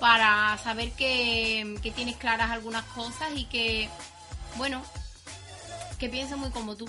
para 0.00 0.58
saber 0.58 0.90
que, 0.92 1.78
que 1.82 1.90
tienes 1.92 2.16
claras 2.16 2.50
algunas 2.50 2.84
cosas 2.86 3.30
y 3.34 3.44
que, 3.44 3.88
bueno, 4.56 4.82
que 5.98 6.08
pienso 6.08 6.36
muy 6.36 6.50
como 6.50 6.76
tú. 6.76 6.86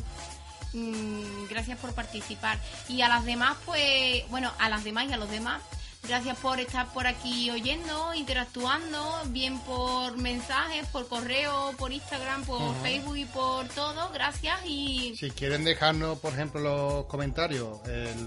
Mm, 0.73 1.47
gracias 1.49 1.79
por 1.79 1.93
participar. 1.93 2.59
Y 2.89 3.01
a 3.01 3.07
las 3.07 3.23
demás, 3.23 3.55
pues, 3.65 4.27
bueno, 4.29 4.51
a 4.59 4.67
las 4.67 4.83
demás 4.83 5.05
y 5.09 5.13
a 5.13 5.17
los 5.17 5.29
demás, 5.29 5.61
Gracias 6.07 6.37
por 6.37 6.59
estar 6.59 6.87
por 6.93 7.07
aquí 7.07 7.49
oyendo, 7.49 8.13
interactuando, 8.13 9.21
bien 9.27 9.57
por 9.59 10.17
mensajes, 10.17 10.85
por 10.87 11.07
correo, 11.07 11.71
por 11.77 11.91
Instagram, 11.91 12.43
por 12.45 12.75
Facebook 12.81 13.17
y 13.17 13.25
por 13.25 13.67
todo. 13.69 14.11
Gracias 14.13 14.59
y... 14.65 15.15
Si 15.15 15.31
quieren 15.31 15.63
dejarnos, 15.63 16.19
por 16.19 16.33
ejemplo, 16.33 16.61
los 16.61 17.05
comentarios, 17.05 17.79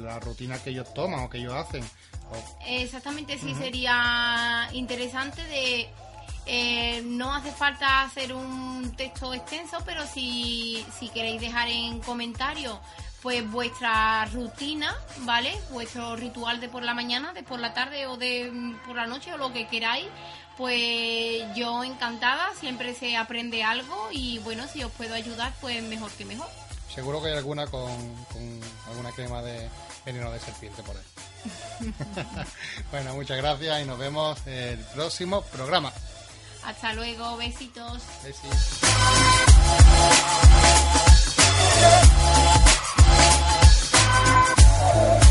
la 0.03 0.19
rutina 0.19 0.59
que 0.59 0.71
ellos 0.71 0.93
toman 0.93 1.21
o 1.21 1.31
que 1.31 1.39
ellos 1.39 1.55
hacen. 1.55 1.85
Exactamente, 2.67 3.39
sí, 3.39 3.55
sería 3.55 4.69
interesante 4.73 5.43
de... 5.45 5.89
Eh, 6.51 7.03
no 7.05 7.35
hace 7.35 7.53
falta 7.53 8.01
hacer 8.03 8.33
un 8.33 8.95
texto 8.97 9.35
extenso, 9.35 9.79
pero 9.85 10.07
si, 10.07 10.83
si 10.99 11.11
queréis 11.11 11.43
dejar 11.43 11.69
en 11.69 12.01
comentarios 12.01 12.79
pues 13.23 13.49
vuestra 13.51 14.25
rutina, 14.27 14.95
¿vale? 15.21 15.59
Vuestro 15.71 16.17
ritual 16.17 16.61
de 16.61 16.69
por 16.69 16.83
la 16.83 16.95
mañana, 16.95 17.33
de 17.33 17.43
por 17.43 17.59
la 17.59 17.75
tarde 17.75 18.07
o 18.07 18.17
de 18.17 18.51
mm, 18.51 18.87
por 18.87 18.97
la 18.97 19.07
noche 19.07 19.33
o 19.33 19.39
lo 19.39 19.53
que 19.53 19.67
queráis, 19.67 20.07
pues 20.57 21.43
yo 21.55 21.85
encantada, 21.85 22.49
siempre 22.59 22.95
se 22.95 23.17
aprende 23.17 23.63
algo 23.65 24.09
y 24.11 24.39
bueno, 24.41 24.67
si 24.69 24.83
os 24.83 24.93
puedo 24.93 25.15
ayudar, 25.15 25.53
pues 25.61 25.83
mejor 25.83 26.11
que 26.13 26.25
mejor. 26.25 26.49
Seguro 26.95 27.23
que 27.23 27.29
hay 27.29 27.37
alguna 27.37 27.67
con, 27.67 27.91
con 28.33 28.61
alguna 28.89 29.13
crema 29.13 29.43
de 29.43 29.69
veneno 30.05 30.31
de 30.31 30.41
serpiente 30.41 30.83
por 30.83 30.97
ahí. 30.97 31.03
bueno, 32.91 33.15
muchas 33.15 33.37
gracias 33.37 33.83
y 33.83 33.85
nos 33.85 33.99
vemos 33.99 34.47
el 34.47 34.79
próximo 34.95 35.43
programa. 35.43 35.93
Hasta 36.65 36.93
luego, 36.93 37.37
besitos. 37.37 38.03
Besitos. 38.25 38.81
Bye. 44.89 45.28